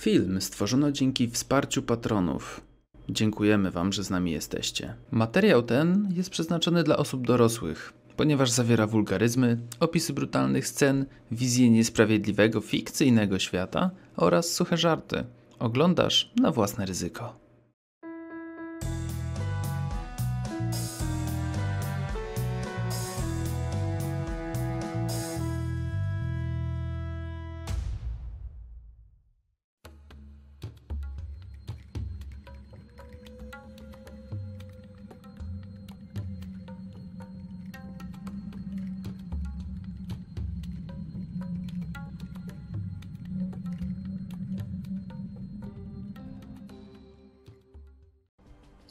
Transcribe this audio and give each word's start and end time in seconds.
Film 0.00 0.40
stworzono 0.40 0.92
dzięki 0.92 1.28
wsparciu 1.30 1.82
patronów. 1.82 2.60
Dziękujemy 3.08 3.70
Wam, 3.70 3.92
że 3.92 4.04
z 4.04 4.10
nami 4.10 4.32
jesteście. 4.32 4.94
Materiał 5.10 5.62
ten 5.62 6.08
jest 6.16 6.30
przeznaczony 6.30 6.82
dla 6.84 6.96
osób 6.96 7.26
dorosłych, 7.26 7.92
ponieważ 8.16 8.50
zawiera 8.50 8.86
wulgaryzmy, 8.86 9.58
opisy 9.80 10.12
brutalnych 10.12 10.66
scen, 10.66 11.06
wizję 11.30 11.70
niesprawiedliwego, 11.70 12.60
fikcyjnego 12.60 13.38
świata 13.38 13.90
oraz 14.16 14.52
suche 14.52 14.76
żarty. 14.76 15.24
Oglądasz 15.58 16.32
na 16.36 16.50
własne 16.50 16.86
ryzyko. 16.86 17.36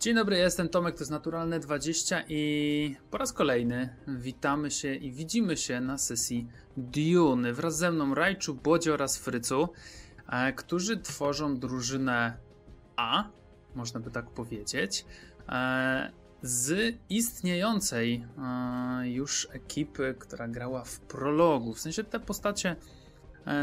Dzień 0.10 0.16
dobry, 0.16 0.38
jestem 0.38 0.70
Tomek, 0.70 0.96
to 0.96 1.02
jest 1.02 1.12
Naturalne 1.12 1.60
20 1.60 2.24
i 2.28 2.96
po 3.12 3.18
raz 3.18 3.34
kolejny 3.34 3.96
witamy 4.08 4.72
się 4.72 4.96
i 4.96 5.12
widzimy 5.12 5.58
się 5.58 5.82
na 5.82 5.98
sesji 5.98 6.48
Dune 6.78 7.54
wraz 7.54 7.78
ze 7.78 7.92
mną 7.92 8.16
Rajczu, 8.16 8.56
Bodzie 8.56 8.94
oraz 8.94 9.18
Frycu, 9.18 9.70
e, 10.30 10.54
którzy 10.54 10.98
tworzą 10.98 11.60
drużynę 11.60 12.38
A, 12.96 13.30
można 13.76 14.00
by 14.00 14.12
tak 14.12 14.30
powiedzieć, 14.30 15.06
e, 15.50 16.12
z 16.42 16.96
istniejącej 17.10 18.26
e, 19.04 19.10
już 19.10 19.48
ekipy, 19.52 20.16
która 20.20 20.48
grała 20.48 20.84
w 20.84 21.00
prologu. 21.00 21.74
W 21.74 21.80
sensie 21.80 22.04
te 22.04 22.20
postacie 22.20 22.76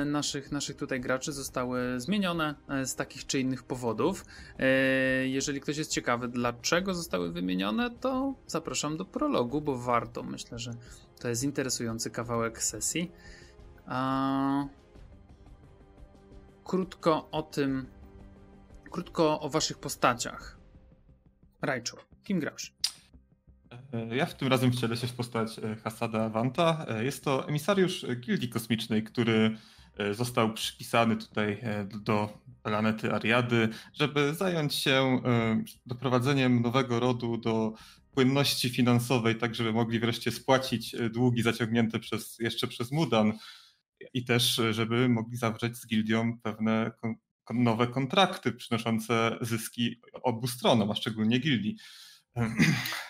naszych, 0.06 0.52
naszych 0.52 0.76
tutaj 0.76 1.00
graczy 1.00 1.32
zostały 1.32 2.00
zmienione 2.00 2.54
e, 2.68 2.86
z 2.86 2.94
takich 2.94 3.26
czy 3.26 3.40
innych 3.40 3.62
powodów. 3.62 4.24
E, 4.58 4.66
jeżeli 5.26 5.60
ktoś 5.60 5.76
jest 5.76 5.90
ciekawy, 5.90 6.28
dlaczego 6.28 6.94
zostały 6.94 7.32
wymienione, 7.32 7.90
to 7.90 8.34
zapraszam 8.46 8.96
do 8.96 9.04
prologu, 9.04 9.60
bo 9.60 9.78
warto. 9.78 10.22
Myślę, 10.22 10.58
że 10.58 10.74
to 11.20 11.28
jest 11.28 11.44
interesujący 11.44 12.10
kawałek 12.10 12.62
sesji. 12.62 13.12
Krótko 16.64 17.28
o 17.30 17.42
tym, 17.42 17.86
krótko 18.90 19.40
o 19.40 19.48
waszych 19.48 19.78
postaciach. 19.78 20.58
Rajczu, 21.62 21.96
kim 22.24 22.40
grasz? 22.40 22.75
Ja 24.16 24.26
w 24.26 24.34
tym 24.34 24.48
razem 24.48 24.72
wcielę 24.72 24.96
się 24.96 25.06
w 25.06 25.12
postać 25.12 25.60
Hasada 25.84 26.24
Avanta. 26.24 26.86
Jest 27.02 27.24
to 27.24 27.48
emisariusz 27.48 28.06
Gildii 28.20 28.48
Kosmicznej, 28.48 29.02
który 29.02 29.56
E, 29.98 30.14
został 30.14 30.52
przypisany 30.52 31.16
tutaj 31.16 31.58
e, 31.62 31.84
do 31.84 32.38
planety 32.62 33.12
Ariady, 33.12 33.68
żeby 33.92 34.34
zająć 34.34 34.74
się 34.74 34.92
e, 34.92 35.62
doprowadzeniem 35.86 36.62
nowego 36.62 37.00
rodu 37.00 37.36
do 37.36 37.72
płynności 38.14 38.70
finansowej, 38.70 39.36
tak 39.36 39.54
żeby 39.54 39.72
mogli 39.72 40.00
wreszcie 40.00 40.30
spłacić 40.30 40.96
długi 41.10 41.42
zaciągnięte 41.42 41.98
przez, 41.98 42.38
jeszcze 42.38 42.66
przez 42.66 42.92
Mudan 42.92 43.32
i 44.14 44.24
też 44.24 44.60
żeby 44.70 45.08
mogli 45.08 45.36
zawrzeć 45.36 45.76
z 45.76 45.86
gildią 45.86 46.38
pewne 46.42 46.92
nowe 47.50 47.86
kontrakty 47.86 48.52
przynoszące 48.52 49.38
zyski 49.40 50.00
obu 50.22 50.46
stronom, 50.46 50.90
a 50.90 50.94
szczególnie 50.94 51.38
gildii. 51.38 51.76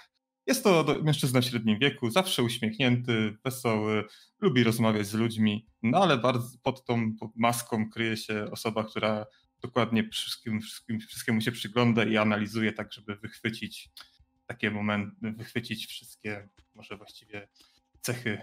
Jest 0.47 0.65
to 0.65 0.97
mężczyzna 1.03 1.41
w 1.41 1.45
średnim 1.45 1.79
wieku, 1.79 2.11
zawsze 2.11 2.43
uśmiechnięty, 2.43 3.37
wesoły, 3.45 4.05
lubi 4.41 4.65
rozmawiać 4.65 5.07
z 5.07 5.15
ludźmi, 5.15 5.67
no 5.83 5.99
ale 5.99 6.19
bardzo 6.19 6.59
pod 6.63 6.85
tą 6.85 7.17
maską 7.37 7.91
kryje 7.91 8.17
się 8.17 8.51
osoba, 8.51 8.85
która 8.85 9.27
dokładnie 9.61 10.09
wszystkim, 10.09 10.61
wszystkim, 10.61 11.01
wszystkiemu 11.01 11.41
się 11.41 11.53
przygląda 11.53 12.05
i 12.05 12.17
analizuje 12.17 12.73
tak, 12.73 12.93
żeby 12.93 13.17
wychwycić 13.17 13.91
takie 14.47 14.71
momenty, 14.71 15.33
wychwycić 15.33 15.87
wszystkie 15.87 16.49
może 16.75 16.97
właściwie 16.97 17.49
cechy 18.01 18.39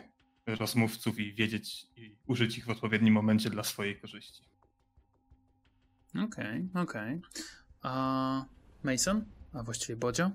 rozmówców 0.46 1.19
i 1.19 1.34
wiedzieć 1.34 1.86
i 1.96 2.18
użyć 2.28 2.58
ich 2.58 2.66
w 2.66 2.69
odpowiednim 2.69 3.13
momencie 3.13 3.50
dla 3.50 3.63
swojej 3.63 4.02
korzyści. 4.02 4.44
Okej, 6.09 6.68
okay, 6.72 6.84
okej. 6.84 7.22
Okay. 7.81 8.46
Mason? 8.84 9.25
A 9.53 9.63
właściwie 9.63 9.96
Bodzio? 9.96 10.31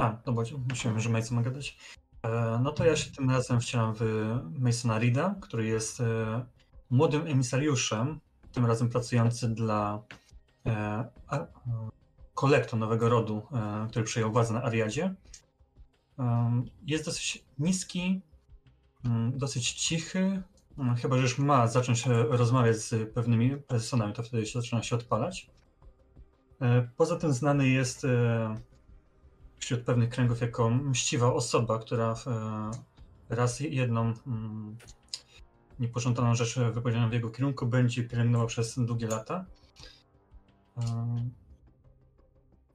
A, 0.00 0.16
no 0.26 0.32
bo 0.32 0.42
myślałem, 0.68 1.00
że 1.00 1.10
Mason 1.10 1.36
ma 1.36 1.42
gadać. 1.42 1.78
E, 2.22 2.60
no 2.62 2.72
to 2.72 2.84
ja 2.84 2.96
się 2.96 3.10
tym 3.10 3.30
razem 3.30 3.60
wcielam 3.60 3.94
w 3.94 4.02
Masona 4.58 4.98
Rida, 4.98 5.34
który 5.40 5.66
jest 5.66 6.00
e, 6.00 6.44
młodym 6.90 7.26
emisariuszem, 7.26 8.20
tym 8.52 8.66
razem 8.66 8.88
pracujący 8.88 9.48
dla 9.48 10.02
e, 10.66 11.04
kolektu 12.34 12.76
nowego 12.76 13.08
rodu, 13.08 13.42
który 13.90 14.04
przejął 14.04 14.32
władzę 14.32 14.54
na 14.54 14.62
Ariadzie. 14.62 15.14
Jest 16.86 17.04
dosyć 17.04 17.44
niski, 17.58 18.20
mm, 19.04 19.38
dosyć 19.38 19.72
cichy, 19.72 20.42
mm, 20.78 20.96
chyba 20.96 21.16
że 21.16 21.22
już 21.22 21.38
ma 21.38 21.66
zacząć 21.66 22.06
rozmawiać 22.28 22.76
z 22.76 23.14
pewnymi 23.14 23.56
personami, 23.56 24.12
to 24.12 24.22
wtedy 24.22 24.46
się 24.46 24.60
zaczyna 24.60 24.82
się 24.82 24.96
odpalać. 24.96 25.50
Poza 26.96 27.16
tym 27.16 27.32
znany 27.32 27.68
jest 27.68 28.06
wśród 29.70 29.84
pewnych 29.84 30.08
kręgów 30.08 30.40
jako 30.40 30.70
mściwa 30.70 31.32
osoba, 31.32 31.78
która 31.78 32.14
e, 32.26 32.70
raz 33.34 33.60
jedną 33.60 34.12
mm, 34.26 34.76
niepożądaną 35.78 36.34
rzecz 36.34 36.58
wypowiedzianą 36.58 37.10
w 37.10 37.12
jego 37.12 37.30
kierunku 37.30 37.66
będzie 37.66 38.04
pielęgnowała 38.04 38.48
przez 38.48 38.78
długie 38.78 39.06
lata. 39.06 39.44
E, 40.76 40.82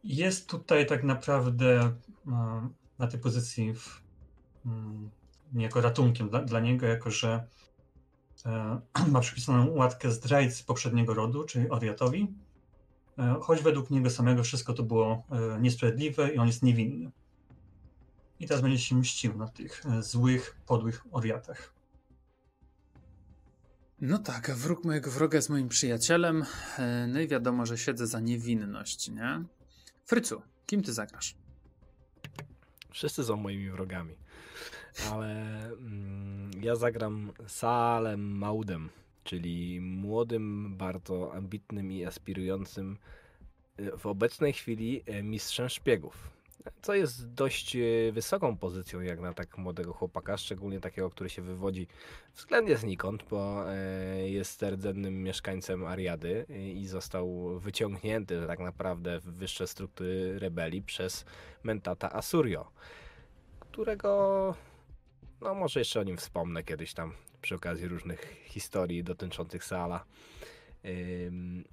jest 0.04 0.50
tutaj 0.50 0.86
tak 0.86 1.04
naprawdę 1.04 1.96
e, 2.28 2.70
na 3.00 3.08
tej 3.08 3.20
pozycji 3.20 3.74
w, 3.74 4.02
mm, 4.66 5.10
niejako 5.54 5.82
ratunkiem 5.82 6.30
dla, 6.30 6.42
dla 6.42 6.60
niego, 6.60 6.86
jako 6.86 7.12
że 7.12 7.48
ma 9.12 9.20
przypisaną 9.20 9.72
łatkę 9.72 10.12
zdrajcy 10.12 10.64
poprzedniego 10.64 11.14
rodu, 11.14 11.44
czyli 11.44 11.70
Oriatowi, 11.70 12.36
choć 13.42 13.62
według 13.62 13.90
niego 13.90 14.10
samego 14.10 14.44
wszystko 14.44 14.74
to 14.74 14.84
było 14.84 15.24
e, 15.32 15.62
niesprawiedliwe 15.62 16.34
i 16.34 16.38
on 16.38 16.48
jest 16.48 16.64
niewinny. 16.64 17.12
I 18.40 18.48
teraz 18.48 18.62
będzie 18.62 18.80
się 18.80 18.96
mścił 18.96 19.38
na 19.38 19.48
tych 19.48 19.86
e, 19.86 20.04
złych, 20.04 20.58
podłych 20.66 21.04
oriatach. 21.12 21.74
No 24.02 24.18
tak, 24.18 24.52
wróg 24.52 24.84
mojego 24.84 25.12
wroga 25.12 25.36
jest 25.36 25.50
moim 25.50 25.70
przyjacielem. 25.70 26.46
No 27.08 27.20
i 27.20 27.28
wiadomo, 27.28 27.66
że 27.66 27.78
siedzę 27.78 28.08
za 28.08 28.20
niewinność, 28.20 29.10
nie? 29.10 29.44
Frycu, 30.06 30.42
kim 30.66 30.84
ty 30.84 30.94
zagrasz? 30.94 31.36
Wszyscy 32.92 33.24
są 33.24 33.36
moimi 33.36 33.70
wrogami. 33.70 34.16
Ale 35.12 35.32
mm, 35.68 36.52
ja 36.62 36.76
zagram 36.76 37.32
Salem 37.48 38.38
Maudem 38.38 38.90
czyli 39.26 39.82
młodym, 39.82 40.78
bardzo 40.78 41.34
ambitnym 41.34 41.92
i 41.92 42.06
aspirującym 42.06 42.98
e, 43.78 43.98
w 43.98 44.06
obecnej 44.06 44.54
chwili 44.54 45.04
e, 45.06 45.24
mistrzem 45.24 45.70
szpiegów. 45.70 46.36
Co 46.82 46.94
jest 46.94 47.34
dość 47.34 47.76
e, 47.76 48.12
wysoką 48.12 48.58
pozycją 48.58 49.02
jak 49.02 49.20
na 49.20 49.34
tak 49.34 49.58
młodego 49.58 49.94
chłopaka, 49.94 50.38
szczególnie 50.38 50.80
takiego, 50.80 51.10
który 51.10 51.30
się 51.30 51.42
wywodzi 51.42 51.88
względnie 52.36 52.78
znikąd, 52.78 53.24
bo 53.30 53.66
jest 54.26 54.64
rdzennym 54.64 55.24
mieszkańcem 55.24 55.86
Ariady 55.86 56.46
i 56.76 56.88
został 56.88 57.60
wyciągnięty 57.60 58.48
tak 58.48 58.60
naprawdę 58.60 59.20
w 59.20 59.24
wyższe 59.24 59.68
struktury 59.68 60.40
rebelii 60.40 60.82
przez 60.82 61.26
mentata 61.64 62.14
Asurio, 62.14 62.72
którego 63.60 64.56
no 65.42 65.56
może 65.56 65.80
jeszcze 65.80 66.00
o 66.00 66.04
nim 66.04 66.18
wspomnę 66.18 66.64
kiedyś 66.64 66.94
tam 66.94 67.14
przy 67.46 67.56
okazji 67.56 67.88
różnych 67.88 68.44
historii 68.46 69.04
dotyczących 69.04 69.64
Sala. 69.64 70.06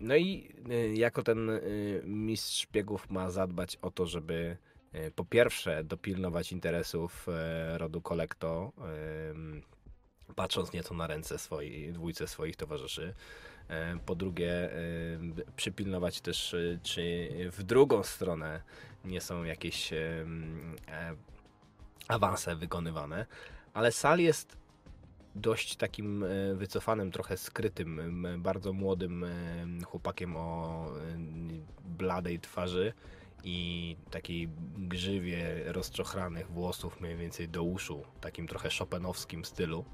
No 0.01 0.17
i 0.17 0.55
y, 0.71 0.95
jako 0.95 1.23
ten 1.23 1.51
y, 1.51 2.03
mistrz 2.05 2.61
szpiegów 2.61 3.11
ma 3.11 3.31
zadbać 3.31 3.79
o 3.83 3.91
to, 3.91 4.07
żeby 4.07 4.57
y, 4.95 5.11
po 5.11 5.25
pierwsze 5.25 5.85
dopilnować 5.85 6.53
interesów 6.53 7.27
e, 7.29 7.79
rodu 7.79 8.01
Kolekto, 8.01 8.73
patrząc 10.37 10.73
nieco 10.73 10.95
na 10.95 11.07
ręce 11.07 11.39
swojej, 11.39 11.93
dwójce 11.93 12.29
swoich 12.29 12.57
towarzyszy. 12.57 13.15
E, 13.69 13.99
po 14.07 14.15
drugie, 14.15 14.71
przypilnować 15.57 16.21
też, 16.21 16.57
czy 16.83 17.29
w 17.53 17.63
drugą 17.63 18.03
stronę 18.03 18.63
nie 19.05 19.21
są 19.21 19.45
jakieś 19.45 19.93
e, 19.93 20.27
awanse 22.09 22.57
wykonywane. 22.57 23.27
Ale 23.75 23.93
Sal 23.93 24.19
jest 24.19 24.62
dość 25.34 25.76
takim 25.76 26.25
e, 26.25 26.55
wycofanym, 26.55 27.11
trochę 27.11 27.37
skrytym, 27.37 28.26
bardzo 28.38 28.73
młodym 28.73 29.26
chłopakiem 29.84 30.37
o 30.37 30.87
bladej 31.84 32.40
twarzy 32.40 32.93
i 33.44 33.96
takiej 34.11 34.49
grzywie 34.76 35.73
rozczochranych 35.73 36.50
włosów 36.50 37.00
mniej 37.00 37.17
więcej 37.17 37.49
do 37.49 37.62
uszu, 37.62 38.02
takim 38.20 38.46
trochę 38.46 38.70
szopenowskim 38.70 39.44
stylu. 39.44 39.84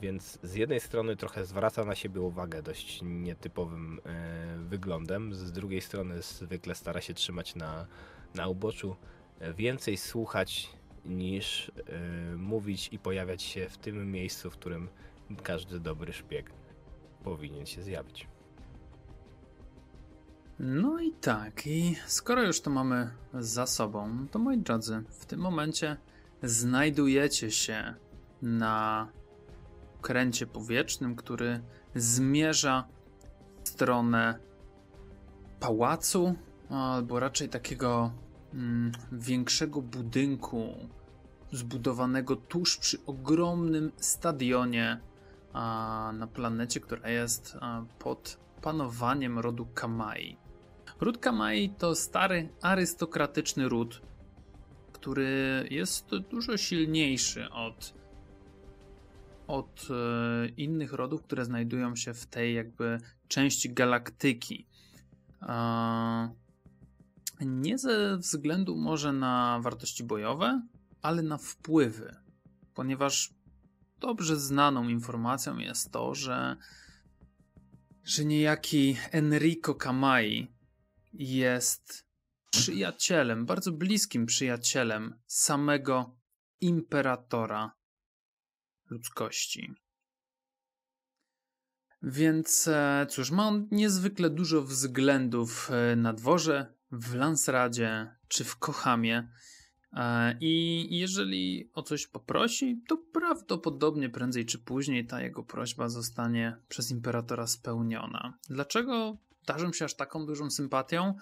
Więc 0.00 0.38
z 0.42 0.54
jednej 0.54 0.80
strony 0.80 1.16
trochę 1.16 1.44
zwraca 1.44 1.84
na 1.84 1.94
siebie 1.94 2.20
uwagę 2.20 2.62
dość 2.62 3.00
nietypowym 3.02 4.00
e, 4.06 4.58
wyglądem, 4.58 5.34
z 5.34 5.52
drugiej 5.52 5.80
strony 5.80 6.22
zwykle 6.22 6.74
stara 6.74 7.00
się 7.00 7.14
trzymać 7.14 7.54
na, 7.54 7.86
na 8.34 8.48
uboczu, 8.48 8.96
więcej 9.54 9.96
słuchać 9.96 10.77
niż 11.08 11.72
e, 11.86 12.36
mówić 12.36 12.88
i 12.92 12.98
pojawiać 12.98 13.42
się 13.42 13.68
w 13.68 13.78
tym 13.78 14.12
miejscu, 14.12 14.50
w 14.50 14.56
którym 14.56 14.88
każdy 15.42 15.80
dobry 15.80 16.12
szpieg 16.12 16.50
powinien 17.24 17.66
się 17.66 17.82
zjawić. 17.82 18.28
No 20.58 21.00
i 21.00 21.12
tak, 21.12 21.66
i 21.66 21.96
skoro 22.06 22.42
już 22.42 22.60
to 22.60 22.70
mamy 22.70 23.10
za 23.34 23.66
sobą, 23.66 24.26
to 24.30 24.38
moi 24.38 24.58
drodzy, 24.58 25.02
w 25.08 25.26
tym 25.26 25.40
momencie 25.40 25.96
znajdujecie 26.42 27.50
się 27.50 27.94
na 28.42 29.08
kręcie 30.00 30.46
powietrznym, 30.46 31.16
który 31.16 31.60
zmierza 31.94 32.88
w 33.64 33.68
stronę 33.68 34.38
pałacu, 35.60 36.34
albo 36.70 37.20
raczej 37.20 37.48
takiego 37.48 38.12
mm, 38.54 38.92
większego 39.12 39.82
budynku 39.82 40.74
zbudowanego 41.52 42.36
tuż 42.36 42.76
przy 42.76 42.98
ogromnym 43.06 43.92
stadionie 43.96 45.00
na 46.12 46.28
planecie, 46.34 46.80
która 46.80 47.10
jest 47.10 47.56
pod 47.98 48.38
panowaniem 48.62 49.38
rodu 49.38 49.66
Kamai. 49.74 50.36
Ród 51.00 51.18
Kamai 51.18 51.70
to 51.78 51.94
stary 51.94 52.48
arystokratyczny 52.62 53.68
ród, 53.68 54.02
który 54.92 55.66
jest 55.70 56.10
dużo 56.30 56.56
silniejszy 56.56 57.50
od 57.50 57.98
od 59.46 59.88
e, 59.90 60.48
innych 60.48 60.92
rodów, 60.92 61.22
które 61.22 61.44
znajdują 61.44 61.96
się 61.96 62.14
w 62.14 62.26
tej 62.26 62.54
jakby 62.54 62.98
części 63.28 63.74
galaktyki. 63.74 64.66
Nie 67.40 67.78
ze 67.78 68.16
względu 68.18 68.76
może 68.76 69.12
na 69.12 69.60
wartości 69.62 70.04
bojowe, 70.04 70.62
ale 71.02 71.22
na 71.22 71.38
wpływy, 71.38 72.16
ponieważ 72.74 73.34
dobrze 73.98 74.36
znaną 74.36 74.88
informacją 74.88 75.58
jest 75.58 75.92
to, 75.92 76.14
że, 76.14 76.56
że 78.04 78.24
niejaki 78.24 78.96
Enrico 79.10 79.74
Kamai 79.74 80.52
jest 81.12 82.06
przyjacielem, 82.50 83.46
bardzo 83.46 83.72
bliskim 83.72 84.26
przyjacielem 84.26 85.18
samego 85.26 86.16
imperatora 86.60 87.72
ludzkości. 88.90 89.74
Więc 92.02 92.68
e, 92.68 93.06
cóż, 93.10 93.30
ma 93.30 93.48
on 93.48 93.68
niezwykle 93.70 94.30
dużo 94.30 94.62
względów 94.62 95.70
e, 95.70 95.96
na 95.96 96.12
dworze, 96.12 96.74
w 96.92 97.14
Lansradzie 97.14 98.16
czy 98.28 98.44
w 98.44 98.56
Kochamie. 98.56 99.28
E, 99.92 100.36
I 100.40 100.86
jeżeli 100.98 101.70
o 101.74 101.82
coś 101.82 102.06
poprosi, 102.06 102.82
to 102.88 102.96
prawdopodobnie 102.96 104.10
prędzej 104.10 104.46
czy 104.46 104.58
później 104.58 105.06
ta 105.06 105.20
jego 105.20 105.42
prośba 105.42 105.88
zostanie 105.88 106.56
przez 106.68 106.90
imperatora 106.90 107.46
spełniona. 107.46 108.34
Dlaczego 108.50 109.16
darzę 109.46 109.72
się 109.72 109.84
aż 109.84 109.94
taką 109.94 110.26
dużą 110.26 110.50
sympatią? 110.50 111.14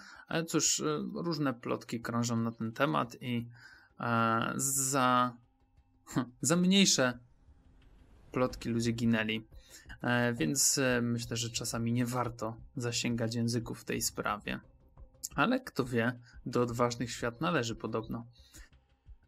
Cóż, 0.47 0.83
różne 1.13 1.53
plotki 1.53 2.01
krążą 2.01 2.37
na 2.37 2.51
ten 2.51 2.71
temat 2.71 3.17
i 3.21 3.47
za, 4.55 5.37
za 6.41 6.55
mniejsze 6.55 7.19
plotki 8.31 8.69
ludzie 8.69 8.91
ginęli. 8.91 9.47
E, 10.01 10.33
więc 10.33 10.77
e, 10.77 11.01
myślę, 11.01 11.37
że 11.37 11.49
czasami 11.49 11.93
nie 11.93 12.05
warto 12.05 12.57
zasięgać 12.75 13.35
języków 13.35 13.81
w 13.81 13.85
tej 13.85 14.01
sprawie. 14.01 14.59
Ale 15.35 15.59
kto 15.59 15.85
wie, 15.85 16.19
do 16.45 16.61
odważnych 16.61 17.11
świat 17.11 17.41
należy 17.41 17.75
podobno. 17.75 18.25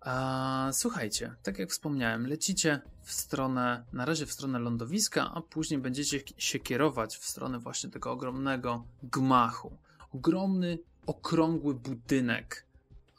A, 0.01 0.69
słuchajcie, 0.71 1.35
tak 1.43 1.59
jak 1.59 1.69
wspomniałem, 1.69 2.27
lecicie 2.27 2.81
w 3.01 3.11
stronę, 3.11 3.85
na 3.93 4.05
razie 4.05 4.25
w 4.25 4.31
stronę 4.31 4.59
lądowiska, 4.59 5.31
a 5.33 5.41
później 5.41 5.79
będziecie 5.79 6.19
się 6.37 6.59
kierować 6.59 7.17
w 7.17 7.25
stronę 7.25 7.59
właśnie 7.59 7.89
tego 7.89 8.11
ogromnego 8.11 8.83
gmachu. 9.03 9.77
Ogromny, 10.13 10.79
okrągły 11.05 11.73
budynek, 11.73 12.65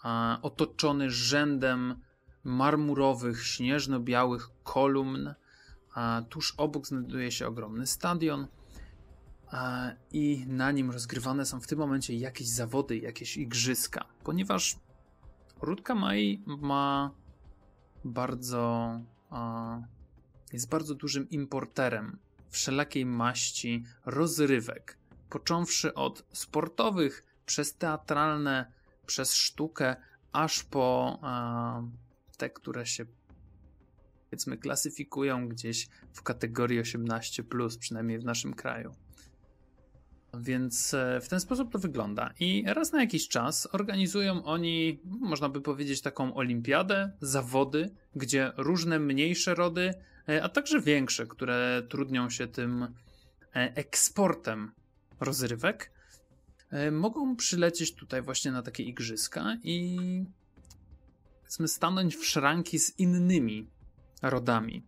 a, 0.02 0.38
otoczony 0.42 1.10
rzędem 1.10 2.00
marmurowych, 2.44 3.46
śnieżno-białych 3.46 4.48
kolumn, 4.64 5.34
a 5.94 6.22
tuż 6.28 6.54
obok 6.56 6.86
znajduje 6.86 7.32
się 7.32 7.46
ogromny 7.46 7.86
stadion 7.86 8.46
i 10.12 10.44
na 10.48 10.72
nim 10.72 10.90
rozgrywane 10.90 11.46
są 11.46 11.60
w 11.60 11.66
tym 11.66 11.78
momencie 11.78 12.14
jakieś 12.14 12.48
zawody, 12.48 12.98
jakieś 12.98 13.36
igrzyska, 13.36 14.04
ponieważ 14.24 14.76
Rudka 15.62 15.94
Mai 15.94 16.42
ma 16.46 17.10
bardzo 18.04 19.00
jest 20.52 20.68
bardzo 20.68 20.94
dużym 20.94 21.30
importerem 21.30 22.18
wszelakiej 22.48 23.06
maści 23.06 23.84
rozrywek, 24.04 24.98
począwszy 25.30 25.94
od 25.94 26.24
sportowych, 26.32 27.24
przez 27.46 27.76
teatralne, 27.76 28.72
przez 29.06 29.34
sztukę, 29.34 29.96
aż 30.32 30.64
po 30.64 31.20
te, 32.36 32.50
które 32.50 32.86
się 32.86 33.06
powiedzmy 34.30 34.56
klasyfikują 34.56 35.48
gdzieś 35.48 35.88
w 36.12 36.22
kategorii 36.22 36.80
18, 36.80 37.44
przynajmniej 37.80 38.18
w 38.18 38.24
naszym 38.24 38.54
kraju. 38.54 38.94
Więc 40.34 40.94
e, 40.94 41.20
w 41.20 41.28
ten 41.28 41.40
sposób 41.40 41.72
to 41.72 41.78
wygląda. 41.78 42.32
I 42.40 42.64
raz 42.66 42.92
na 42.92 43.00
jakiś 43.00 43.28
czas 43.28 43.68
organizują 43.72 44.44
oni, 44.44 45.00
można 45.04 45.48
by 45.48 45.60
powiedzieć, 45.60 46.00
taką 46.00 46.34
olimpiadę, 46.34 47.12
zawody, 47.20 47.90
gdzie 48.16 48.52
różne 48.56 48.98
mniejsze 48.98 49.54
rody, 49.54 49.94
e, 50.28 50.42
a 50.42 50.48
także 50.48 50.80
większe, 50.80 51.26
które 51.26 51.82
trudnią 51.88 52.30
się 52.30 52.46
tym 52.46 52.82
e, 52.82 52.88
eksportem 53.74 54.72
rozrywek, 55.20 55.92
mogą 56.92 57.36
przylecieć 57.36 57.94
tutaj 57.94 58.22
właśnie 58.22 58.52
na 58.52 58.62
takie 58.62 58.82
igrzyska 58.82 59.56
i 59.62 59.98
powiedzmy 61.40 61.68
stanąć 61.68 62.16
w 62.16 62.26
szranki 62.26 62.78
z 62.78 62.98
innymi 62.98 63.66
rodami. 64.22 64.82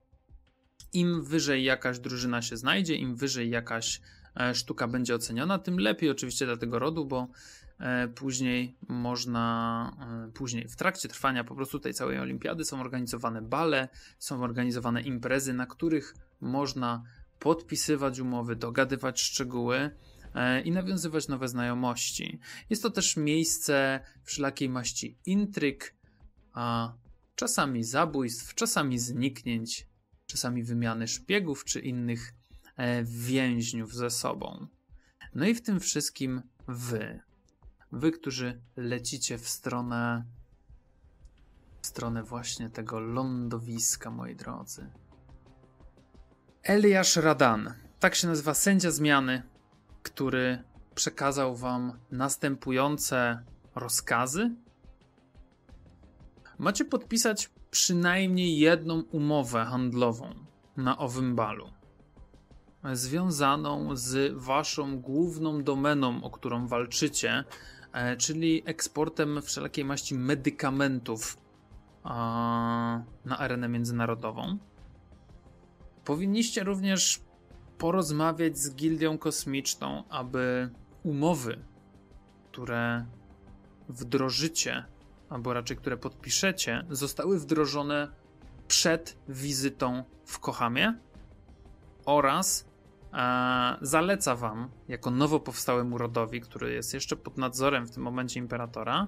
Im 0.92 1.24
wyżej 1.24 1.64
jakaś 1.64 1.98
drużyna 1.98 2.42
się 2.42 2.56
znajdzie, 2.56 2.96
im 2.96 3.16
wyżej 3.16 3.50
jakaś 3.50 4.00
sztuka 4.54 4.88
będzie 4.88 5.14
oceniona, 5.14 5.58
tym 5.58 5.80
lepiej 5.80 6.10
oczywiście 6.10 6.46
dla 6.46 6.56
tego 6.56 6.78
rodu, 6.78 7.04
bo 7.04 7.28
e, 7.78 8.08
później 8.08 8.76
można, 8.88 10.26
e, 10.28 10.32
później 10.32 10.68
w 10.68 10.76
trakcie 10.76 11.08
trwania 11.08 11.44
po 11.44 11.54
prostu 11.54 11.78
tej 11.78 11.94
całej 11.94 12.18
olimpiady 12.18 12.64
są 12.64 12.80
organizowane 12.80 13.42
bale, 13.42 13.88
są 14.18 14.42
organizowane 14.42 15.02
imprezy, 15.02 15.52
na 15.52 15.66
których 15.66 16.14
można 16.40 17.02
podpisywać 17.38 18.18
umowy, 18.18 18.56
dogadywać 18.56 19.20
szczegóły 19.20 19.90
i 20.64 20.70
nawiązywać 20.70 21.28
nowe 21.28 21.48
znajomości. 21.48 22.38
Jest 22.70 22.82
to 22.82 22.90
też 22.90 23.16
miejsce 23.16 24.00
wszelakiej 24.24 24.68
maści 24.68 25.18
intryg, 25.26 25.94
a 26.52 26.92
czasami 27.34 27.84
zabójstw, 27.84 28.54
czasami 28.54 28.98
zniknięć, 28.98 29.86
czasami 30.26 30.62
wymiany 30.62 31.08
szpiegów 31.08 31.64
czy 31.64 31.80
innych 31.80 32.28
e, 32.28 32.41
więźniów 33.04 33.94
ze 33.94 34.10
sobą. 34.10 34.66
No 35.34 35.46
i 35.46 35.54
w 35.54 35.62
tym 35.62 35.80
wszystkim 35.80 36.42
wy, 36.68 37.20
wy, 37.92 38.12
którzy 38.12 38.62
lecicie 38.76 39.38
w 39.38 39.48
stronę 39.48 40.24
w 41.82 41.86
stronę 41.86 42.22
właśnie 42.22 42.70
tego 42.70 43.00
lądowiska, 43.00 44.10
moi 44.10 44.36
drodzy. 44.36 44.90
Eliasz 46.62 47.16
Radan, 47.16 47.74
tak 48.00 48.14
się 48.14 48.28
nazywa 48.28 48.54
sędzia 48.54 48.90
zmiany, 48.90 49.42
który 50.02 50.64
przekazał 50.94 51.56
wam 51.56 51.98
następujące 52.10 53.44
rozkazy 53.74 54.50
macie 56.62 56.84
podpisać 56.84 57.50
przynajmniej 57.70 58.58
jedną 58.58 59.00
umowę 59.00 59.64
handlową 59.64 60.34
na 60.76 60.98
owym 60.98 61.34
balu, 61.36 61.70
związaną 62.92 63.96
z 63.96 64.34
waszą 64.36 65.00
główną 65.00 65.64
domeną, 65.64 66.24
o 66.24 66.30
którą 66.30 66.66
walczycie, 66.66 67.44
e, 67.92 68.16
czyli 68.16 68.62
eksportem 68.66 69.42
wszelkiej 69.42 69.84
maści 69.84 70.14
medykamentów 70.14 71.36
na 73.24 73.38
arenę 73.38 73.68
międzynarodową. 73.68 74.58
powinniście 76.04 76.64
również 76.64 77.20
porozmawiać 77.78 78.58
z 78.58 78.74
Gildią 78.74 79.18
Kosmiczną, 79.18 80.04
aby 80.08 80.70
umowy, 81.02 81.58
które 82.50 83.06
wdrożycie, 83.88 84.84
albo 85.28 85.52
raczej 85.52 85.76
które 85.76 85.96
podpiszecie, 85.96 86.84
zostały 86.90 87.40
wdrożone 87.40 88.08
przed 88.68 89.16
wizytą 89.28 90.04
w 90.24 90.38
Kohamie 90.38 90.94
oraz 92.04 92.71
zaleca 93.80 94.36
wam, 94.36 94.68
jako 94.88 95.10
nowo 95.10 95.40
powstałemu 95.40 95.98
rodowi, 95.98 96.40
który 96.40 96.72
jest 96.72 96.94
jeszcze 96.94 97.16
pod 97.16 97.38
nadzorem 97.38 97.86
w 97.86 97.90
tym 97.90 98.02
momencie 98.02 98.40
imperatora, 98.40 99.06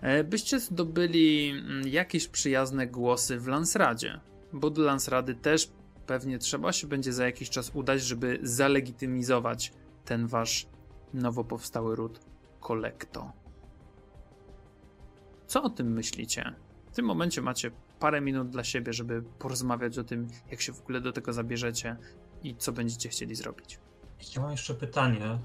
e, 0.00 0.24
byście 0.24 0.60
zdobyli 0.60 1.50
mm, 1.50 1.88
jakieś 1.88 2.28
przyjazne 2.28 2.86
głosy 2.86 3.38
w 3.38 3.46
Lansradzie, 3.46 4.20
bo 4.52 4.70
do 4.70 4.82
Lansrady 4.82 5.34
też 5.34 5.70
pewnie 6.06 6.38
trzeba 6.38 6.72
się 6.72 6.86
będzie 6.86 7.12
za 7.12 7.26
jakiś 7.26 7.50
czas 7.50 7.70
udać, 7.74 8.02
żeby 8.02 8.38
zalegitymizować 8.42 9.72
ten 10.04 10.26
wasz 10.26 10.66
nowo 11.14 11.44
powstały 11.44 11.96
ród 11.96 12.20
Kolekto. 12.60 13.32
Co 15.46 15.62
o 15.62 15.70
tym 15.70 15.92
myślicie? 15.92 16.54
W 16.92 16.94
tym 16.94 17.04
momencie 17.04 17.42
macie 17.42 17.70
parę 17.98 18.20
minut 18.20 18.50
dla 18.50 18.64
siebie, 18.64 18.92
żeby 18.92 19.22
porozmawiać 19.38 19.98
o 19.98 20.04
tym, 20.04 20.28
jak 20.50 20.60
się 20.60 20.72
w 20.72 20.80
ogóle 20.80 21.00
do 21.00 21.12
tego 21.12 21.32
zabierzecie 21.32 21.96
i 22.42 22.56
co 22.56 22.72
będziecie 22.72 23.08
chcieli 23.08 23.34
zrobić. 23.34 23.78
Ja 24.36 24.42
mam 24.42 24.50
jeszcze 24.50 24.74
pytanie 24.74 25.24
e, 25.24 25.38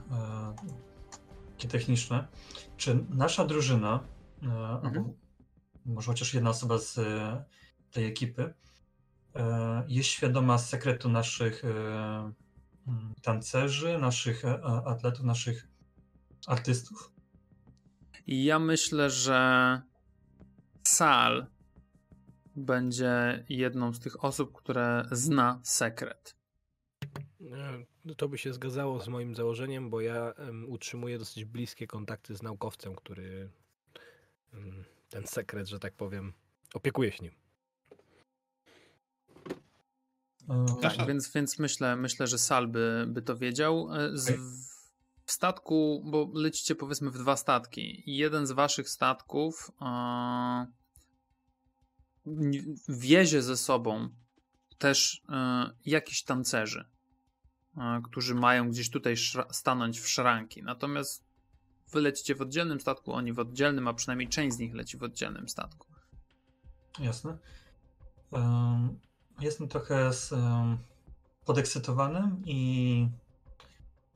takie 1.52 1.68
techniczne. 1.68 2.28
Czy 2.78 3.06
nasza 3.10 3.46
drużyna, 3.46 4.04
e, 4.42 4.46
mhm. 4.46 4.86
albo 4.86 5.14
może 5.86 6.08
chociaż 6.08 6.34
jedna 6.34 6.50
osoba 6.50 6.78
z 6.78 6.98
e, 6.98 7.44
tej 7.92 8.06
ekipy, 8.06 8.54
jest 9.88 10.10
świadoma 10.10 10.58
sekretu 10.58 11.10
naszych 11.10 11.64
tancerzy, 13.22 13.98
naszych 13.98 14.44
atletów, 14.86 15.26
naszych 15.26 15.68
artystów? 16.48 17.12
Ja 18.28 18.60
myślę, 18.60 19.10
że 19.10 19.82
Sal 20.84 21.48
będzie 22.56 23.46
jedną 23.50 23.94
z 23.94 24.00
tych 24.00 24.24
osób, 24.24 24.54
które 24.54 25.06
zna 25.12 25.60
sekret. 25.64 26.36
No 28.06 28.16
to 28.16 28.30
by 28.30 28.38
się 28.38 28.54
zgadzało 28.54 29.00
z 29.00 29.08
moim 29.08 29.36
założeniem, 29.36 29.90
bo 29.90 30.02
ja 30.02 30.34
utrzymuję 30.68 31.18
dosyć 31.18 31.46
bliskie 31.46 31.88
kontakty 31.88 32.36
z 32.36 32.44
naukowcem, 32.44 32.96
który 32.96 33.50
ten 35.10 35.28
sekret, 35.28 35.68
że 35.68 35.80
tak 35.80 35.94
powiem, 35.94 36.34
opiekuje 36.74 37.12
się 37.12 37.24
nim. 37.24 37.34
Tak, 40.82 41.08
więc, 41.08 41.32
więc 41.32 41.60
myślę, 41.60 41.96
myślę, 41.96 42.28
że 42.28 42.38
Sal 42.38 42.68
by, 42.68 43.06
by 43.08 43.22
to 43.22 43.38
wiedział. 43.38 43.90
E, 43.96 44.18
z, 44.18 44.40
w 45.26 45.32
statku, 45.32 46.04
bo 46.06 46.30
lecicie 46.34 46.76
powiedzmy 46.76 47.12
w 47.12 47.18
dwa 47.18 47.38
statki. 47.38 48.04
Jeden 48.06 48.48
z 48.48 48.52
waszych 48.52 48.90
statków 48.90 49.72
e, 49.82 50.68
wiezie 52.90 53.42
ze 53.42 53.58
sobą 53.58 54.10
też 54.78 55.24
e, 55.30 55.70
jakiś 55.86 56.24
tancerzy, 56.24 56.80
e, 56.80 56.93
którzy 58.04 58.36
mają 58.36 58.70
gdzieś 58.70 58.90
tutaj 58.90 59.16
stanąć 59.52 60.00
w 60.00 60.08
szranki. 60.08 60.64
Natomiast 60.64 61.24
wy 61.92 62.02
lecicie 62.02 62.36
w 62.36 62.42
oddzielnym 62.42 62.80
statku, 62.80 63.14
oni 63.14 63.34
w 63.34 63.40
oddzielnym, 63.40 63.88
a 63.88 63.94
przynajmniej 63.94 64.30
część 64.30 64.56
z 64.56 64.60
nich 64.60 64.74
leci 64.74 64.98
w 64.98 65.04
oddzielnym 65.04 65.50
statku. 65.50 65.88
Jasne. 67.00 67.38
Jestem 69.40 69.68
trochę 69.68 70.12
podekscytowany 71.46 72.32
i 72.46 73.08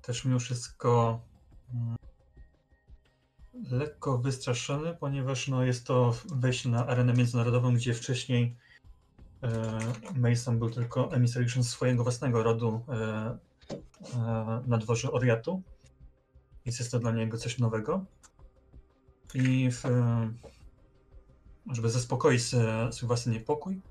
też 0.02 0.26
mimo 0.26 0.40
wszystko 0.40 1.22
mm, 1.74 1.96
lekko 3.72 4.18
wystraszony, 4.18 4.94
ponieważ 4.94 5.48
no, 5.48 5.64
jest 5.64 5.88
to 5.88 6.16
wejście 6.36 6.70
na 6.70 6.88
arenę 6.88 7.14
międzynarodową, 7.14 7.76
gdzie 7.76 7.94
wcześniej 7.94 8.56
Mason 10.16 10.60
był 10.60 10.70
tylko 10.70 11.12
emisariuszem 11.14 11.64
swojego 11.64 12.04
własnego 12.04 12.44
rodu 12.44 12.82
e, 12.90 13.38
e, 14.16 14.64
na 14.68 14.78
dworze 14.78 15.12
Oriatu. 15.12 15.62
Więc 16.66 16.80
jest 16.80 16.92
to 16.92 17.00
dla 17.00 17.12
niego 17.12 17.38
coś 17.38 17.60
nowego. 17.60 18.06
I 19.34 19.72
w, 19.72 19.84
żeby 21.72 21.90
zaspokoić 21.90 22.42
swój 22.92 23.08
własny 23.08 23.34
niepokój, 23.34 23.82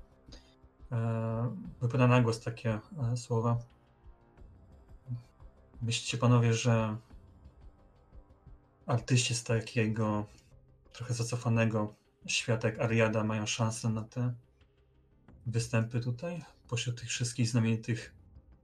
wypada 1.81 2.07
na 2.07 2.21
głos 2.21 2.39
takie 2.39 2.79
słowa. 3.15 3.57
Myślicie 5.81 6.17
panowie, 6.17 6.53
że 6.53 6.97
artyści 8.85 9.35
z 9.35 9.43
takiego 9.43 10.25
trochę 10.93 11.13
zacofanego 11.13 11.93
świata 12.25 12.67
jak 12.67 12.79
Ariada 12.79 13.23
mają 13.23 13.45
szansę 13.45 13.89
na 13.89 14.03
te 14.03 14.33
występy 15.47 15.99
tutaj, 15.99 16.43
pośród 16.67 16.99
tych 16.99 17.09
wszystkich 17.09 17.49
znamienitych 17.49 18.13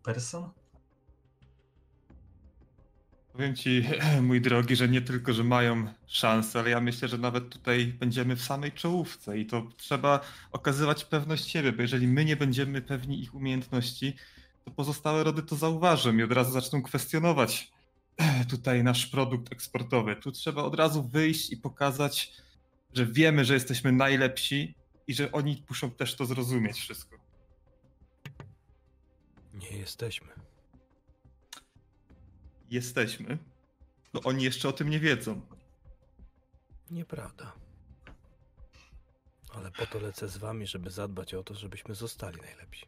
person? 0.04 0.50
Powiem 3.34 3.56
ci, 3.56 3.86
mój 4.22 4.42
drogi, 4.42 4.76
że 4.76 4.88
nie 4.88 5.02
tylko, 5.02 5.34
że 5.34 5.44
mają 5.44 5.88
szansę, 6.08 6.60
ale 6.60 6.70
ja 6.70 6.82
myślę, 6.82 7.08
że 7.08 7.18
nawet 7.18 7.50
tutaj 7.50 7.86
będziemy 7.86 8.36
w 8.36 8.42
samej 8.42 8.72
czołówce 8.72 9.40
i 9.40 9.46
to 9.46 9.68
trzeba 9.78 10.20
okazywać 10.52 11.06
pewność 11.06 11.48
siebie, 11.48 11.72
bo 11.72 11.82
jeżeli 11.82 12.08
my 12.08 12.26
nie 12.26 12.36
będziemy 12.36 12.82
pewni 12.82 13.22
ich 13.22 13.36
umiejętności, 13.36 14.16
to 14.66 14.72
pozostałe 14.72 15.24
rody 15.24 15.44
to 15.44 15.56
zauważą 15.56 16.18
i 16.18 16.24
od 16.24 16.32
razu 16.32 16.52
zaczną 16.52 16.82
kwestionować 16.82 17.72
tutaj 18.50 18.84
nasz 18.84 19.08
produkt 19.08 19.52
eksportowy. 19.52 20.16
Tu 20.16 20.32
trzeba 20.32 20.64
od 20.64 20.76
razu 20.76 21.04
wyjść 21.04 21.52
i 21.52 21.58
pokazać, 21.58 22.34
że 22.94 23.06
wiemy, 23.06 23.46
że 23.46 23.54
jesteśmy 23.54 23.92
najlepsi 23.92 24.76
i 25.08 25.14
że 25.14 25.32
oni 25.32 25.64
muszą 25.70 25.92
też 25.92 26.16
to 26.16 26.26
zrozumieć 26.26 26.80
wszystko. 26.80 27.18
Nie 29.54 29.78
jesteśmy. 29.78 30.28
Jesteśmy. 32.70 33.38
No 34.14 34.22
oni 34.24 34.44
jeszcze 34.44 34.70
o 34.70 34.74
tym 34.74 34.90
nie 34.90 35.00
wiedzą. 35.00 35.42
Nieprawda. 36.92 37.54
Ale 39.54 39.72
po 39.72 39.86
to 39.86 40.00
lecę 40.00 40.28
z 40.28 40.38
wami, 40.38 40.68
żeby 40.68 40.90
zadbać 40.90 41.34
o 41.34 41.44
to, 41.44 41.54
żebyśmy 41.54 41.96
zostali 41.96 42.42
najlepsi. 42.42 42.86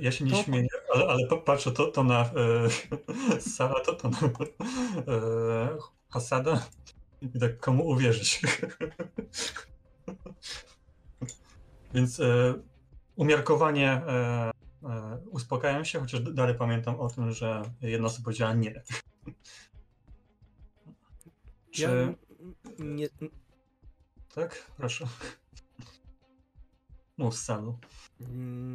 Ja 0.00 0.12
się 0.12 0.24
nie 0.24 0.30
to... 0.30 0.42
śmieję, 0.42 0.66
ale, 0.94 1.06
ale 1.06 1.26
patrzę 1.44 1.72
to, 1.72 1.86
to 1.86 2.04
na 2.04 2.20
e, 2.20 3.40
Sara, 3.56 3.80
to, 3.80 3.94
to 3.94 4.08
na 4.08 4.18
e, 4.18 5.78
Hasada 6.10 6.68
i 7.22 7.40
tak 7.40 7.58
komu 7.58 7.88
uwierzyć. 7.88 8.40
Więc 11.94 12.20
e, 12.20 12.54
umiarkowanie 13.16 13.90
e, 13.90 14.50
e, 14.84 15.18
uspokajam 15.30 15.84
się, 15.84 16.00
chociaż 16.00 16.20
dalej 16.20 16.54
pamiętam 16.54 17.00
o 17.00 17.08
tym, 17.08 17.32
że 17.32 17.62
jedna 17.80 18.06
osoba 18.06 18.24
powiedziała 18.24 18.54
nie. 18.54 18.82
Czy... 21.70 21.82
Ja 21.82 22.14
nie... 22.78 23.08
Tak? 24.34 24.70
Proszę. 24.76 25.06
Mów 27.16 27.36
z 27.36 27.44
salu 27.44 27.78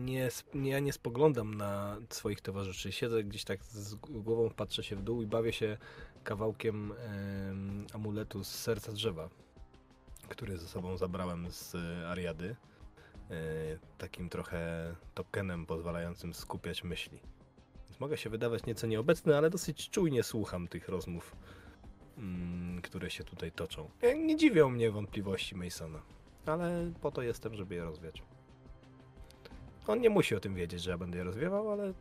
nie, 0.05 0.29
ja 0.53 0.79
nie 0.79 0.93
spoglądam 0.93 1.53
na 1.53 1.97
swoich 2.09 2.41
towarzyszy. 2.41 2.91
Siedzę 2.91 3.23
gdzieś 3.23 3.43
tak 3.43 3.63
z 3.63 3.95
głową, 3.95 4.49
patrzę 4.49 4.83
się 4.83 4.95
w 4.95 5.03
dół 5.03 5.21
i 5.21 5.27
bawię 5.27 5.53
się 5.53 5.77
kawałkiem 6.23 6.91
e, 6.91 6.95
amuletu 7.93 8.43
z 8.43 8.47
serca 8.47 8.91
drzewa, 8.91 9.29
który 10.27 10.57
ze 10.57 10.67
sobą 10.67 10.97
zabrałem 10.97 11.51
z 11.51 11.75
Ariady. 12.05 12.55
E, 13.31 13.35
takim 13.97 14.29
trochę 14.29 14.95
tokenem 15.13 15.65
pozwalającym 15.65 16.33
skupiać 16.33 16.83
myśli. 16.83 17.19
Więc 17.85 17.99
mogę 17.99 18.17
się 18.17 18.29
wydawać 18.29 18.65
nieco 18.65 18.87
nieobecny, 18.87 19.37
ale 19.37 19.49
dosyć 19.49 19.89
czujnie 19.89 20.23
słucham 20.23 20.67
tych 20.67 20.89
rozmów, 20.89 21.35
mm, 22.17 22.81
które 22.81 23.09
się 23.09 23.23
tutaj 23.23 23.51
toczą. 23.51 23.89
Nie 24.15 24.35
dziwią 24.35 24.69
mnie 24.69 24.91
wątpliwości 24.91 25.55
Masona, 25.55 26.01
ale 26.45 26.91
po 27.01 27.11
to 27.11 27.21
jestem, 27.21 27.55
żeby 27.55 27.75
je 27.75 27.83
rozwiać. 27.83 28.23
On 29.87 30.01
nie 30.01 30.09
musi 30.09 30.35
o 30.35 30.39
tym 30.39 30.55
wiedzieć, 30.55 30.81
że 30.81 30.91
ja 30.91 30.97
będę 30.97 31.17
je 31.17 31.23
rozwiewał, 31.23 31.71
ale 31.71 31.93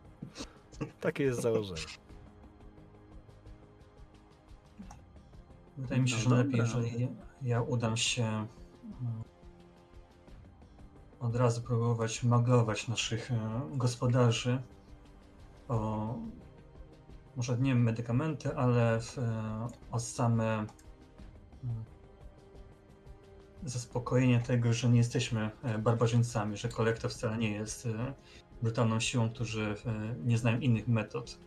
takie 1.00 1.24
jest 1.24 1.40
założenie. 1.40 2.05
Wydaje 5.78 6.02
mi 6.02 6.08
się, 6.08 6.16
no 6.16 6.36
że 6.36 6.44
lepiej, 6.44 6.60
jeżeli 6.60 7.08
ja 7.42 7.62
udam 7.62 7.96
się 7.96 8.24
mm, 8.24 8.46
od 11.20 11.36
razu 11.36 11.62
próbować 11.62 12.22
maglować 12.22 12.88
naszych 12.88 13.30
e, 13.30 13.60
gospodarzy 13.72 14.62
o 15.68 16.14
może 17.36 17.58
nie 17.58 17.74
medykamenty, 17.74 18.56
ale 18.56 19.00
w, 19.00 19.18
e, 19.18 19.68
o 19.90 20.00
same 20.00 20.54
mm, 20.54 21.84
zaspokojenia 23.64 24.40
tego, 24.40 24.72
że 24.72 24.88
nie 24.88 24.98
jesteśmy 24.98 25.50
e, 25.62 25.78
barbarzyńcami, 25.78 26.56
że 26.56 26.68
kolektor 26.68 27.10
wcale 27.10 27.38
nie 27.38 27.52
jest 27.52 27.88
brutalną 28.62 29.00
siłą, 29.00 29.30
którzy 29.30 29.74
nie 30.24 30.38
znają 30.38 30.60
innych 30.60 30.88
metod 30.88 31.38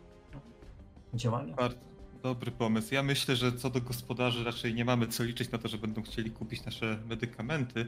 działania. 1.13 1.55
Bardzo 1.55 1.88
dobry 2.23 2.51
pomysł. 2.51 2.93
Ja 2.93 3.03
myślę, 3.03 3.35
że 3.35 3.53
co 3.53 3.69
do 3.69 3.81
gospodarzy 3.81 4.43
raczej 4.43 4.73
nie 4.73 4.85
mamy 4.85 5.07
co 5.07 5.23
liczyć 5.23 5.51
na 5.51 5.57
to, 5.57 5.67
że 5.67 5.77
będą 5.77 6.01
chcieli 6.01 6.31
kupić 6.31 6.65
nasze 6.65 6.99
medykamenty. 7.09 7.85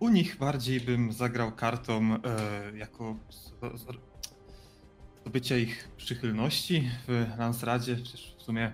U 0.00 0.08
nich 0.08 0.36
bardziej 0.38 0.80
bym 0.80 1.12
zagrał 1.12 1.52
kartą 1.52 2.16
e, 2.24 2.78
jako 2.78 3.16
zdobycia 5.22 5.56
ich 5.56 5.88
przychylności 5.96 6.90
w 7.08 7.26
Lansradzie. 7.38 7.96
Przecież 7.96 8.34
w 8.38 8.42
sumie 8.42 8.72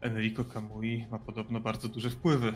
Enrico 0.00 0.44
Kamui 0.44 1.06
ma 1.10 1.18
podobno 1.18 1.60
bardzo 1.60 1.88
duże 1.88 2.10
wpływy. 2.10 2.52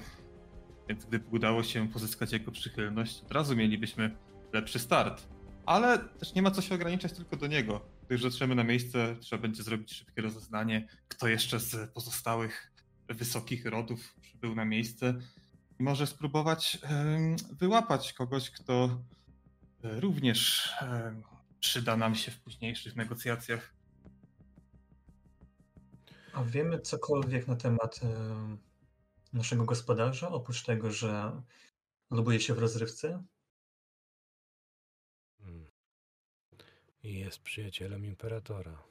Więc 0.89 1.05
gdyby 1.05 1.25
udało 1.31 1.63
się 1.63 1.89
pozyskać 1.89 2.33
jego 2.33 2.53
przychylność, 2.53 3.23
od 3.23 3.33
razu 3.33 3.57
mielibyśmy 3.57 4.17
lepszy 4.53 4.79
start. 4.79 5.29
Ale 5.67 5.99
też 5.99 6.35
nie 6.35 6.43
ma 6.43 6.51
co 6.51 6.63
się 6.63 6.75
ograniczać 6.75 7.13
tylko 7.13 7.37
do 7.37 7.47
niego. 7.47 7.98
Gdy 8.09 8.15
już 8.15 8.23
dotrzemy 8.23 8.55
na 8.55 8.65
miejsce, 8.65 9.17
trzeba 9.21 9.43
będzie 9.43 9.63
zrobić 9.63 9.93
szybkie 9.93 10.23
rozeznanie, 10.23 10.89
kto 11.09 11.29
jeszcze 11.29 11.61
z 11.61 11.93
pozostałych 11.93 12.73
wysokich 13.09 13.67
rodów 13.67 14.15
przybył 14.21 14.55
na 14.55 14.65
miejsce 14.65 15.15
może 15.79 16.07
spróbować 16.07 16.79
wyłapać 17.53 18.13
kogoś, 18.13 18.51
kto 18.51 19.03
e, 19.85 20.01
również 20.01 20.71
przyda 21.61 21.97
nam 21.97 22.15
się 22.15 22.31
w 22.31 22.41
późniejszych 22.41 22.97
negocjacjach. 22.97 23.75
A 26.33 26.45
wiemy 26.45 26.81
cokolwiek 26.81 27.49
na 27.49 27.57
temat 27.57 28.01
naszego 29.33 29.65
gospodarza, 29.65 30.29
oprócz 30.29 30.65
tego, 30.65 30.91
że 30.91 31.43
lubuje 32.11 32.41
się 32.41 32.55
w 32.55 32.59
rozrywce? 32.59 33.25
I 37.09 37.19
jest 37.19 37.39
przyjacielem 37.43 38.05
imperatora. 38.05 38.83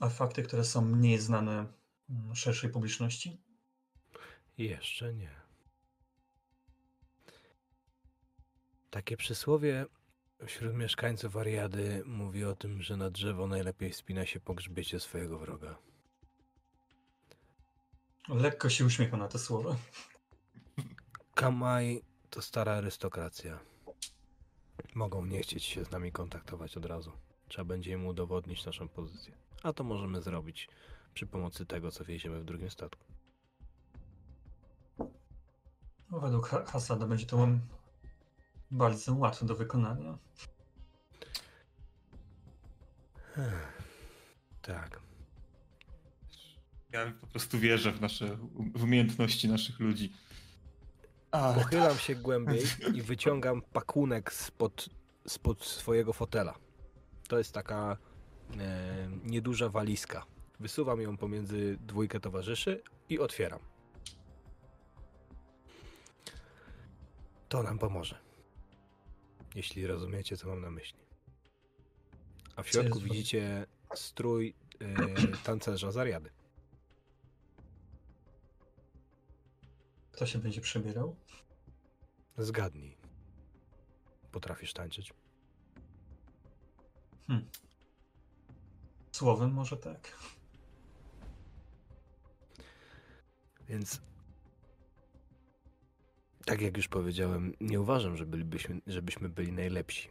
A 0.00 0.08
fakty, 0.08 0.42
które 0.42 0.64
są 0.64 0.80
mniej 0.80 1.18
znane 1.18 1.66
mm, 2.10 2.34
szerszej 2.34 2.70
publiczności? 2.70 3.42
Jeszcze 4.58 5.14
nie. 5.14 5.30
Takie 8.90 9.16
przysłowie 9.16 9.86
wśród 10.46 10.74
mieszkańców 10.74 11.36
Ariady 11.36 12.02
mówi 12.06 12.44
o 12.44 12.54
tym, 12.54 12.82
że 12.82 12.96
na 12.96 13.10
drzewo 13.10 13.46
najlepiej 13.46 13.92
spina 13.92 14.26
się 14.26 14.40
po 14.40 14.54
grzbiecie 14.54 15.00
swojego 15.00 15.38
wroga. 15.38 15.78
Lekko 18.28 18.68
się 18.68 18.84
uśmiechał 18.84 19.18
na 19.18 19.28
te 19.28 19.38
słowa. 19.38 19.76
Kamaj 21.34 22.02
to 22.30 22.42
stara 22.42 22.72
arystokracja. 22.72 23.73
Mogą 24.94 25.24
nie 25.24 25.40
chcieć 25.42 25.64
się 25.64 25.84
z 25.84 25.90
nami 25.90 26.12
kontaktować 26.12 26.76
od 26.76 26.84
razu. 26.84 27.12
Trzeba 27.48 27.64
będzie 27.64 27.92
im 27.92 28.06
udowodnić 28.06 28.66
naszą 28.66 28.88
pozycję. 28.88 29.34
A 29.62 29.72
to 29.72 29.84
możemy 29.84 30.22
zrobić 30.22 30.68
przy 31.14 31.26
pomocy 31.26 31.66
tego, 31.66 31.90
co 31.90 32.04
wieziemy 32.04 32.40
w 32.40 32.44
drugim 32.44 32.70
statku. 32.70 33.04
No, 36.10 36.20
według 36.20 36.48
Hasada 36.48 37.06
będzie 37.06 37.26
to 37.26 37.48
bardzo 38.70 39.14
łatwe 39.14 39.46
do 39.46 39.54
wykonania. 39.56 40.18
Tak. 44.62 45.00
Ja 46.92 47.12
po 47.20 47.26
prostu 47.26 47.58
wierzę 47.58 47.92
w 47.92 48.00
nasze 48.00 48.36
w 48.74 48.82
umiejętności 48.82 49.48
naszych 49.48 49.80
ludzi. 49.80 50.12
Pochylam 51.34 51.98
się 51.98 52.14
głębiej 52.14 52.62
i 52.94 53.02
wyciągam 53.02 53.62
pakunek 53.62 54.32
spod, 54.32 54.88
spod 55.26 55.64
swojego 55.64 56.12
fotela. 56.12 56.54
To 57.28 57.38
jest 57.38 57.52
taka 57.52 57.96
e, 58.58 59.08
nieduża 59.24 59.68
walizka. 59.68 60.26
Wysuwam 60.60 61.00
ją 61.00 61.16
pomiędzy 61.16 61.78
dwójkę 61.80 62.20
towarzyszy 62.20 62.82
i 63.08 63.18
otwieram. 63.18 63.60
To 67.48 67.62
nam 67.62 67.78
pomoże. 67.78 68.18
Jeśli 69.54 69.86
rozumiecie, 69.86 70.36
co 70.36 70.48
mam 70.48 70.60
na 70.60 70.70
myśli. 70.70 70.98
A 72.56 72.62
w 72.62 72.68
środku 72.68 73.00
widzicie 73.00 73.66
strój 73.94 74.54
e, 74.80 75.36
tancerza 75.44 75.90
Zariady. 75.90 76.30
Kto 80.14 80.26
się 80.26 80.38
będzie 80.38 80.60
przebierał? 80.60 81.16
Zgadnij. 82.38 82.96
Potrafisz 84.32 84.72
tańczyć? 84.72 85.14
Hmm. 87.26 87.48
Słowem 89.12 89.52
może 89.52 89.76
tak. 89.76 90.16
Więc 93.68 94.00
tak 96.44 96.60
jak 96.60 96.76
już 96.76 96.88
powiedziałem, 96.88 97.54
nie 97.60 97.80
uważam, 97.80 98.16
że 98.16 98.26
bylibyśmy, 98.26 98.80
żebyśmy 98.86 99.28
byli 99.28 99.52
najlepsi. 99.52 100.08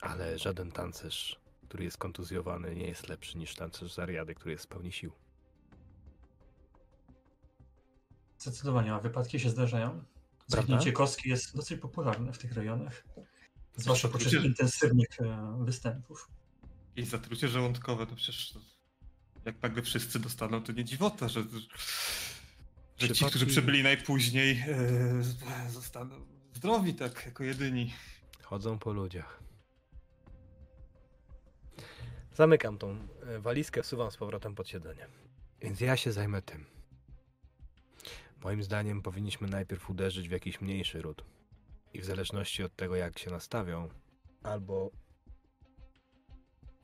Ale 0.00 0.38
żaden 0.38 0.72
tancerz, 0.72 1.40
który 1.68 1.84
jest 1.84 1.98
kontuzjowany, 1.98 2.76
nie 2.76 2.86
jest 2.86 3.08
lepszy 3.08 3.38
niż 3.38 3.54
tancerz 3.54 3.92
z 3.92 3.98
Ariady, 3.98 4.34
który 4.34 4.52
jest 4.52 4.64
w 4.64 4.68
pełni 4.68 4.92
sił. 4.92 5.12
Zdecydowanie, 8.38 8.94
a 8.94 9.00
wypadki 9.00 9.40
się 9.40 9.50
zdarzają. 9.50 10.04
Zagnięcie 10.46 10.92
kostki 10.92 11.28
jest 11.28 11.56
dosyć 11.56 11.80
popularne 11.80 12.32
w 12.32 12.38
tych 12.38 12.52
rejonach. 12.52 13.04
Zwłaszcza 13.76 14.08
podczas 14.08 14.32
intensywnych 14.32 15.08
e, 15.20 15.58
występów. 15.64 16.28
I 16.96 17.04
zatrucie 17.04 17.48
żołądkowe, 17.48 18.06
to 18.06 18.16
przecież 18.16 18.54
jak 19.44 19.62
nagle 19.62 19.82
wszyscy 19.82 20.18
dostaną, 20.18 20.62
to 20.62 20.72
nie 20.72 20.84
dziwota, 20.84 21.28
że, 21.28 21.44
że 22.98 23.10
ci, 23.10 23.24
którzy 23.24 23.46
przybyli 23.46 23.82
najpóźniej, 23.82 24.64
e, 24.68 25.70
zostaną 25.70 26.26
zdrowi 26.54 26.94
tak 26.94 27.26
jako 27.26 27.44
jedyni. 27.44 27.94
Chodzą 28.42 28.78
po 28.78 28.92
ludziach. 28.92 29.42
Zamykam 32.34 32.78
tą 32.78 33.08
e, 33.26 33.38
walizkę, 33.38 33.82
wsuwam 33.82 34.10
z 34.10 34.16
powrotem 34.16 34.54
pod 34.54 34.68
siedzenie. 34.68 35.06
Więc 35.60 35.80
ja 35.80 35.96
się 35.96 36.12
zajmę 36.12 36.42
tym. 36.42 36.77
Moim 38.44 38.62
zdaniem 38.62 39.02
powinniśmy 39.02 39.48
najpierw 39.48 39.90
uderzyć 39.90 40.28
w 40.28 40.32
jakiś 40.32 40.60
mniejszy 40.60 41.02
ród. 41.02 41.24
I 41.94 42.00
w 42.00 42.04
zależności 42.04 42.62
od 42.62 42.76
tego, 42.76 42.96
jak 42.96 43.18
się 43.18 43.30
nastawią, 43.30 43.88
albo 44.42 44.90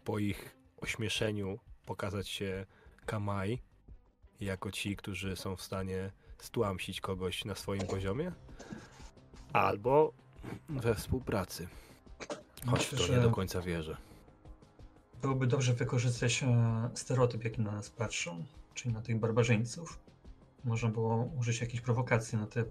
po 0.05 0.19
ich 0.19 0.57
ośmieszeniu 0.77 1.59
pokazać 1.87 2.29
się 2.29 2.67
Kamai 3.07 3.63
jako 4.41 4.73
ci, 4.73 4.97
którzy 4.97 5.37
są 5.37 5.57
w 5.57 5.63
stanie 5.63 6.13
stłamsić 6.39 7.01
kogoś 7.01 7.45
na 7.45 7.55
swoim 7.55 7.87
poziomie, 7.87 8.33
albo 9.53 10.13
we 10.69 10.95
współpracy. 10.95 11.69
Choć 12.67 12.87
w 12.87 13.07
to 13.07 13.15
nie 13.15 13.21
do 13.21 13.31
końca 13.31 13.61
wierzę. 13.61 13.97
Byłoby 15.23 15.47
dobrze 15.47 15.75
wykorzystać 15.75 16.43
e, 16.43 16.91
stereotyp, 16.95 17.45
jaki 17.45 17.61
na 17.61 17.73
nas 17.73 17.91
patrzą, 17.91 18.45
czyli 18.75 18.95
na 18.95 19.03
tych 19.03 19.19
barbarzyńców 19.19 20.04
można 20.65 20.89
było 20.89 21.29
użyć 21.39 21.61
jakiejś 21.61 21.81
prowokacji 21.81 22.39
na 22.39 22.47
te 22.47 22.65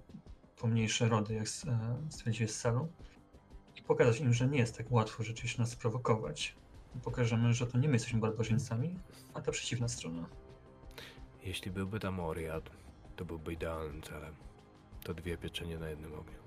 pomniejsze 0.58 1.10
rody, 1.10 1.34
jak 1.34 1.47
e, 1.67 1.97
stwierdziłeś 2.10 2.51
z 2.51 2.60
salą 2.60 2.88
i 3.75 3.82
pokazać 3.82 4.19
im, 4.19 4.34
że 4.34 4.47
nie 4.47 4.60
jest 4.60 4.77
tak 4.77 4.91
łatwo 4.91 5.23
rzeczywiście 5.23 5.62
nas 5.62 5.75
prowokować. 5.75 6.56
Pokażemy, 7.03 7.53
że 7.53 7.67
to 7.67 7.77
nie 7.77 7.88
my 7.88 7.93
jesteśmy 7.93 8.19
barbarzyńcami, 8.19 8.99
a 9.34 9.41
ta 9.41 9.51
przeciwna 9.51 9.88
strona. 9.88 10.25
Jeśli 11.43 11.71
byłby 11.71 11.99
tam 11.99 12.19
Oriad, 12.19 12.69
to 13.15 13.25
byłby 13.25 13.53
idealnym 13.53 14.01
celem. 14.01 14.36
To 15.03 15.13
dwie 15.13 15.38
pieczenie 15.38 15.79
na 15.79 15.89
jednym 15.89 16.13
ogniu. 16.13 16.43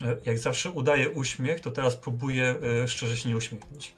E, 0.00 0.16
jak 0.24 0.38
zawsze 0.38 0.70
udaje 0.70 1.10
uśmiech, 1.10 1.60
to 1.60 1.70
teraz 1.70 1.96
próbuję 1.96 2.56
e, 2.82 2.88
szczerze 2.88 3.16
się 3.16 3.28
nie 3.28 3.36
uśmiechnąć. 3.36 3.94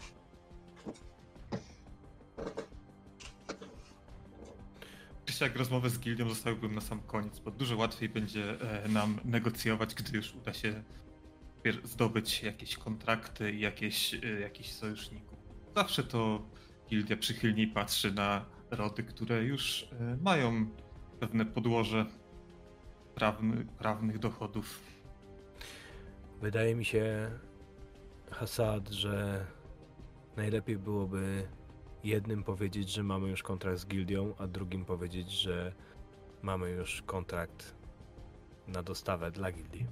Jak 5.40 5.56
rozmowę 5.56 5.90
z 5.90 5.98
gildią 5.98 6.28
zostawiłbym 6.28 6.74
na 6.74 6.80
sam 6.80 7.00
koniec, 7.00 7.38
bo 7.38 7.50
dużo 7.50 7.76
łatwiej 7.76 8.08
będzie 8.08 8.60
e, 8.84 8.88
nam 8.88 9.20
negocjować, 9.24 9.94
gdy 9.94 10.16
już 10.16 10.34
uda 10.34 10.52
się 10.52 10.82
zdobyć 11.84 12.42
jakieś 12.42 12.76
kontrakty 12.76 13.52
i 13.52 13.60
jakieś, 13.60 14.14
e, 14.14 14.40
jakichś 14.40 14.72
sojuszników. 14.72 15.38
Zawsze 15.76 16.04
to 16.04 16.46
gildia 16.90 17.16
przychylniej 17.16 17.66
patrzy 17.66 18.12
na 18.12 18.44
rody, 18.70 19.02
które 19.02 19.44
już 19.44 19.88
e, 20.00 20.16
mają 20.22 20.66
pewne 21.20 21.46
podłoże 21.46 22.06
prawny, 23.14 23.66
prawnych 23.78 24.18
dochodów. 24.18 24.80
Wydaje 26.40 26.74
mi 26.74 26.84
się, 26.84 27.30
Hasad, 28.30 28.88
że 28.88 29.46
najlepiej 30.36 30.78
byłoby 30.78 31.48
jednym 32.04 32.44
powiedzieć, 32.44 32.90
że 32.90 33.02
mamy 33.02 33.28
już 33.28 33.42
kontrakt 33.42 33.78
z 33.78 33.86
gildią, 33.86 34.34
a 34.38 34.46
drugim 34.46 34.84
powiedzieć, 34.84 35.30
że 35.30 35.72
mamy 36.42 36.70
już 36.70 37.02
kontrakt 37.02 37.74
na 38.68 38.82
dostawę 38.82 39.30
dla 39.30 39.52
gildii. 39.52 39.86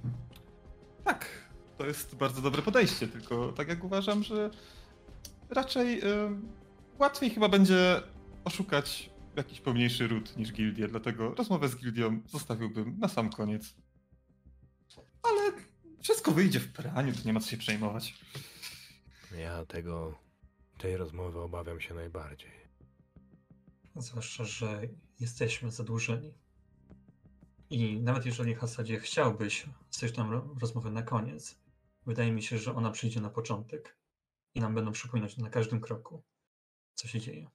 Tak, 1.03 1.49
to 1.77 1.85
jest 1.85 2.15
bardzo 2.15 2.41
dobre 2.41 2.61
podejście, 2.61 3.07
tylko 3.07 3.51
tak 3.51 3.67
jak 3.67 3.83
uważam, 3.83 4.23
że 4.23 4.51
raczej 5.49 5.99
y, 5.99 6.05
łatwiej 6.99 7.29
chyba 7.29 7.49
będzie 7.49 8.01
oszukać 8.45 9.09
jakiś 9.35 9.61
pomniejszy 9.61 10.07
ród 10.07 10.37
niż 10.37 10.53
gildię, 10.53 10.87
dlatego 10.87 11.35
rozmowę 11.35 11.69
z 11.69 11.75
gildią 11.75 12.21
zostawiłbym 12.25 12.99
na 12.99 13.07
sam 13.07 13.29
koniec. 13.29 13.75
Ale 15.23 15.51
wszystko 16.01 16.31
wyjdzie 16.31 16.59
w 16.59 16.73
praniu, 16.73 17.13
to 17.13 17.19
nie 17.25 17.33
ma 17.33 17.39
co 17.39 17.49
się 17.49 17.57
przejmować. 17.57 18.13
Ja 19.39 19.65
tego, 19.65 20.22
tej 20.83 20.97
rozmowy 20.97 21.39
obawiam 21.39 21.81
się 21.81 21.93
najbardziej. 21.93 22.51
Zwłaszcza, 23.95 24.43
że 24.43 24.81
jesteśmy 25.19 25.71
zadłużeni. 25.71 26.33
I 27.69 27.99
nawet 27.99 28.25
jeżeli 28.25 28.55
Hasadzie 28.55 28.99
chciałbyś 28.99 29.65
coś 29.89 30.11
tam 30.11 30.55
rozmowę 30.61 30.91
na 30.91 31.03
koniec, 31.03 31.59
wydaje 32.05 32.31
mi 32.31 32.43
się, 32.43 32.57
że 32.57 32.75
ona 32.75 32.91
przyjdzie 32.91 33.21
na 33.21 33.29
początek 33.29 33.97
i 34.55 34.59
nam 34.59 34.75
będą 34.75 34.91
przypominać 34.91 35.37
na 35.37 35.49
każdym 35.49 35.81
kroku, 35.81 36.23
co 36.93 37.07
się 37.07 37.19
dzieje. 37.19 37.47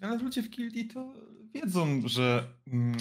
Ale 0.00 0.18
ludzie 0.18 0.42
w 0.42 0.50
gildii 0.50 0.88
to 0.88 1.14
wiedzą, 1.54 2.08
że 2.08 2.54
mm, 2.66 2.96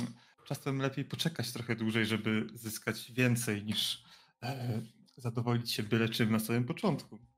czasem 0.45 0.77
lepiej 0.77 1.06
poczekać 1.06 1.53
trochę 1.53 1.75
dłużej, 1.75 2.06
żeby 2.06 2.47
zyskać 2.53 3.12
więcej 3.12 3.65
niż 3.65 4.03
e, 4.43 4.82
zadowolić 5.17 5.71
się 5.71 5.84
byle 5.84 6.10
czym 6.10 6.32
na 6.32 6.39
samym 6.39 6.65
początku. 6.65 7.33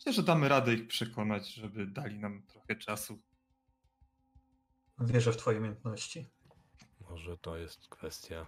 Myślę, 0.00 0.12
że 0.12 0.22
damy 0.22 0.48
radę 0.48 0.74
ich 0.74 0.86
przekonać, 0.86 1.54
żeby 1.54 1.86
dali 1.86 2.18
nam 2.18 2.42
trochę 2.42 2.76
czasu. 2.76 3.18
Wierzę 5.00 5.32
w 5.32 5.36
Twoje 5.36 5.58
umiejętności. 5.58 6.26
Może 7.10 7.36
to 7.38 7.56
jest 7.56 7.88
kwestia 7.88 8.46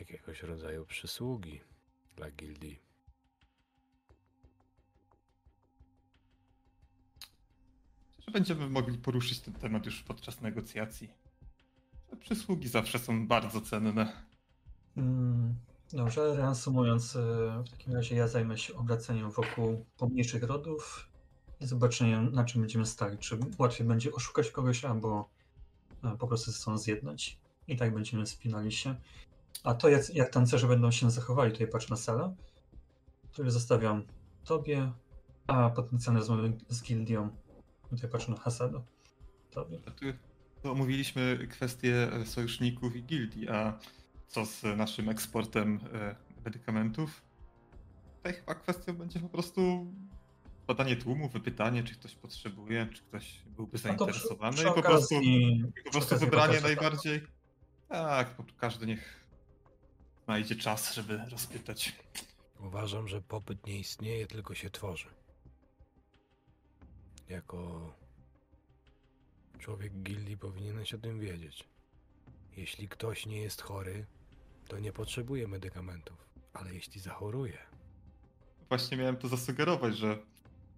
jakiegoś 0.00 0.42
rodzaju 0.42 0.86
przysługi 0.86 1.60
dla 2.16 2.30
gildii. 2.30 2.82
Że 8.18 8.30
będziemy 8.32 8.70
mogli 8.70 8.98
poruszyć 8.98 9.40
ten 9.40 9.54
temat 9.54 9.86
już 9.86 10.02
podczas 10.02 10.40
negocjacji. 10.40 11.10
Te 12.10 12.16
przysługi 12.16 12.68
zawsze 12.68 12.98
są 12.98 13.26
bardzo 13.28 13.60
cenne. 13.60 14.24
Mm, 14.96 15.54
dobrze, 15.92 16.36
reasumując, 16.36 17.16
e, 17.16 17.20
w 17.66 17.70
takim 17.70 17.94
razie 17.94 18.16
ja 18.16 18.28
zajmę 18.28 18.58
się 18.58 18.74
obracaniem 18.74 19.30
wokół 19.30 19.84
pomniejszych 19.98 20.42
rodów 20.42 21.08
i 21.60 21.66
zobaczeniem, 21.66 22.32
na 22.32 22.44
czym 22.44 22.60
będziemy 22.60 22.86
stali. 22.86 23.18
Czy 23.18 23.38
łatwiej 23.58 23.86
będzie 23.86 24.12
oszukać 24.12 24.50
kogoś, 24.50 24.84
albo 24.84 25.28
e, 26.04 26.16
po 26.16 26.26
prostu 26.26 26.50
ze 26.50 26.58
sobą 26.58 26.78
zjednać. 26.78 27.38
I 27.68 27.76
tak 27.76 27.94
będziemy 27.94 28.26
spinali 28.26 28.72
się. 28.72 28.94
A 29.64 29.74
to, 29.74 29.88
jak, 29.88 30.14
jak 30.14 30.30
tancerze 30.30 30.66
będą 30.66 30.90
się 30.90 31.10
zachowali, 31.10 31.52
tutaj 31.52 31.66
patrz 31.68 31.88
na 31.88 31.96
salę, 31.96 32.34
który 33.32 33.50
zostawiam 33.50 34.02
tobie, 34.44 34.92
a 35.46 35.70
potencjalne 35.70 36.20
rozmowy 36.20 36.52
z 36.68 36.82
gildią, 36.82 37.30
tutaj 37.90 38.10
patrzę 38.10 38.30
na 38.30 38.38
Hasado, 38.38 38.84
tobie. 39.50 39.78
To 40.62 40.72
omówiliśmy 40.72 41.48
kwestie 41.50 42.10
sojuszników 42.24 42.96
i 42.96 43.02
gildii, 43.02 43.48
a 43.48 43.78
co 44.34 44.46
z 44.46 44.62
naszym 44.62 45.08
eksportem 45.08 45.80
e, 45.92 46.14
medykamentów? 46.44 47.22
Tutaj 48.16 48.32
chyba 48.34 48.54
kwestią 48.54 48.92
będzie 48.96 49.20
po 49.20 49.28
prostu 49.28 49.86
badanie 50.66 50.96
tłumu, 50.96 51.28
wypytanie, 51.28 51.82
czy 51.84 51.94
ktoś 51.94 52.14
potrzebuje, 52.14 52.86
czy 52.86 53.02
ktoś 53.02 53.42
byłby 53.46 53.78
No 53.84 53.94
to 53.94 54.06
przy- 54.06 54.18
zainteresowany 54.18 54.56
przy 54.56 54.68
i 54.68 54.72
po 54.74 54.82
prostu, 54.82 55.14
i 55.22 55.64
po 55.84 55.90
prostu 55.90 56.18
wybranie 56.18 56.54
pokażę. 56.54 56.66
najbardziej. 56.74 57.22
Tak, 57.88 58.34
każdy 58.56 58.86
niech 58.86 59.24
znajdzie 60.24 60.56
czas, 60.56 60.94
żeby 60.94 61.20
rozpytać. 61.30 61.96
Uważam, 62.60 63.08
że 63.08 63.22
popyt 63.22 63.66
nie 63.66 63.78
istnieje, 63.78 64.26
tylko 64.26 64.54
się 64.54 64.70
tworzy. 64.70 65.08
Jako 67.28 67.92
człowiek 69.58 69.92
gildii 70.02 70.36
powinieneś 70.38 70.94
o 70.94 70.98
tym 70.98 71.20
wiedzieć. 71.20 71.64
Jeśli 72.56 72.88
ktoś 72.88 73.26
nie 73.26 73.40
jest 73.40 73.62
chory, 73.62 74.06
to 74.68 74.78
nie 74.78 74.92
potrzebuje 74.92 75.48
medykamentów, 75.48 76.28
ale 76.52 76.74
jeśli 76.74 77.00
zachoruje, 77.00 77.58
Właśnie 78.68 78.96
miałem 78.96 79.16
to 79.16 79.28
zasugerować, 79.28 79.96
że 79.96 80.18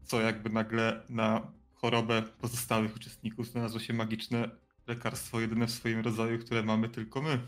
co 0.05 0.21
jakby 0.21 0.51
nagle 0.51 1.03
na 1.09 1.53
chorobę 1.75 2.23
pozostałych 2.23 2.97
uczestników 2.97 3.47
znalazło 3.47 3.81
się 3.81 3.93
magiczne 3.93 4.51
lekarstwo, 4.87 5.41
jedyne 5.41 5.67
w 5.67 5.71
swoim 5.71 6.01
rodzaju, 6.01 6.39
które 6.39 6.63
mamy 6.63 6.89
tylko 6.89 7.23
my. 7.23 7.41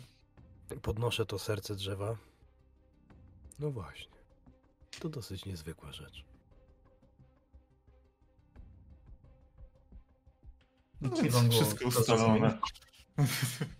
podnoszę 0.82 1.26
to 1.26 1.38
serce 1.38 1.74
drzewa. 1.74 2.16
No 3.58 3.70
właśnie. 3.70 4.18
To 5.00 5.08
dosyć 5.08 5.44
niezwykła 5.44 5.92
rzecz. 5.92 6.24
No 11.00 11.10
więc 11.10 11.54
wszystko 11.54 11.88
ustalone. 11.88 12.58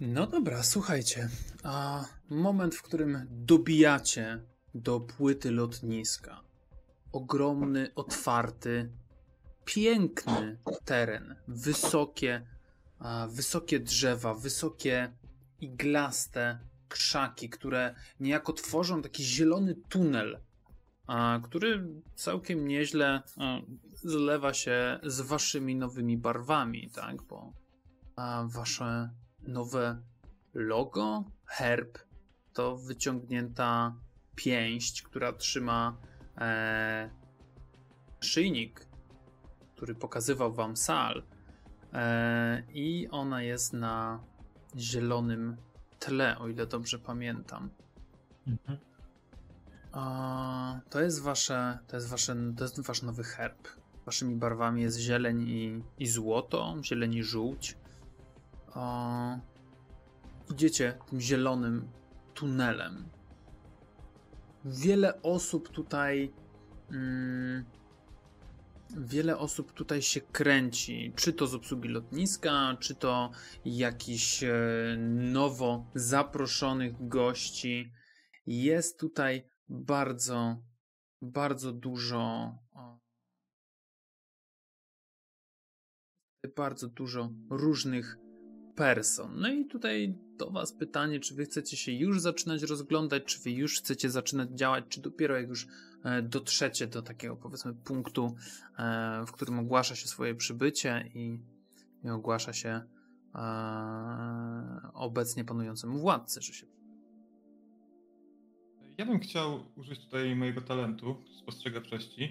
No 0.00 0.26
dobra, 0.26 0.62
słuchajcie. 0.62 1.28
A 1.62 2.04
moment, 2.30 2.74
w 2.74 2.82
którym 2.82 3.26
dobijacie 3.30 4.42
do 4.74 5.00
płyty 5.00 5.50
lotniska. 5.50 6.40
Ogromny, 7.12 7.94
otwarty, 7.94 8.92
piękny 9.64 10.58
teren. 10.84 11.36
Wysokie, 11.48 12.46
wysokie 13.28 13.80
drzewa, 13.80 14.34
wysokie, 14.34 15.12
iglaste 15.60 16.58
krzaki, 16.88 17.48
które 17.48 17.94
niejako 18.20 18.52
tworzą 18.52 19.02
taki 19.02 19.24
zielony 19.24 19.74
tunel, 19.88 20.40
który 21.42 21.88
całkiem 22.14 22.68
nieźle 22.68 23.22
zlewa 23.94 24.54
się 24.54 25.00
z 25.02 25.20
waszymi 25.20 25.76
nowymi 25.76 26.18
barwami, 26.18 26.90
tak? 26.90 27.22
Bo 27.22 27.52
wasze 28.44 29.10
nowe 29.48 30.02
logo, 30.54 31.24
herb, 31.46 31.98
to 32.52 32.76
wyciągnięta 32.76 33.94
pięść, 34.34 35.02
która 35.02 35.32
trzyma 35.32 35.96
e, 36.38 37.10
szyjnik, 38.20 38.86
który 39.76 39.94
pokazywał 39.94 40.52
wam 40.52 40.76
sal. 40.76 41.22
E, 41.92 42.62
I 42.72 43.08
ona 43.10 43.42
jest 43.42 43.72
na 43.72 44.24
zielonym 44.76 45.56
tle, 45.98 46.38
o 46.38 46.48
ile 46.48 46.66
dobrze 46.66 46.98
pamiętam. 46.98 47.70
Mhm. 48.46 48.78
A, 49.92 50.80
to 50.90 51.00
jest 51.00 51.22
wasze, 51.22 51.78
to 51.86 51.96
jest 51.96 52.08
wasze, 52.08 52.36
to 52.56 52.64
jest 52.64 52.80
wasz 52.80 53.02
nowy 53.02 53.24
herb. 53.24 53.68
Waszymi 54.06 54.36
barwami 54.36 54.82
jest 54.82 54.98
zieleń 54.98 55.48
i, 55.48 55.82
i 55.98 56.06
złoto, 56.06 56.76
zieleń 56.82 57.14
i 57.14 57.22
żółć. 57.22 57.76
A, 58.78 59.38
idziecie 60.50 60.98
tym 61.10 61.20
zielonym 61.20 61.88
tunelem. 62.34 63.08
Wiele 64.64 65.22
osób 65.22 65.68
tutaj. 65.68 66.32
Mm, 66.90 67.64
wiele 68.96 69.38
osób 69.38 69.72
tutaj 69.72 70.02
się 70.02 70.20
kręci. 70.20 71.12
Czy 71.16 71.32
to 71.32 71.46
z 71.46 71.54
obsługi 71.54 71.88
lotniska, 71.88 72.76
czy 72.80 72.94
to 72.94 73.30
jakichś 73.64 74.42
e, 74.42 74.52
nowo 75.08 75.86
zaproszonych 75.94 77.08
gości. 77.08 77.92
Jest 78.46 79.00
tutaj 79.00 79.50
bardzo, 79.68 80.62
bardzo 81.22 81.72
dużo. 81.72 82.54
Bardzo 86.56 86.88
dużo 86.88 87.30
różnych 87.50 88.16
person. 88.78 89.40
No 89.40 89.48
i 89.48 89.64
tutaj 89.66 90.14
do 90.38 90.50
Was 90.50 90.72
pytanie, 90.72 91.20
czy 91.20 91.34
Wy 91.34 91.44
chcecie 91.44 91.76
się 91.76 91.92
już 91.92 92.20
zaczynać 92.20 92.62
rozglądać, 92.62 93.24
czy 93.24 93.38
Wy 93.38 93.50
już 93.50 93.78
chcecie 93.78 94.10
zaczynać 94.10 94.50
działać, 94.50 94.84
czy 94.88 95.00
dopiero 95.00 95.36
jak 95.36 95.48
już 95.48 95.66
e, 96.04 96.22
dotrzecie 96.22 96.86
do 96.86 97.02
takiego 97.02 97.36
powiedzmy 97.36 97.74
punktu, 97.74 98.36
e, 98.78 99.24
w 99.26 99.32
którym 99.32 99.58
ogłasza 99.58 99.94
się 99.94 100.08
swoje 100.08 100.34
przybycie 100.34 101.10
i, 101.14 101.40
i 102.04 102.08
ogłasza 102.08 102.52
się 102.52 102.82
e, 103.34 103.40
obecnie 104.94 105.44
panującemu 105.44 105.98
władcy, 105.98 106.42
że 106.42 106.52
się 106.52 106.66
Ja 108.98 109.06
bym 109.06 109.20
chciał 109.20 109.64
użyć 109.76 110.04
tutaj 110.04 110.36
mojego 110.36 110.60
talentu, 110.60 111.24
spostrzegawczości. 111.42 112.24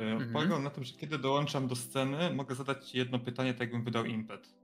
E, 0.00 0.12
Mhm. 0.12 0.32
Polegał 0.32 0.62
na 0.62 0.70
tym, 0.70 0.84
że 0.84 0.94
kiedy 0.94 1.18
dołączam 1.18 1.68
do 1.68 1.76
sceny, 1.76 2.34
mogę 2.34 2.54
zadać 2.54 2.88
ci 2.88 2.98
jedno 2.98 3.18
pytanie, 3.18 3.52
tak 3.52 3.60
jakbym 3.60 3.84
wydał 3.84 4.04
impet. 4.04 4.59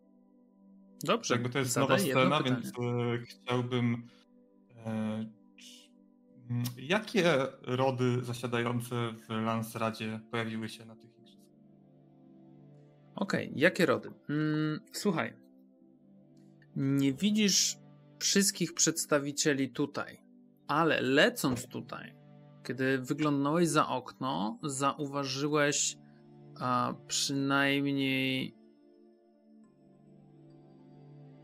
Dobrze, 1.05 1.35
Jakby 1.35 1.51
to 1.51 1.59
jest 1.59 1.73
zadaj 1.73 2.09
nowa 2.09 2.21
scena, 2.21 2.43
więc 2.43 2.69
e, 2.69 3.19
chciałbym. 3.19 4.09
E, 4.87 4.91
mm, 6.51 6.65
jakie 6.79 7.25
rody 7.63 8.25
zasiadające 8.25 9.13
w 9.13 9.29
Lansradzie 9.29 10.21
pojawiły 10.31 10.69
się 10.69 10.85
na 10.85 10.97
tych 10.97 11.19
igrzyskach? 11.19 11.47
Okej, 13.15 13.47
okay. 13.47 13.61
jakie 13.61 13.87
rody? 13.87 14.11
Mm, 14.29 14.81
słuchaj. 14.93 15.37
Nie 16.77 17.13
widzisz 17.13 17.77
wszystkich 18.19 18.75
przedstawicieli 18.75 19.71
tutaj, 19.71 20.23
ale 20.69 21.01
lecąc 21.01 21.67
tutaj, 21.67 22.15
kiedy 22.65 22.99
wyglądałeś 22.99 23.69
za 23.69 23.89
okno, 23.89 24.59
zauważyłeś 24.63 25.97
a, 26.61 26.95
przynajmniej 27.07 28.56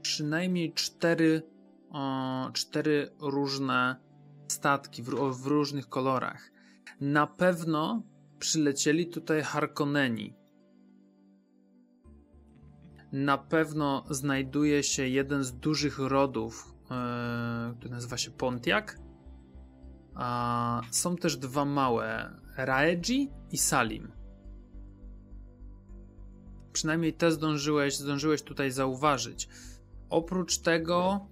przynajmniej 0.02 0.72
cztery, 0.72 1.42
o, 1.90 2.50
cztery 2.52 3.10
różne 3.20 3.96
statki 4.48 5.02
w, 5.02 5.10
w 5.42 5.46
różnych 5.46 5.88
kolorach. 5.88 6.50
Na 7.00 7.26
pewno 7.26 8.02
przylecieli 8.38 9.06
tutaj 9.06 9.42
Harkonneni. 9.42 10.36
Na 13.12 13.38
pewno 13.38 14.04
znajduje 14.10 14.82
się 14.82 15.08
jeden 15.08 15.44
z 15.44 15.52
dużych 15.52 15.98
rodów, 15.98 16.74
yy, 17.70 17.76
który 17.76 17.90
nazywa 17.90 18.16
się 18.16 18.30
Pontiac. 18.30 18.84
A 20.14 20.80
są 20.90 21.16
też 21.16 21.36
dwa 21.36 21.64
małe, 21.64 22.30
Raeji 22.56 23.30
i 23.50 23.58
Salim. 23.58 24.12
Przynajmniej 26.72 27.14
te 27.14 27.32
zdążyłeś, 27.32 27.96
zdążyłeś 27.96 28.42
tutaj 28.42 28.70
zauważyć. 28.70 29.48
Oprócz 30.12 30.58
tego 30.58 31.26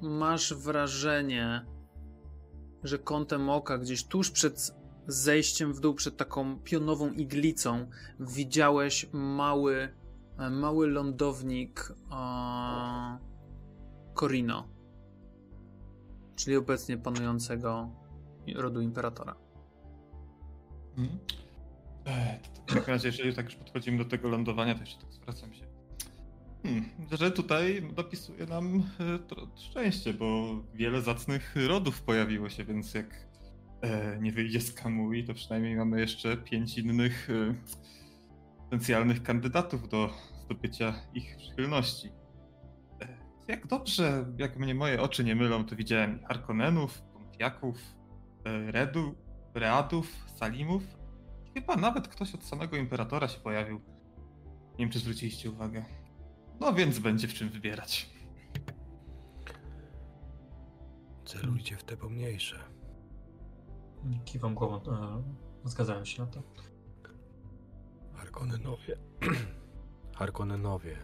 yy, 0.00 0.08
masz 0.10 0.54
wrażenie, 0.54 1.66
że 2.82 2.98
kątem 2.98 3.50
oka 3.50 3.78
gdzieś 3.78 4.04
tuż 4.04 4.30
przed 4.30 4.74
zejściem 5.06 5.72
w 5.72 5.80
dół, 5.80 5.94
przed 5.94 6.16
taką 6.16 6.58
pionową 6.58 7.12
iglicą 7.12 7.86
widziałeś 8.20 9.08
mały, 9.12 9.94
e, 10.38 10.50
mały 10.50 10.86
lądownik 10.86 11.92
e, 12.12 13.18
Corino, 14.14 14.68
czyli 16.36 16.56
obecnie 16.56 16.98
panującego 16.98 17.90
rodu 18.56 18.80
imperatora. 18.80 19.36
Hmm. 20.96 21.18
w 22.66 22.74
takim 22.74 22.94
razie, 22.94 23.08
jeżeli 23.08 23.34
tak 23.34 23.44
już 23.44 23.54
podchodzimy 23.54 23.98
do 23.98 24.04
tego 24.04 24.28
lądowania, 24.28 24.74
to 24.74 24.80
jeszcze 24.80 25.00
tak 25.00 25.12
zwracam 25.12 25.54
się 25.54 25.71
Hmm, 26.62 26.84
że 27.12 27.30
tutaj 27.30 27.82
dopisuje 27.92 28.46
nam 28.46 28.76
e, 28.76 29.18
szczęście, 29.70 30.14
bo 30.14 30.56
wiele 30.74 31.02
zacnych 31.02 31.54
rodów 31.68 32.02
pojawiło 32.02 32.48
się, 32.48 32.64
więc 32.64 32.94
jak 32.94 33.26
e, 33.80 34.18
nie 34.20 34.32
wyjdzie 34.32 34.60
z 34.60 34.72
Kamui, 34.72 35.24
to 35.24 35.34
przynajmniej 35.34 35.76
mamy 35.76 36.00
jeszcze 36.00 36.36
pięć 36.36 36.78
innych 36.78 37.30
e, 37.30 37.54
potencjalnych 38.58 39.22
kandydatów 39.22 39.88
do 39.88 40.10
zdobycia 40.44 40.94
ich 41.14 41.36
przychylności. 41.36 42.08
Jak 43.48 43.66
dobrze, 43.66 44.26
jak 44.38 44.58
mnie 44.58 44.74
moje 44.74 45.02
oczy 45.02 45.24
nie 45.24 45.34
mylą, 45.34 45.64
to 45.64 45.76
widziałem 45.76 46.24
Harkonnenów, 46.24 47.02
Pontiaków, 47.02 47.76
Redu, 48.44 49.14
Readów, 49.54 50.16
Salimów. 50.36 50.82
Chyba 51.54 51.76
nawet 51.76 52.08
ktoś 52.08 52.34
od 52.34 52.44
samego 52.44 52.76
Imperatora 52.76 53.28
się 53.28 53.40
pojawił. 53.40 53.80
Nie 54.70 54.78
wiem, 54.78 54.90
czy 54.90 54.98
zwróciliście 54.98 55.50
uwagę. 55.50 55.84
No 56.62 56.72
więc 56.72 56.98
będzie 56.98 57.28
w 57.28 57.34
czym 57.34 57.48
wybierać. 57.48 58.10
Celujcie 61.24 61.76
w 61.76 61.84
te 61.84 61.96
pomniejsze. 61.96 62.58
Kiwam 64.24 64.54
głową, 64.54 64.76
e, 64.76 65.22
zgadzałem 65.64 66.06
się 66.06 66.22
na 66.22 66.28
to. 66.28 66.42
Harkonnenowie. 68.14 68.98
Harkonnenowie. 70.18 70.96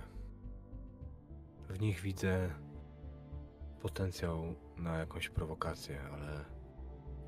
W 1.69 1.81
nich 1.81 2.01
widzę 2.01 2.51
potencjał 3.81 4.55
na 4.77 4.99
jakąś 4.99 5.29
prowokację, 5.29 6.03
ale 6.13 6.45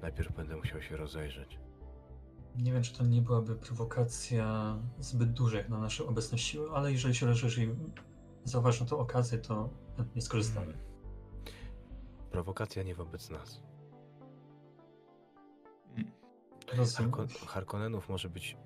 najpierw 0.03 0.37
będę 0.37 0.57
musiał 0.57 0.83
się 0.83 0.97
rozejrzeć. 0.97 1.59
Nie 2.57 2.73
wiem, 2.73 2.83
czy 2.83 2.99
to 2.99 3.05
nie 3.05 3.23
byłaby 3.23 3.57
prowokacja 3.57 4.79
zbyt 4.99 5.33
duża 5.33 5.59
jak 5.59 5.69
na 5.69 5.79
nasze 5.79 6.07
obecne 6.07 6.39
siły, 6.39 6.71
ale 6.71 6.93
jeżeli 6.93 7.15
się 7.15 7.27
rozejrzy 7.27 7.77
zauważ 8.45 8.81
na 8.81 8.87
tę 8.87 8.97
okazję, 8.97 9.39
to 9.39 9.69
nie 10.15 10.23
skorzystamy. 10.23 10.79
Prowokacja 12.31 12.83
nie 12.83 12.95
wobec 12.95 13.31
nas. 13.31 13.63
Rozumiem. 16.73 17.13
Harkonnenów 17.47 18.09
może 18.09 18.29
być 18.29 18.57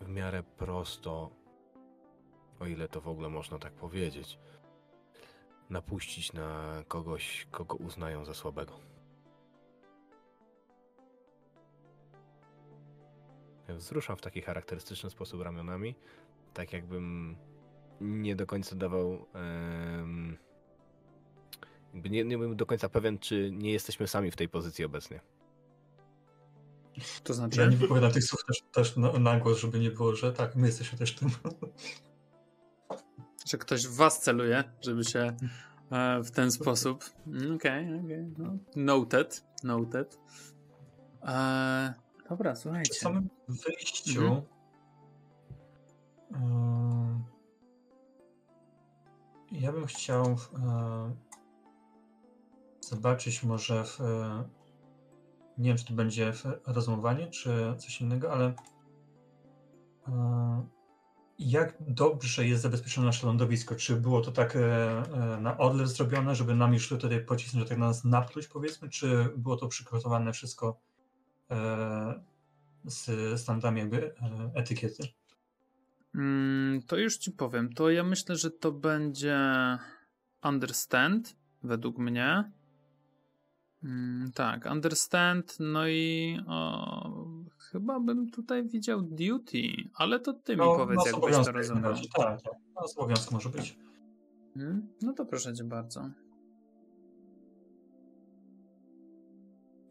w 0.00 0.08
miarę 0.08 0.42
prosto, 0.42 1.30
o 2.60 2.66
ile 2.66 2.88
to 2.88 3.00
w 3.00 3.08
ogóle 3.08 3.28
można 3.28 3.58
tak 3.58 3.72
powiedzieć, 3.72 4.38
napuścić 5.70 6.32
na 6.32 6.82
kogoś, 6.88 7.46
kogo 7.50 7.76
uznają 7.76 8.24
za 8.24 8.34
słabego. 8.34 8.72
Wzruszam 13.68 14.16
w 14.16 14.20
taki 14.20 14.42
charakterystyczny 14.42 15.10
sposób 15.10 15.42
ramionami, 15.42 15.94
tak 16.54 16.72
jakbym 16.72 17.36
nie 18.02 18.36
do 18.36 18.46
końca 18.46 18.76
dawał. 18.76 19.26
Um, 19.34 20.38
nie, 21.94 22.24
nie 22.24 22.38
byłem 22.38 22.56
do 22.56 22.66
końca 22.66 22.88
pewien, 22.88 23.18
czy 23.18 23.50
nie 23.52 23.72
jesteśmy 23.72 24.08
sami 24.08 24.30
w 24.30 24.36
tej 24.36 24.48
pozycji 24.48 24.84
obecnie. 24.84 25.20
To 27.24 27.34
znaczy? 27.34 27.60
Ja 27.60 27.66
nie 27.66 27.76
wypowiadam 27.76 28.12
tych 28.12 28.24
słów 28.24 28.44
też, 28.44 28.62
też 28.72 28.96
na, 28.96 29.12
na 29.12 29.40
głos, 29.40 29.58
żeby 29.58 29.78
nie 29.78 29.90
było, 29.90 30.16
że 30.16 30.32
tak, 30.32 30.56
my 30.56 30.66
jesteśmy 30.66 30.98
też 30.98 31.14
tym. 31.14 31.28
Że 33.46 33.58
ktoś 33.58 33.86
w 33.86 33.96
was 33.96 34.20
celuje, 34.20 34.64
żeby 34.80 35.04
się 35.04 35.36
e, 35.90 36.22
w 36.22 36.30
ten 36.30 36.50
sposób. 36.50 37.04
Okej, 37.26 37.54
okay, 37.54 38.00
okej. 38.04 38.04
Okay, 38.04 38.32
no. 38.38 38.58
Noted, 38.76 39.44
noted. 39.64 40.18
E, 41.22 41.94
dobra, 42.28 42.56
słuchajcie. 42.56 42.90
Przy 42.90 43.00
samym 43.00 43.28
wyjściu 43.48 44.22
mhm. 44.22 44.42
E, 46.34 47.31
ja 49.52 49.72
bym 49.72 49.86
chciał 49.86 50.24
e, 50.24 51.14
zobaczyć 52.80 53.42
może 53.42 53.84
w, 53.84 54.00
e, 54.00 54.44
nie 55.58 55.68
wiem, 55.68 55.76
czy 55.76 55.84
to 55.84 55.94
będzie 55.94 56.32
rozmowanie, 56.66 57.26
czy 57.26 57.74
coś 57.78 58.00
innego, 58.00 58.32
ale 58.32 58.54
e, 60.08 60.66
jak 61.38 61.76
dobrze 61.80 62.46
jest 62.46 62.62
zabezpieczone 62.62 63.06
nasze 63.06 63.26
lądowisko? 63.26 63.74
Czy 63.74 63.96
było 63.96 64.20
to 64.20 64.32
tak 64.32 64.58
na 65.40 65.58
odlew 65.58 65.88
zrobione, 65.88 66.34
żeby 66.34 66.54
nam 66.54 66.74
już 66.74 66.88
tutaj 66.88 67.24
pocisnąć, 67.24 67.64
że 67.64 67.68
tak 67.68 67.78
na 67.78 67.86
nas 67.86 68.04
napluć, 68.04 68.46
powiedzmy, 68.46 68.88
czy 68.88 69.28
było 69.36 69.56
to 69.56 69.68
przygotowane 69.68 70.32
wszystko 70.32 70.80
z 72.84 73.40
standardami 73.40 73.80
jakby 73.80 74.14
etykiety? 74.54 75.21
Mm, 76.14 76.82
to 76.82 76.96
już 76.96 77.16
ci 77.16 77.32
powiem. 77.32 77.72
To 77.72 77.90
ja 77.90 78.04
myślę, 78.04 78.36
że 78.36 78.50
to 78.50 78.72
będzie 78.72 79.38
understand, 80.44 81.36
według 81.62 81.98
mnie. 81.98 82.52
Mm, 83.84 84.32
tak, 84.34 84.66
understand, 84.72 85.56
no 85.60 85.88
i 85.88 86.38
o, 86.46 87.26
chyba 87.58 88.00
bym 88.00 88.30
tutaj 88.30 88.68
widział 88.68 89.02
duty, 89.02 89.62
ale 89.94 90.20
to 90.20 90.32
ty 90.32 90.56
no, 90.56 90.72
mi 90.72 90.78
powiedz, 90.78 91.06
jak 91.06 91.20
byś 91.20 91.46
to 91.46 91.52
rozumiał. 91.52 91.94
Tak, 91.94 92.42
tak, 92.42 92.88
z 92.88 92.98
obowiązku 92.98 93.34
może 93.34 93.48
być. 93.48 93.76
Hmm? 94.54 94.88
No 95.02 95.12
to 95.12 95.26
proszę 95.26 95.54
cię 95.54 95.64
bardzo. 95.64 96.10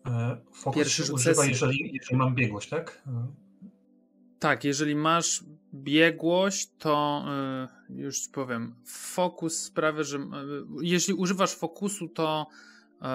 E, 0.05 0.37
fokus 0.51 0.77
Pierwszy 0.77 1.13
używa, 1.13 1.45
jeżeli, 1.45 1.93
jeżeli 1.93 2.17
mam 2.17 2.35
biegłość, 2.35 2.69
tak? 2.69 3.03
Tak, 4.39 4.63
jeżeli 4.63 4.95
masz 4.95 5.43
biegłość, 5.73 6.71
to 6.77 7.25
yy, 7.89 8.01
już 8.01 8.27
powiem, 8.27 8.75
fokus 8.85 9.59
sprawia, 9.59 10.03
że 10.03 10.17
yy, 10.17 10.27
jeśli 10.81 11.13
używasz 11.13 11.55
fokusu, 11.55 12.07
to 12.07 12.47
yy, 13.01 13.07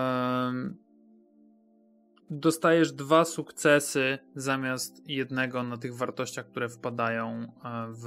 dostajesz 2.31 2.93
dwa 2.93 3.25
sukcesy 3.25 4.19
zamiast 4.35 5.09
jednego 5.09 5.63
na 5.63 5.77
tych 5.77 5.97
wartościach, 5.97 6.47
które 6.47 6.69
wpadają 6.69 7.43
y, 7.43 7.49
w, 7.89 8.07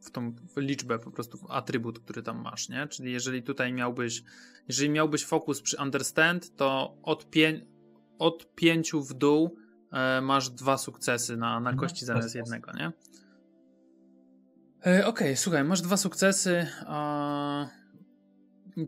w 0.00 0.10
tą 0.10 0.32
w 0.32 0.56
liczbę, 0.56 0.98
po 0.98 1.10
prostu 1.10 1.38
w 1.38 1.50
atrybut, 1.50 1.98
który 1.98 2.22
tam 2.22 2.42
masz, 2.42 2.68
nie? 2.68 2.88
Czyli 2.88 3.12
jeżeli 3.12 3.42
tutaj 3.42 3.72
miałbyś, 3.72 4.22
jeżeli 4.68 4.90
miałbyś 4.90 5.24
fokus 5.24 5.62
przy 5.62 5.76
understand, 5.82 6.56
to 6.56 6.96
od, 7.02 7.30
pię, 7.30 7.66
od 8.18 8.54
pięciu 8.54 9.02
w 9.02 9.14
dół 9.14 9.56
masz 10.22 10.50
dwa 10.50 10.78
sukcesy 10.78 11.36
na, 11.36 11.60
na 11.60 11.70
mhm, 11.70 11.76
kości 11.76 12.04
zamiast 12.04 12.34
jednego, 12.34 12.72
nie? 12.72 12.86
E, 12.86 12.90
okej, 14.80 15.04
okay, 15.04 15.36
słuchaj, 15.36 15.64
masz 15.64 15.80
dwa 15.80 15.96
sukcesy. 15.96 16.66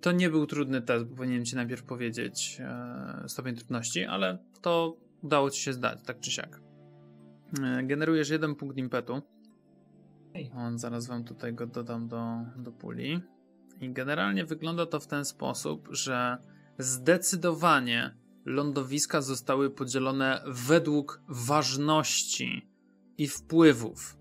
To 0.03 0.13
nie 0.13 0.31
był 0.31 0.47
trudny 0.47 0.83
test, 0.83 1.05
bo 1.05 1.17
powinienem 1.17 1.45
ci 1.45 1.57
najpierw 1.57 1.83
powiedzieć 1.83 2.61
e, 2.61 3.29
stopień 3.29 3.57
trudności, 3.57 4.05
ale 4.05 4.39
to 4.61 4.97
udało 5.23 5.51
ci 5.51 5.63
się 5.63 5.73
zdać, 5.73 5.99
tak 6.03 6.21
czy 6.21 6.31
siak. 6.31 6.61
E, 7.63 7.83
generujesz 7.83 8.31
jeden 8.31 8.55
punkt 8.55 8.77
impetu. 8.77 9.23
On, 10.55 10.79
zaraz 10.79 11.07
wam 11.07 11.25
tutaj 11.25 11.55
go 11.55 11.67
dodam 11.67 12.09
do, 12.09 12.23
do 12.57 12.73
puli. 12.73 13.21
I 13.81 13.93
generalnie 13.93 14.45
wygląda 14.45 14.87
to 14.87 15.01
w 15.01 15.07
ten 15.07 15.25
sposób, 15.25 15.89
że 15.91 16.39
zdecydowanie 16.79 18.15
lądowiska 18.45 19.23
zostały 19.23 19.71
podzielone 19.71 20.43
według 20.47 21.23
ważności 21.29 22.69
i 23.19 23.29
wpływów. 23.29 24.17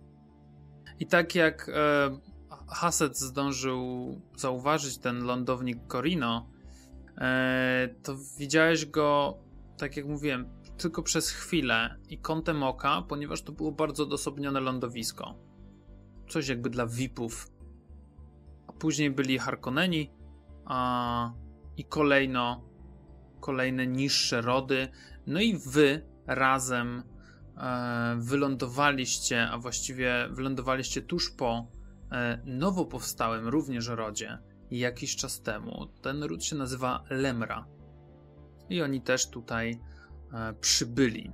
I 1.00 1.06
tak 1.06 1.36
jak 1.36 1.70
e, 1.70 3.14
zdążył 3.14 4.22
zauważyć 4.36 4.98
ten 4.98 5.24
lądownik 5.24 5.78
Corino, 5.92 6.50
e, 7.18 7.90
to 8.04 8.16
widziałeś 8.38 8.86
go, 8.86 9.38
tak 9.78 9.98
jak 9.98 10.06
mówiłem, 10.06 10.50
tylko 10.78 11.04
przez 11.04 11.30
chwilę 11.30 11.96
i 12.10 12.18
kątem 12.18 12.64
oka, 12.64 13.02
ponieważ 13.02 13.42
to 13.42 13.52
było 13.52 13.72
bardzo 13.72 14.04
odosobnione 14.04 14.60
lądowisko. 14.60 15.36
Coś 16.30 16.48
jakby 16.48 16.70
dla 16.70 16.88
VIP-ów. 16.88 17.48
A 18.68 18.74
później 18.74 19.12
byli 19.12 19.40
Harkonneni 19.40 20.12
a, 20.66 21.34
i 21.78 21.86
kolejno 21.86 22.73
kolejne 23.43 23.88
niższe 23.88 24.41
rody. 24.41 24.88
No 25.27 25.41
i 25.41 25.58
wy 25.58 26.06
razem 26.27 27.03
e, 27.58 28.15
wylądowaliście, 28.19 29.49
a 29.49 29.58
właściwie 29.58 30.27
wylądowaliście 30.32 31.01
tuż 31.01 31.32
po 31.32 31.67
e, 32.12 32.41
nowo 32.45 32.86
powstałym 32.86 33.47
również 33.47 33.88
rodzie 33.88 34.38
jakiś 34.71 35.15
czas 35.15 35.41
temu. 35.41 35.88
Ten 36.01 36.23
ród 36.23 36.43
się 36.43 36.56
nazywa 36.56 37.03
Lemra. 37.10 37.67
I 38.69 38.82
oni 38.82 39.01
też 39.01 39.29
tutaj 39.29 39.79
e, 40.34 40.53
przybyli. 40.53 41.32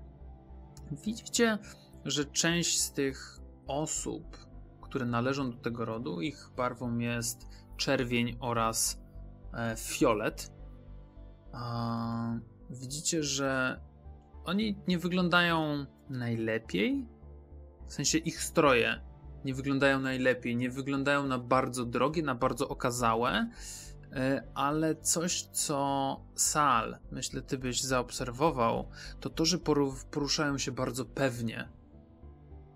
Widzicie, 1.05 1.57
że 2.05 2.25
część 2.25 2.81
z 2.81 2.93
tych 2.93 3.39
osób, 3.67 4.37
które 4.81 5.05
należą 5.05 5.51
do 5.51 5.57
tego 5.57 5.85
rodu, 5.85 6.21
ich 6.21 6.49
barwą 6.57 6.97
jest 6.97 7.47
czerwień 7.77 8.37
oraz 8.39 9.01
fiolet. 9.77 10.58
Widzicie, 12.69 13.23
że 13.23 13.79
oni 14.45 14.77
nie 14.87 14.99
wyglądają 14.99 15.85
najlepiej. 16.09 17.07
W 17.87 17.93
sensie 17.93 18.17
ich 18.17 18.43
stroje 18.43 19.09
nie 19.45 19.53
wyglądają 19.53 19.99
najlepiej, 19.99 20.55
nie 20.55 20.69
wyglądają 20.69 21.27
na 21.27 21.39
bardzo 21.39 21.85
drogie, 21.85 22.23
na 22.23 22.35
bardzo 22.35 22.69
okazałe, 22.69 23.49
e, 24.13 24.43
ale 24.53 24.95
coś, 24.95 25.41
co 25.43 26.19
Sal, 26.35 26.97
myślę, 27.11 27.41
ty 27.41 27.57
byś 27.57 27.81
zaobserwował, 27.81 28.89
to 29.19 29.29
to, 29.29 29.45
że 29.45 29.57
poruszają 30.11 30.57
się 30.57 30.71
bardzo 30.71 31.05
pewnie. 31.05 31.69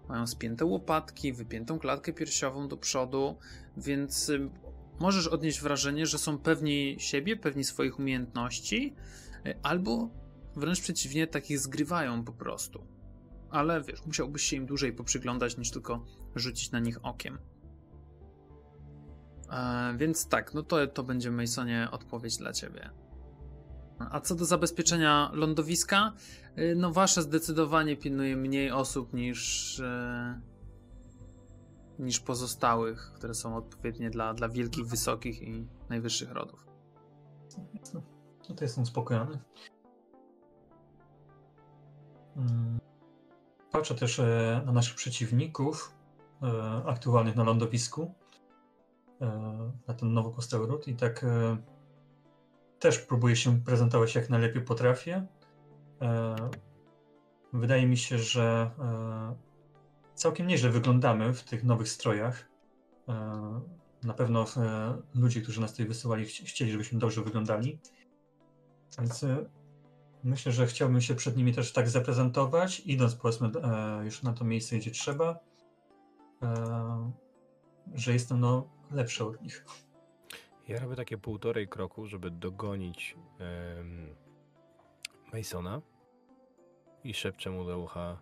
Mają 0.09 0.27
spięte 0.27 0.65
łopatki, 0.65 1.33
wypiętą 1.33 1.79
klatkę 1.79 2.13
piersiową 2.13 2.67
do 2.67 2.77
przodu, 2.77 3.37
więc 3.77 4.31
możesz 4.99 5.27
odnieść 5.27 5.61
wrażenie, 5.61 6.05
że 6.05 6.17
są 6.17 6.37
pewni 6.37 6.95
siebie, 6.99 7.35
pewni 7.37 7.63
swoich 7.63 7.99
umiejętności, 7.99 8.95
e, 9.45 9.55
albo 9.63 10.09
wręcz 10.55 10.81
przeciwnie, 10.81 11.27
takich 11.27 11.59
zgrywają 11.59 12.23
po 12.23 12.33
prostu. 12.33 12.87
Ale 13.49 13.81
wiesz, 13.81 14.05
musiałbyś 14.05 14.43
się 14.43 14.55
im 14.55 14.65
dłużej 14.65 14.93
poprzyglądać 14.93 15.57
niż 15.57 15.71
tylko 15.71 16.05
rzucić 16.35 16.71
na 16.71 16.79
nich 16.79 17.05
okiem. 17.05 17.37
E, 19.49 19.93
więc 19.97 20.27
tak, 20.27 20.53
no 20.53 20.63
to, 20.63 20.87
to 20.87 21.03
będzie 21.03 21.31
Masonie 21.31 21.87
odpowiedź 21.91 22.37
dla 22.37 22.53
ciebie. 22.53 22.89
A 23.99 24.19
co 24.19 24.35
do 24.35 24.45
zabezpieczenia 24.45 25.31
lądowiska, 25.33 26.13
e, 26.55 26.75
no 26.75 26.91
wasze 26.91 27.21
zdecydowanie 27.21 27.97
pilnuje 27.97 28.37
mniej 28.37 28.71
osób 28.71 29.13
niż, 29.13 29.79
e, 29.79 30.41
niż 31.99 32.19
pozostałych, 32.19 33.11
które 33.15 33.33
są 33.33 33.55
odpowiednie 33.55 34.09
dla, 34.09 34.33
dla 34.33 34.49
wielkich, 34.49 34.85
wysokich 34.85 35.41
i 35.41 35.67
najwyższych 35.89 36.31
rodów. 36.31 36.67
No 38.49 38.55
to 38.55 38.63
jestem 38.63 38.83
uspokojony. 38.83 39.39
Mm. 42.35 42.79
Patrzę 43.71 43.95
też 43.95 44.19
e, 44.19 44.61
na 44.65 44.71
naszych 44.71 44.95
przeciwników 44.95 45.95
e, 46.43 46.47
aktualnych 46.85 47.35
na 47.35 47.43
lądowisku, 47.43 48.13
e, 49.21 49.71
na 49.87 49.93
ten 49.93 50.13
nowo 50.13 50.31
powstały 50.31 50.67
ród 50.67 50.87
i 50.87 50.95
tak 50.95 51.25
też 52.79 52.99
próbuję 52.99 53.35
się 53.35 53.61
prezentować 53.61 54.15
jak 54.15 54.29
najlepiej 54.29 54.61
potrafię. 54.61 55.27
Wydaje 57.53 57.87
mi 57.87 57.97
się, 57.97 58.17
że 58.17 58.71
całkiem 60.15 60.47
nieźle 60.47 60.69
wyglądamy 60.69 61.33
w 61.33 61.43
tych 61.43 61.63
nowych 61.63 61.89
strojach. 61.89 62.49
Na 64.03 64.13
pewno 64.13 64.45
ludzie, 65.15 65.41
którzy 65.41 65.61
nas 65.61 65.71
tutaj 65.71 65.85
wysyłali, 65.85 66.25
chcieli, 66.25 66.71
żebyśmy 66.71 66.99
dobrze 66.99 67.21
wyglądali. 67.21 67.79
Więc 68.99 69.25
myślę, 70.23 70.51
że 70.51 70.67
chciałbym 70.67 71.01
się 71.01 71.15
przed 71.15 71.37
nimi 71.37 71.53
też 71.53 71.73
tak 71.73 71.89
zaprezentować, 71.89 72.79
idąc 72.79 73.15
powiedzmy 73.15 73.51
już 74.03 74.23
na 74.23 74.33
to 74.33 74.45
miejsce, 74.45 74.77
gdzie 74.77 74.91
trzeba, 74.91 75.39
że 77.93 78.13
jestem 78.13 78.39
no 78.39 78.69
lepszy 78.91 79.25
od 79.25 79.41
nich. 79.41 79.65
Ja 80.67 80.79
robię 80.79 80.95
takie 80.95 81.17
półtorej 81.17 81.67
kroku, 81.67 82.07
żeby 82.07 82.31
dogonić 82.31 83.15
um, 83.39 84.15
Masona 85.33 85.81
i 87.03 87.13
szepczę 87.13 87.49
mu 87.49 87.65
do 87.65 87.79
ucha 87.79 88.21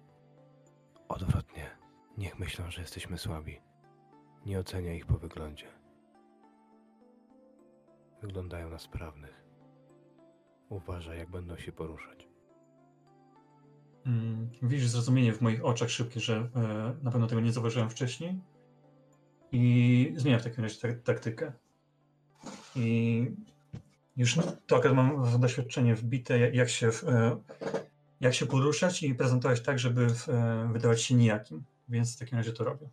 odwrotnie. 1.07 1.80
Niech 2.17 2.39
myślą, 2.39 2.71
że 2.71 2.81
jesteśmy 2.81 3.17
słabi. 3.17 3.61
Nie 4.45 4.59
ocenia 4.59 4.93
ich 4.93 5.05
po 5.05 5.17
wyglądzie. 5.17 5.67
Wyglądają 8.21 8.69
na 8.69 8.79
sprawnych. 8.79 9.43
Uważaj, 10.69 11.17
jak 11.17 11.29
będą 11.29 11.57
się 11.57 11.71
poruszać. 11.71 12.27
Mm, 14.05 14.49
widzisz 14.61 14.87
zrozumienie 14.87 15.33
w 15.33 15.41
moich 15.41 15.65
oczach 15.65 15.89
szybkie, 15.89 16.19
że 16.19 16.49
e, 16.55 16.93
na 17.03 17.11
pewno 17.11 17.27
tego 17.27 17.41
nie 17.41 17.51
zauważyłem 17.51 17.89
wcześniej. 17.89 18.39
I 19.51 20.13
zmieniam 20.17 20.39
w 20.39 20.43
takim 20.43 20.63
razie 20.63 20.81
tak, 20.81 21.01
taktykę. 21.01 21.51
I 22.75 23.31
już 24.17 24.37
to 24.67 24.77
akurat 24.77 24.95
mam 24.95 25.39
doświadczenie 25.39 25.95
wbite, 25.95 26.39
jak 26.39 26.69
się, 26.69 26.89
e, 27.07 27.37
jak 28.21 28.33
się 28.33 28.45
poruszać 28.45 29.03
i 29.03 29.15
prezentować 29.15 29.61
tak, 29.61 29.79
żeby 29.79 30.07
e, 30.27 30.69
wydawać 30.73 31.01
się 31.01 31.15
nijakim. 31.15 31.63
Więc 31.91 32.15
w 32.15 32.19
takim 32.19 32.37
razie 32.37 32.53
to 32.53 32.63
robię. 32.63 32.89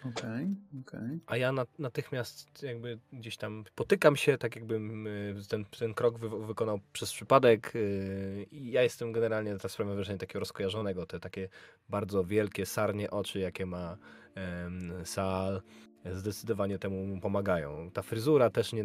Okej, 0.00 0.12
okay, 0.12 0.80
okej. 0.80 1.00
Okay. 1.00 1.20
A 1.26 1.36
ja 1.36 1.52
natychmiast 1.78 2.62
jakby 2.62 2.98
gdzieś 3.12 3.36
tam 3.36 3.64
potykam 3.74 4.16
się, 4.16 4.38
tak 4.38 4.56
jakbym 4.56 5.06
y, 5.06 5.34
ten, 5.48 5.64
ten 5.64 5.94
krok 5.94 6.18
wy, 6.18 6.46
wykonał 6.46 6.80
przez 6.92 7.12
przypadek. 7.12 7.76
Y, 7.76 8.46
I 8.50 8.70
ja 8.70 8.82
jestem 8.82 9.12
generalnie, 9.12 9.58
ta 9.58 9.68
sprawia 9.68 9.94
wrażenie 9.94 10.18
takiego 10.18 10.40
rozkojarzonego. 10.40 11.06
Te 11.06 11.20
takie 11.20 11.48
bardzo 11.88 12.24
wielkie, 12.24 12.66
sarnie 12.66 13.10
oczy, 13.10 13.38
jakie 13.40 13.66
ma 13.66 13.96
um, 14.36 14.92
Sal, 15.06 15.62
zdecydowanie 16.12 16.78
temu 16.78 17.20
pomagają. 17.20 17.90
Ta 17.90 18.02
fryzura 18.02 18.50
też 18.50 18.72
nie, 18.72 18.84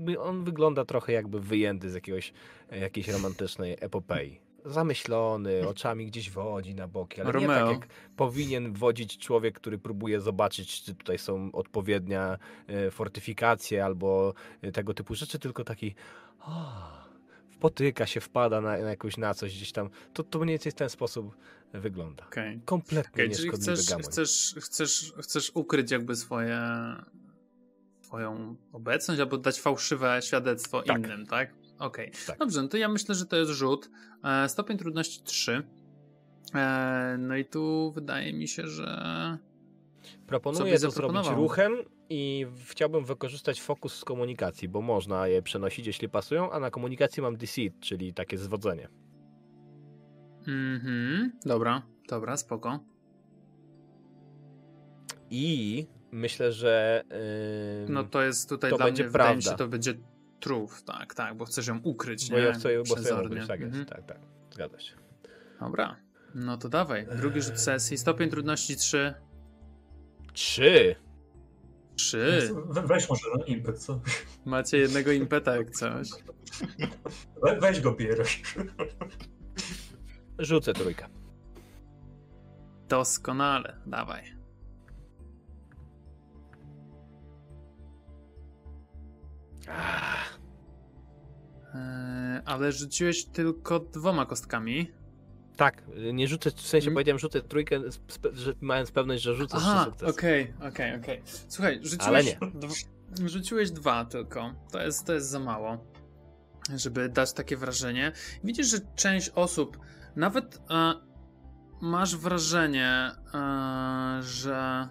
nie 0.00 0.20
on 0.20 0.44
wygląda 0.44 0.84
trochę 0.84 1.12
jakby 1.12 1.40
wyjęty 1.40 1.90
z 1.90 1.94
jakiegoś, 1.94 2.32
jakiejś 2.70 3.08
romantycznej 3.08 3.76
epopei 3.80 4.40
zamyślony, 4.64 5.68
oczami 5.68 6.06
gdzieś 6.06 6.30
wodzi 6.30 6.74
na 6.74 6.88
boki, 6.88 7.20
ale 7.20 7.32
Romeo. 7.32 7.48
nie 7.48 7.74
tak 7.74 7.80
jak 7.80 7.88
powinien 8.16 8.72
wodzić 8.72 9.18
człowiek, 9.18 9.54
który 9.54 9.78
próbuje 9.78 10.20
zobaczyć, 10.20 10.82
czy 10.82 10.94
tutaj 10.94 11.18
są 11.18 11.52
odpowiednia 11.52 12.38
e, 12.66 12.90
fortyfikacje 12.90 13.84
albo 13.84 14.34
e, 14.62 14.72
tego 14.72 14.94
typu 14.94 15.14
rzeczy, 15.14 15.38
tylko 15.38 15.64
taki 15.64 15.94
oh, 16.40 17.04
potyka 17.60 18.06
się, 18.06 18.20
wpada 18.20 18.60
na, 18.60 18.70
na 18.70 18.90
jakąś 18.90 19.16
na 19.16 19.34
coś 19.34 19.56
gdzieś 19.56 19.72
tam. 19.72 19.90
To, 20.12 20.22
to 20.22 20.38
mniej 20.38 20.52
więcej 20.52 20.72
w 20.72 20.74
ten 20.74 20.90
sposób 20.90 21.36
wygląda. 21.72 22.26
Okay. 22.26 22.60
Kompletnie 22.64 23.12
okay, 23.12 23.28
nieszkodliwy 23.28 23.72
chcesz, 23.72 23.88
gamoń. 23.88 24.02
Chcesz, 24.02 24.54
chcesz, 24.60 25.12
chcesz 25.22 25.50
ukryć 25.54 25.90
jakby 25.90 26.16
swoje 26.16 26.60
swoją 28.12 28.56
obecność 28.72 29.20
albo 29.20 29.38
dać 29.38 29.60
fałszywe 29.60 30.20
świadectwo 30.22 30.82
tak. 30.82 30.98
innym, 30.98 31.26
tak? 31.26 31.54
Okej. 31.82 32.08
Okay. 32.10 32.26
Tak. 32.26 32.38
Dobrze, 32.38 32.62
no 32.62 32.68
to 32.68 32.76
ja 32.76 32.88
myślę, 32.88 33.14
że 33.14 33.26
to 33.26 33.36
jest 33.36 33.50
rzut. 33.50 33.90
E, 34.24 34.48
stopień 34.48 34.78
trudności 34.78 35.22
3. 35.22 35.62
E, 36.54 37.16
no 37.18 37.36
i 37.36 37.44
tu 37.44 37.92
wydaje 37.94 38.32
mi 38.32 38.48
się, 38.48 38.68
że. 38.68 39.38
Proponuję 40.26 40.78
to 40.78 40.90
zrobić 40.90 41.28
ruchem 41.28 41.72
i 42.10 42.46
chciałbym 42.66 43.04
wykorzystać 43.04 43.62
fokus 43.62 43.98
z 43.98 44.04
komunikacji, 44.04 44.68
bo 44.68 44.80
można 44.80 45.26
je 45.26 45.42
przenosić, 45.42 45.86
jeśli 45.86 46.08
pasują, 46.08 46.52
a 46.52 46.60
na 46.60 46.70
komunikacji 46.70 47.22
mam 47.22 47.36
deceit, 47.36 47.80
czyli 47.80 48.14
takie 48.14 48.38
zwodzenie. 48.38 48.88
Mhm, 50.46 51.32
dobra, 51.44 51.82
dobra, 52.08 52.36
spoko. 52.36 52.80
I 55.30 55.86
myślę, 56.12 56.52
że. 56.52 57.04
Yy, 57.86 57.92
no 57.92 58.04
to 58.04 58.22
jest 58.22 58.48
tutaj 58.48 58.70
to 58.70 58.76
dla 58.76 58.86
będzie 58.86 59.02
mnie, 59.02 59.12
prawda. 59.12 59.50
Się, 59.50 59.56
to 59.56 59.68
będzie 59.68 59.94
truth, 60.42 60.82
tak, 60.84 61.14
tak, 61.14 61.36
bo 61.36 61.44
chcesz 61.44 61.66
ją 61.66 61.80
ukryć, 61.82 62.30
bo 62.30 62.36
nie? 62.36 62.42
Ja 62.42 62.52
chcę, 62.52 62.68
bo 62.88 62.94
chcę 62.94 63.08
ją 63.08 63.26
ukryć, 63.26 63.48
tak 63.48 63.60
jest, 63.60 63.76
mhm. 63.76 63.86
tak, 63.86 64.06
tak, 64.06 64.18
zgadza 64.50 64.80
się. 64.80 64.94
Dobra. 65.60 65.96
No 66.34 66.56
to 66.56 66.68
dawaj. 66.68 67.06
Drugi 67.16 67.42
rzut 67.42 67.60
sesji. 67.60 67.98
Stopień 67.98 68.30
trudności 68.30 68.76
3. 68.76 69.14
Trzy. 70.32 70.96
3. 71.96 72.50
We, 72.66 72.82
weź 72.82 73.08
może 73.08 73.26
na 73.38 73.44
impet, 73.44 73.78
co? 73.78 74.00
Macie 74.44 74.78
jednego 74.78 75.12
impeta 75.12 75.56
jak 75.56 75.70
coś. 75.70 76.08
We, 77.42 77.60
weź 77.60 77.80
go 77.80 77.92
bierz. 77.92 78.42
Rzucę 80.38 80.72
trójkę. 80.72 81.08
Doskonale. 82.88 83.76
Dawaj. 83.86 84.42
Ah, 89.68 90.31
ale 92.44 92.72
rzuciłeś 92.72 93.24
tylko 93.24 93.78
dwoma 93.80 94.26
kostkami. 94.26 94.90
tak, 95.56 95.82
nie 96.12 96.28
rzucę, 96.28 96.50
w 96.50 96.60
sensie 96.60 96.86
Mm. 96.86 96.94
powiedziałem, 96.94 97.18
rzucę 97.18 97.40
trójkę, 97.40 97.80
mając 98.60 98.90
pewność, 98.90 99.22
że 99.22 99.34
rzucę 99.34 99.56
Aha, 99.56 99.80
trzy 99.80 99.90
sukcesy. 99.90 100.12
okej, 100.12 100.54
okej, 100.68 100.96
okej. 100.96 101.22
Słuchaj, 101.48 101.74
Ale 101.74 101.84
rzuciłeś, 101.88 102.26
nie. 102.26 102.38
dw- 102.60 103.28
rzuciłeś 103.28 103.70
dwa 103.70 104.04
tylko. 104.04 104.54
To 104.70 104.82
jest, 104.82 105.06
to 105.06 105.12
jest 105.12 105.28
za 105.28 105.38
mało, 105.40 105.84
żeby 106.76 107.08
dać 107.08 107.32
takie 107.32 107.56
wrażenie. 107.56 108.12
Widzisz, 108.44 108.66
że 108.66 108.78
część 108.96 109.28
osób, 109.34 109.78
nawet 110.16 110.60
e, 110.70 110.92
masz 111.80 112.16
wrażenie, 112.16 113.10
e, 113.34 114.18
że 114.22 114.88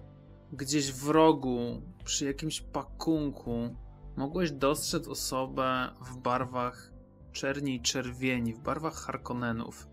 gdzieś 0.54 0.92
w 0.92 1.10
rogu, 1.10 1.82
przy 2.04 2.26
jakimś 2.26 2.62
pakunku, 2.62 3.76
mogłeś 4.22 4.52
dostrzec 4.52 5.08
osobę 5.08 5.90
w 6.02 6.18
barwach 6.18 6.92
czerni 7.32 7.76
i 7.76 7.82
czerwieni, 7.82 8.54
w 8.54 8.60
barwach 8.60 8.94
Harkonnenów. 8.94 9.88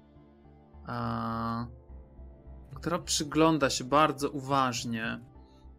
E, 0.88 1.66
która 2.74 2.98
przygląda 2.98 3.70
się 3.70 3.84
bardzo 3.84 4.30
uważnie, 4.30 5.20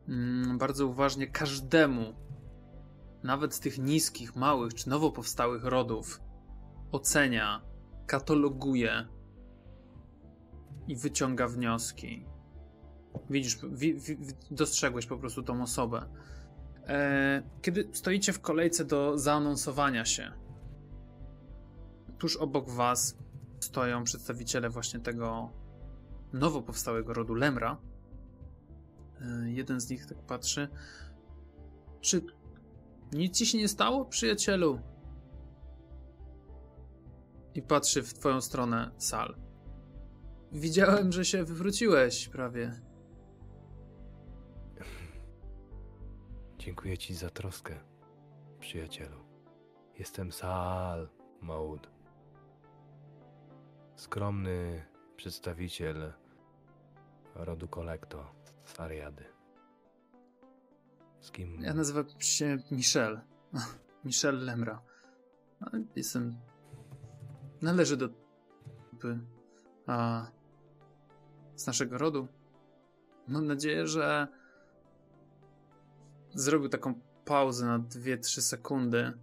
mm, 0.07 0.57
bardzo 0.57 0.87
uważnie 0.87 1.27
każdemu, 1.27 2.13
nawet 3.23 3.53
z 3.53 3.59
tych 3.59 3.79
niskich, 3.79 4.35
małych 4.35 4.73
czy 4.73 4.89
nowo 4.89 5.11
powstałych 5.11 5.63
rodów, 5.63 6.21
ocenia, 6.91 7.61
kataloguje 8.07 9.07
i 10.87 10.95
wyciąga 10.95 11.47
wnioski. 11.47 12.25
Widzisz, 13.29 13.57
wi, 13.71 13.95
wi, 13.95 14.17
dostrzegłeś 14.51 15.05
po 15.05 15.17
prostu 15.17 15.43
tą 15.43 15.61
osobę. 15.61 16.09
E, 16.89 17.41
kiedy 17.61 17.89
stoicie 17.91 18.33
w 18.33 18.41
kolejce 18.41 18.85
do 18.85 19.17
zaanonsowania 19.17 20.05
się, 20.05 20.31
tuż 22.17 22.37
obok 22.37 22.69
was 22.69 23.17
stoją 23.59 24.03
przedstawiciele 24.03 24.69
właśnie 24.69 24.99
tego 24.99 25.51
nowo 26.33 26.61
powstałego 26.61 27.13
rodu 27.13 27.33
Lemra. 27.33 27.77
E, 29.21 29.51
Jeden 29.51 29.81
z 29.81 29.89
nich 29.89 30.05
tak 30.05 30.17
patrzy. 30.17 30.67
Czy 32.01 32.21
nic 33.13 33.37
ci 33.37 33.45
się 33.45 33.57
nie 33.57 33.67
stało, 33.67 34.05
przyjacielu? 34.05 34.79
I 37.55 37.61
patrzy 37.61 38.03
w 38.03 38.13
twoją 38.13 38.41
stronę 38.41 38.91
sal. 38.97 39.35
Widziałem, 40.51 41.11
że 41.11 41.25
się 41.25 41.43
wywróciłeś 41.43 42.29
prawie. 42.29 42.88
Dziękuję 46.69 46.97
ci 46.97 47.15
za 47.15 47.29
troskę, 47.29 47.79
przyjacielu. 48.59 49.17
Jestem 49.99 50.31
Sal 50.31 51.09
Maud. 51.41 51.89
Skromny 53.95 54.85
przedstawiciel 55.15 56.13
rodu 57.35 57.67
Kolekto 57.67 58.35
z 58.63 58.79
Ariady. 58.79 59.25
Z 61.19 61.31
kim... 61.31 61.61
Ja 61.61 61.73
nazywam 61.73 62.05
się 62.19 62.57
Michel. 62.71 63.21
Michel 64.05 64.45
Lemra. 64.45 64.81
A, 65.61 65.69
Jestem. 65.95 66.39
Należy 67.61 67.97
do. 67.97 68.09
A. 69.87 70.25
Z 71.55 71.67
naszego 71.67 71.97
rodu. 71.97 72.27
Mam 73.27 73.45
nadzieję, 73.45 73.87
że. 73.87 74.38
Zrobił 76.39 76.69
taką 76.69 76.93
pauzę 77.25 77.65
na 77.65 77.79
2-3 77.79 78.41
sekundy. 78.41 79.13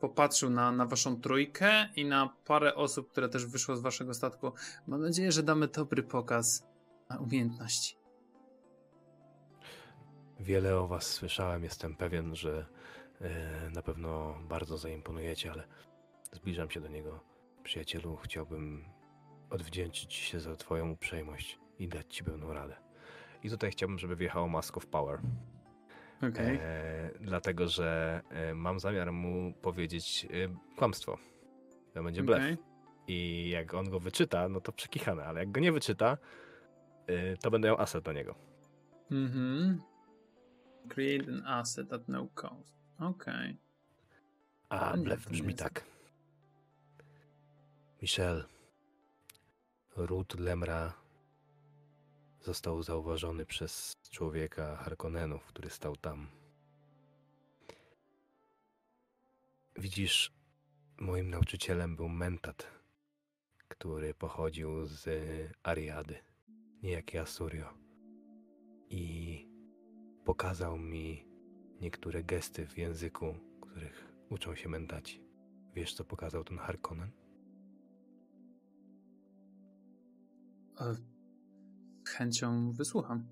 Popatrzył 0.00 0.50
na, 0.50 0.72
na 0.72 0.86
waszą 0.86 1.20
trójkę 1.20 1.88
i 1.96 2.04
na 2.04 2.36
parę 2.44 2.74
osób, 2.74 3.10
które 3.10 3.28
też 3.28 3.46
wyszło 3.46 3.76
z 3.76 3.80
waszego 3.80 4.14
statku. 4.14 4.52
Mam 4.86 5.00
nadzieję, 5.00 5.32
że 5.32 5.42
damy 5.42 5.68
dobry 5.68 6.02
pokaz 6.02 6.66
na 7.10 7.18
umiejętności. 7.18 7.96
Wiele 10.40 10.76
o 10.76 10.86
was 10.86 11.06
słyszałem, 11.06 11.64
jestem 11.64 11.96
pewien, 11.96 12.34
że 12.34 12.66
e, 13.20 13.70
na 13.70 13.82
pewno 13.82 14.38
bardzo 14.48 14.78
zaimponujecie, 14.78 15.52
ale 15.52 15.64
zbliżam 16.32 16.70
się 16.70 16.80
do 16.80 16.88
niego. 16.88 17.20
Przyjacielu, 17.62 18.16
chciałbym 18.16 18.84
odwdzięczyć 19.50 20.14
się 20.14 20.40
za 20.40 20.56
twoją 20.56 20.90
uprzejmość 20.90 21.58
i 21.78 21.88
dać 21.88 22.14
ci 22.14 22.24
pełną 22.24 22.52
radę. 22.52 22.76
I 23.42 23.50
tutaj 23.50 23.70
chciałbym, 23.70 23.98
żeby 23.98 24.16
wjechało 24.16 24.48
Mask 24.48 24.76
of 24.76 24.86
Power. 24.86 25.20
Okej. 26.28 26.58
E, 26.62 27.10
dlatego, 27.20 27.68
że 27.68 28.20
e, 28.30 28.54
mam 28.54 28.80
zamiar 28.80 29.12
mu 29.12 29.52
powiedzieć 29.52 30.26
e, 30.30 30.74
kłamstwo. 30.76 31.18
To 31.94 32.02
będzie 32.02 32.22
blef. 32.22 32.42
Okej. 32.42 32.56
I 33.08 33.48
jak 33.50 33.74
on 33.74 33.90
go 33.90 34.00
wyczyta, 34.00 34.48
no 34.48 34.60
to 34.60 34.72
przekichane, 34.72 35.24
ale 35.24 35.40
jak 35.40 35.50
go 35.52 35.60
nie 35.60 35.72
wyczyta, 35.72 36.18
e, 37.06 37.36
to 37.36 37.50
będę 37.50 37.68
miał 37.68 37.80
aset 37.80 38.04
do 38.04 38.12
niego. 38.12 38.34
Mhm. 39.10 39.80
Create 40.88 41.28
an 41.32 41.42
asset 41.46 41.92
at 41.92 42.08
no 42.08 42.28
cost. 42.34 42.76
Okej. 42.98 43.56
A 44.68 44.78
Fajnie 44.78 45.04
blef 45.04 45.28
brzmi 45.28 45.46
jest. 45.46 45.58
tak. 45.58 45.84
Michel, 48.02 48.44
ród 49.96 50.40
Lemra 50.40 50.92
został 52.42 52.82
zauważony 52.82 53.46
przez 53.46 53.96
człowieka 54.10 54.76
Harkonnenów, 54.76 55.44
który 55.44 55.70
stał 55.70 55.96
tam. 55.96 56.26
Widzisz, 59.76 60.32
moim 61.00 61.30
nauczycielem 61.30 61.96
był 61.96 62.08
Mentat, 62.08 62.66
który 63.68 64.14
pochodził 64.14 64.86
z 64.86 65.08
Ariady, 65.62 66.18
niejaki 66.82 67.18
Asurio. 67.18 67.74
I 68.90 69.46
pokazał 70.24 70.78
mi 70.78 71.26
niektóre 71.80 72.24
gesty 72.24 72.66
w 72.66 72.78
języku, 72.78 73.34
których 73.60 74.12
uczą 74.30 74.54
się 74.54 74.68
Mentaci. 74.68 75.24
Wiesz, 75.74 75.94
co 75.94 76.04
pokazał 76.04 76.44
ten 76.44 76.58
Harkonnen? 76.58 77.10
Chęcią 82.12 82.72
wysłucham. 82.72 83.26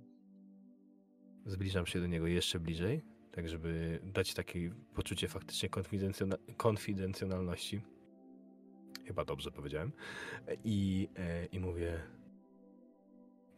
Zbliżam 1.47 1.87
się 1.87 2.01
do 2.01 2.07
niego 2.07 2.27
jeszcze 2.27 2.61
bliżej, 2.61 3.05
tak 3.33 3.49
żeby 3.49 4.01
dać 4.05 4.35
takie 4.35 4.75
poczucie 4.95 5.29
faktycznie 5.29 5.69
konfidencjona- 5.69 6.55
konfidencjonalności. 6.57 7.83
Chyba 9.07 9.25
dobrze 9.25 9.51
powiedziałem. 9.51 9.93
I, 10.65 11.09
e, 11.17 11.47
I 11.47 11.61
mówię: 11.61 12.01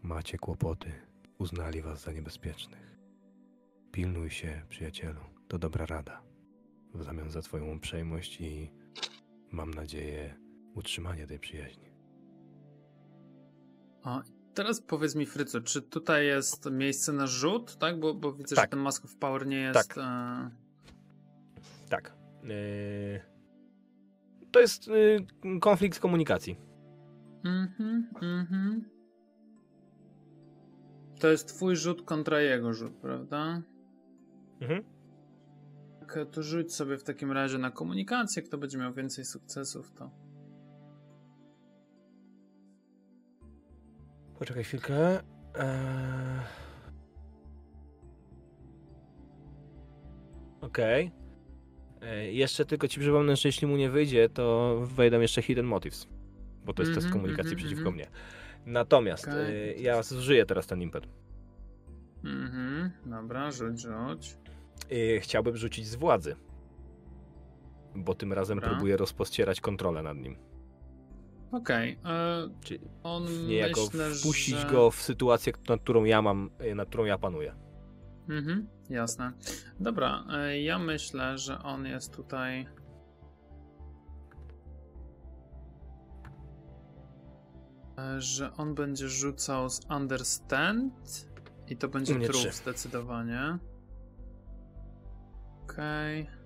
Macie 0.03 0.39
kłopoty. 0.39 0.93
Uznali 1.39 1.83
was 1.83 2.03
za 2.03 2.13
niebezpiecznych. 2.13 2.99
Pilnuj 3.93 4.31
się, 4.31 4.63
przyjacielu. 4.69 5.21
To 5.49 5.59
dobra 5.59 5.87
rada. 5.87 6.23
W 6.95 7.03
zamian 7.03 7.31
za 7.31 7.43
Twoją 7.43 7.77
uprzejmość 7.77 8.41
i 8.41 8.71
mam 9.51 9.75
nadzieję 9.75 10.35
utrzymanie 10.75 11.27
tej 11.27 11.39
przyjaźni. 11.39 11.93
A 14.03 14.23
teraz 14.55 14.81
powiedz 14.81 15.15
mi, 15.15 15.27
Fryco, 15.27 15.61
czy 15.61 15.83
tutaj 15.83 16.27
jest 16.27 16.71
miejsce 16.71 17.13
na 17.13 17.27
rzut, 17.27 17.77
tak? 17.77 18.01
Bo, 18.01 18.15
bo 18.15 18.33
widzę, 18.33 18.57
Tak. 18.57 18.65
że 18.65 18.69
ten 18.69 18.81
Mask 18.81 19.05
of 19.05 19.17
Power 19.17 19.47
nie 19.47 19.61
jest... 19.61 19.89
Tak. 19.89 19.99
E... 19.99 20.51
Tak. 21.89 22.13
Yy, 22.43 23.21
To 24.53 24.61
jest 24.61 24.87
yy, 24.87 25.27
konflikt 25.61 26.01
komunikacji. 26.01 26.57
Mhm, 27.45 28.09
mhm. 28.23 28.85
To 31.21 31.29
jest 31.29 31.49
twój 31.49 31.77
rzut 31.77 32.03
kontra 32.03 32.41
jego 32.41 32.73
rzut, 32.73 32.93
prawda? 32.93 33.63
Mhm. 34.61 34.85
Tak, 36.01 36.19
to 36.33 36.43
rzuć 36.43 36.75
sobie 36.75 36.99
w 36.99 37.05
takim 37.05 37.33
razie 37.33 37.59
na 37.59 37.71
komunikację. 37.71 38.43
Kto 38.43 38.59
będzie 38.59 38.79
miał 38.79 38.93
więcej 38.93 39.25
sukcesów, 39.25 39.93
to... 39.93 40.11
Poczekaj 44.43 44.65
chwilkę. 44.65 45.21
Eee... 45.55 46.41
Okej. 50.61 51.11
Eee, 52.03 52.37
Jeszcze 52.37 52.65
tylko 52.65 52.89
ci 52.89 53.01
przypomnę, 53.01 53.37
że 53.37 53.49
jeśli 53.49 53.67
mu 53.67 53.77
nie 53.77 53.91
wyjdzie, 53.91 54.29
to 54.29 54.77
wejdą 54.85 55.21
jeszcze 55.21 55.43
Hidden 55.43 55.67
Motives. 55.67 56.09
Bo 56.65 56.73
to 56.73 56.83
jest 56.83 56.95
test 56.95 57.07
Mhm, 57.07 57.13
komunikacji 57.23 57.53
mhm, 57.53 57.59
przeciwko 57.59 57.89
mhm. 57.91 57.95
mnie. 57.95 58.07
Natomiast 58.67 59.29
Okej. 59.29 59.79
y, 59.79 59.83
ja 59.83 60.03
zużyję 60.03 60.47
teraz 60.47 60.67
ten 60.67 60.83
impet. 60.83 61.09
Mhm, 62.25 62.91
dobra, 63.07 63.51
rzuć, 63.51 63.81
rzuć. 63.81 64.37
Y, 64.93 65.21
chciałbym 65.21 65.57
rzucić 65.57 65.87
z 65.87 65.95
władzy. 65.95 66.37
Bo 67.95 68.15
tym 68.15 68.33
razem 68.33 68.59
Dobra. 68.59 68.71
próbuję 68.71 68.97
rozpościerać 68.97 69.61
kontrolę 69.61 70.03
nad 70.03 70.17
nim. 70.19 70.52
Okej, 71.53 71.99
e, 72.05 72.49
Czyli 72.61 72.81
on 73.03 73.47
niejako 73.47 73.81
myślę, 73.85 74.11
wpuścić 74.11 74.55
że... 74.59 74.67
go 74.71 74.91
w 74.91 75.03
sytuację, 75.03 75.53
nad 75.69 75.81
którą 75.81 76.05
ja 76.05 76.23
mam, 76.23 76.51
y, 76.65 76.75
nad 76.75 76.89
którą 76.89 77.05
ja 77.05 77.19
panuję. 77.19 77.55
Mhm, 78.29 78.69
jasne. 78.91 79.33
Dobra, 79.81 80.25
e, 80.33 80.61
ja 80.61 80.79
myślę, 80.79 81.39
że 81.39 81.59
on 81.63 81.87
jest 81.87 82.17
tutaj. 82.17 82.67
e, 87.99 88.21
Że 88.21 88.53
on 88.53 88.75
będzie 88.75 89.09
rzucał 89.09 89.71
z 89.71 89.81
Understand 89.97 91.29
i 91.69 91.77
to 91.77 91.89
będzie 91.89 92.21
trup 92.21 92.53
zdecydowanie. 92.53 93.59
Okej. 95.63 96.42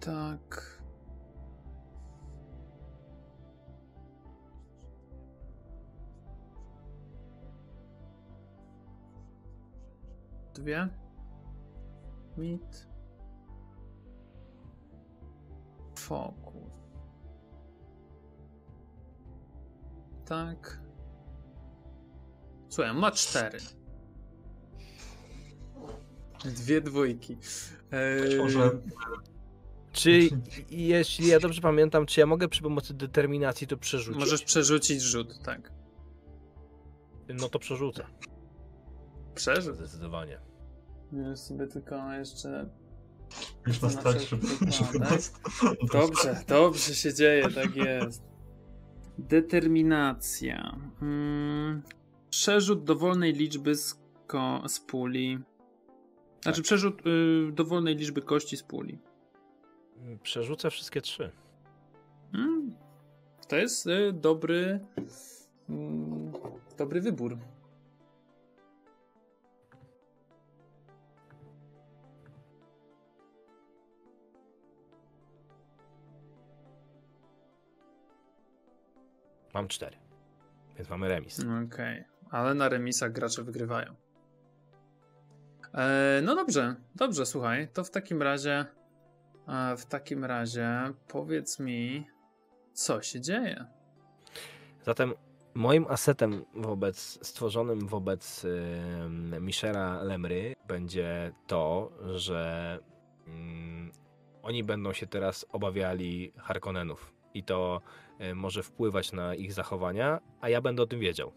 Tak. 0.00 0.80
Dwie. 10.54 10.88
Mit. 12.36 12.88
Fokus. 15.98 16.70
Tak. 20.24 20.80
Słuchaj, 22.68 22.94
ma 22.94 23.10
cztery. 23.10 23.58
Dwie 26.44 26.80
dwójki. 26.80 27.38
Eee, 27.92 28.38
Może 28.38 28.70
Czy 29.92 30.28
jeśli 30.70 31.26
ja 31.26 31.40
dobrze 31.40 31.60
pamiętam, 31.60 32.06
czy 32.06 32.20
ja 32.20 32.26
mogę 32.26 32.48
przy 32.48 32.62
pomocy 32.62 32.94
determinacji 32.94 33.66
to 33.66 33.76
przerzucić? 33.76 34.20
Możesz 34.20 34.42
przerzucić 34.42 35.02
rzut, 35.02 35.42
tak. 35.44 35.72
No 37.28 37.48
to 37.48 37.58
przerzucę. 37.58 38.06
Przerzut. 39.34 39.76
Zdecydowanie. 39.76 40.40
Już 41.12 41.38
sobie 41.38 41.66
tylko 41.66 42.12
jeszcze. 42.12 42.70
już 43.66 43.82
nas 43.82 43.94
żeby, 43.94 44.20
żeby 44.20 44.46
wypadek. 44.92 44.98
nas... 44.98 45.32
Dobrze, 45.92 46.44
dobrze 46.48 46.94
się 46.94 47.14
dzieje, 47.14 47.50
tak 47.50 47.76
jest. 47.76 48.22
Determinacja. 49.18 50.76
Mm, 51.02 51.82
przerzut 52.30 52.84
dowolnej 52.84 53.32
liczby 53.32 53.76
z, 53.76 54.00
ko- 54.26 54.62
z 54.68 54.80
puli. 54.80 55.38
Znaczy, 56.42 56.62
przerzut 56.62 57.06
y, 57.06 57.52
dowolnej 57.52 57.96
liczby 57.96 58.22
kości 58.22 58.56
z 58.56 58.62
puli. 58.62 58.98
Przerzucę 60.22 60.70
wszystkie 60.70 61.00
trzy. 61.00 61.30
Mm, 62.34 62.74
to 63.48 63.56
jest 63.56 63.86
y, 63.86 64.12
dobry. 64.12 64.80
Mm, 65.68 66.32
dobry 66.78 67.00
wybór. 67.00 67.38
Mam 79.54 79.68
cztery. 79.68 79.96
Więc 80.76 80.90
mamy 80.90 81.08
remis. 81.08 81.40
Okej, 81.66 82.04
ale 82.30 82.54
na 82.54 82.68
remisach 82.68 83.12
gracze 83.12 83.42
wygrywają. 83.42 83.94
E, 85.74 86.20
no 86.22 86.34
dobrze, 86.34 86.76
dobrze, 86.94 87.26
słuchaj, 87.26 87.68
to 87.72 87.84
w 87.84 87.90
takim 87.90 88.22
razie, 88.22 88.66
w 89.76 89.86
takim 89.86 90.24
razie 90.24 90.92
powiedz 91.08 91.60
mi, 91.60 92.06
co 92.72 93.02
się 93.02 93.20
dzieje. 93.20 93.66
Zatem 94.82 95.14
moim 95.54 95.86
asetem 95.88 96.44
wobec, 96.54 97.26
stworzonym 97.26 97.86
wobec 97.86 98.42
yy, 99.32 99.40
Michela 99.40 100.02
Lemry 100.02 100.54
będzie 100.68 101.32
to, 101.46 101.92
że 102.14 102.78
mm, 103.26 103.92
oni 104.42 104.64
będą 104.64 104.92
się 104.92 105.06
teraz 105.06 105.46
obawiali 105.52 106.32
Harkonnenów 106.36 107.12
i 107.34 107.44
to 107.44 107.80
y, 108.20 108.34
może 108.34 108.62
wpływać 108.62 109.12
na 109.12 109.34
ich 109.34 109.52
zachowania, 109.52 110.20
a 110.40 110.48
ja 110.48 110.60
będę 110.60 110.82
o 110.82 110.86
tym 110.86 111.00
wiedział. 111.00 111.32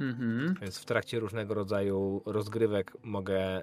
Mhm. 0.00 0.54
Więc 0.60 0.78
w 0.78 0.84
trakcie 0.84 1.20
różnego 1.20 1.54
rodzaju 1.54 2.22
rozgrywek 2.26 2.92
mogę 3.02 3.62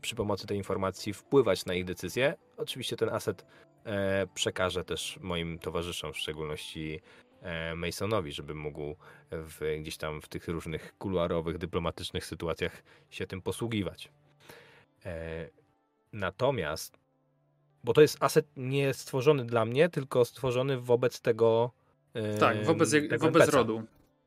przy 0.00 0.14
pomocy 0.14 0.46
tej 0.46 0.56
informacji 0.56 1.12
wpływać 1.12 1.64
na 1.66 1.74
ich 1.74 1.84
decyzje. 1.84 2.34
Oczywiście 2.56 2.96
ten 2.96 3.08
aset 3.08 3.46
e, 3.84 4.26
przekażę 4.34 4.84
też 4.84 5.18
moim 5.22 5.58
towarzyszom, 5.58 6.12
w 6.12 6.18
szczególności 6.18 7.00
e, 7.42 7.74
Masonowi, 7.74 8.32
żeby 8.32 8.54
mógł 8.54 8.96
w, 9.30 9.76
gdzieś 9.80 9.96
tam 9.96 10.20
w 10.22 10.28
tych 10.28 10.48
różnych 10.48 10.98
kuluarowych, 10.98 11.58
dyplomatycznych 11.58 12.26
sytuacjach 12.26 12.82
się 13.10 13.26
tym 13.26 13.42
posługiwać. 13.42 14.10
E, 15.06 15.48
natomiast, 16.12 16.98
bo 17.84 17.92
to 17.92 18.00
jest 18.00 18.16
aset 18.22 18.46
nie 18.56 18.94
stworzony 18.94 19.44
dla 19.44 19.64
mnie, 19.64 19.88
tylko 19.88 20.24
stworzony 20.24 20.80
wobec 20.80 21.20
tego. 21.20 21.70
em, 22.14 22.38
Tak, 22.38 22.64
wobec, 22.64 22.90
tego 22.90 23.18
wobec 23.26 23.42
NPC-a. 23.42 23.56
rodu. 23.58 23.82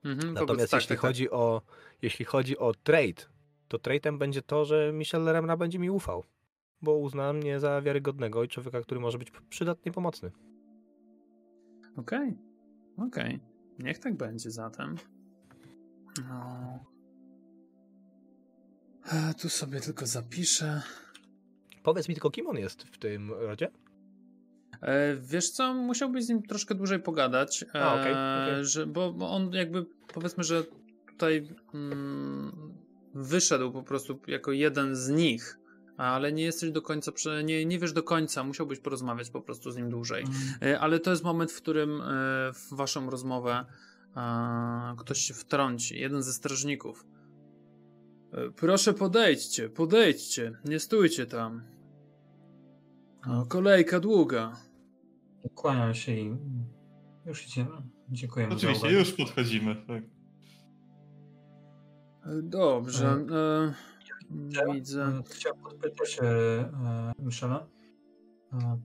Mhm, 0.06 0.34
Natomiast 0.34 0.48
wobec, 0.48 0.70
tak, 0.70 0.78
jeśli, 0.82 0.90
tak, 0.90 0.98
tak. 0.98 1.10
chodzi 1.10 1.30
O, 1.30 1.62
jeśli 2.02 2.26
chodzi 2.26 2.58
o 2.58 2.74
trade, 2.84 3.24
to 3.74 3.90
trade'em 3.90 4.18
będzie 4.18 4.42
to, 4.42 4.66
że 4.66 4.92
Michel 4.94 5.24
Lemna 5.24 5.58
będzie 5.58 5.80
mi 5.80 5.90
ufał, 5.90 6.24
bo 6.82 6.98
uzna 6.98 7.34
mnie 7.34 7.60
za 7.60 7.82
wiarygodnego 7.82 8.44
i 8.44 8.48
człowieka, 8.48 8.82
który 8.82 9.00
może 9.00 9.18
być 9.18 9.32
przydatny 9.50 9.90
i 9.90 9.94
pomocny. 9.94 10.32
Okej, 11.98 12.38
okej. 12.98 13.40
Niech 13.80 14.00
tak 14.00 14.16
będzie 14.18 14.52
zatem. 14.52 14.96
No. 16.30 16.80
E, 19.12 19.34
tu 19.34 19.50
sobie 19.50 19.80
tylko 19.80 20.06
zapiszę. 20.06 20.82
Powiedz 21.84 22.10
mi 22.10 22.16
tylko, 22.16 22.32
kim 22.32 22.48
on 22.48 22.58
jest 22.58 22.84
w 22.84 22.98
tym 22.98 23.32
rodzie? 23.32 23.72
E, 24.82 25.16
wiesz 25.16 25.50
co, 25.50 25.74
musiałbyś 25.74 26.26
z 26.26 26.30
nim 26.30 26.44
troszkę 26.44 26.76
dłużej 26.76 27.00
pogadać, 27.00 27.64
e, 27.76 27.84
A, 27.84 27.94
okej, 27.94 28.14
okej. 28.14 28.66
że, 28.66 28.88
bo, 28.88 29.14
bo 29.14 29.30
on 29.30 29.54
jakby, 29.54 29.86
powiedzmy, 30.14 30.44
że 30.44 30.64
tutaj 31.08 31.48
mm, 31.74 32.83
wyszedł 33.14 33.72
po 33.72 33.84
prostu 33.84 34.20
jako 34.28 34.51
jeden 34.51 34.95
z 34.95 35.09
nich, 35.09 35.59
ale 35.97 36.32
nie 36.34 36.43
jesteś 36.43 36.72
do 36.72 36.82
końca, 36.82 37.11
prze- 37.11 37.43
nie, 37.43 37.66
nie 37.66 37.80
wiesz 37.80 37.93
do 37.93 38.03
końca, 38.03 38.43
musiałbyś 38.43 38.80
porozmawiać 38.80 39.30
po 39.30 39.41
prostu 39.41 39.72
z 39.72 39.78
nim 39.78 39.89
dłużej. 39.89 40.24
E, 40.61 40.80
Ale 40.80 40.99
to 40.99 41.11
jest 41.11 41.24
moment, 41.24 41.51
w 41.51 41.61
którym 41.61 42.01
e, 42.01 42.05
w 42.53 42.68
waszą 42.76 43.09
rozmowę 43.09 43.66
e, 44.16 44.95
ktoś 44.97 45.18
się 45.20 45.34
wtrąci, 45.34 45.99
jeden 45.99 46.24
ze 46.24 46.34
strażników. 46.34 47.05
Proszę 48.55 48.93
podejdźcie, 48.93 49.70
podejdźcie, 49.70 50.57
nie 50.66 50.80
stójcie 50.80 51.26
tam. 51.26 51.64
O, 53.28 53.45
kolejka 53.45 53.99
długa. 53.99 54.55
Kłaniam 55.55 55.93
się 55.93 56.11
i 56.11 56.38
już 57.26 57.47
idziemy. 57.47 57.70
Dziękujemy 58.09 58.51
za 58.51 58.57
Oczywiście, 58.57 58.91
już 58.91 59.11
podchodzimy. 59.11 59.76
Tak. 59.88 60.03
E, 62.26 62.42
Dobrze. 62.42 63.08
E, 63.32 63.74
Ja, 64.50 64.74
widzę. 64.74 65.04
e, 65.04 65.24
Chciałem 65.30 65.60
podpytać 65.62 66.20
e, 66.22 66.26
e, 66.26 67.14
Michela. 67.20 67.68
E, 68.54 68.80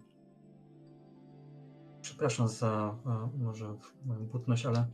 przepraszam 2.01 2.49
za 2.49 2.97
e, 3.07 3.39
może 3.39 3.75
moją 4.05 4.27
butność, 4.27 4.67
ale 4.67 4.87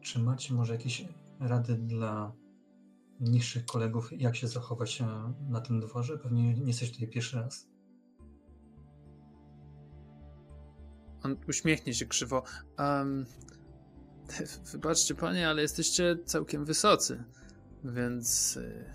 czy 0.00 0.18
macie 0.18 0.54
może 0.54 0.72
jakieś 0.72 1.08
rady 1.40 1.74
dla 1.74 2.32
niższych 3.20 3.64
kolegów, 3.64 4.10
jak 4.12 4.36
się 4.36 4.48
zachować 4.48 5.00
e, 5.00 5.06
na 5.48 5.60
tym 5.60 5.80
dworze? 5.80 6.18
Pewnie 6.18 6.54
nie 6.54 6.66
jesteś 6.66 6.92
tutaj 6.92 7.08
pierwszy 7.08 7.36
raz. 7.36 7.68
On 11.22 11.36
uśmiechnie 11.48 11.94
się 11.94 12.06
krzywo. 12.06 12.42
Em, 12.78 13.26
wybaczcie 14.72 15.14
panie, 15.14 15.48
ale 15.48 15.62
jesteście 15.62 16.16
całkiem 16.24 16.64
wysocy, 16.64 17.24
więc 17.84 18.56
e, 18.56 18.94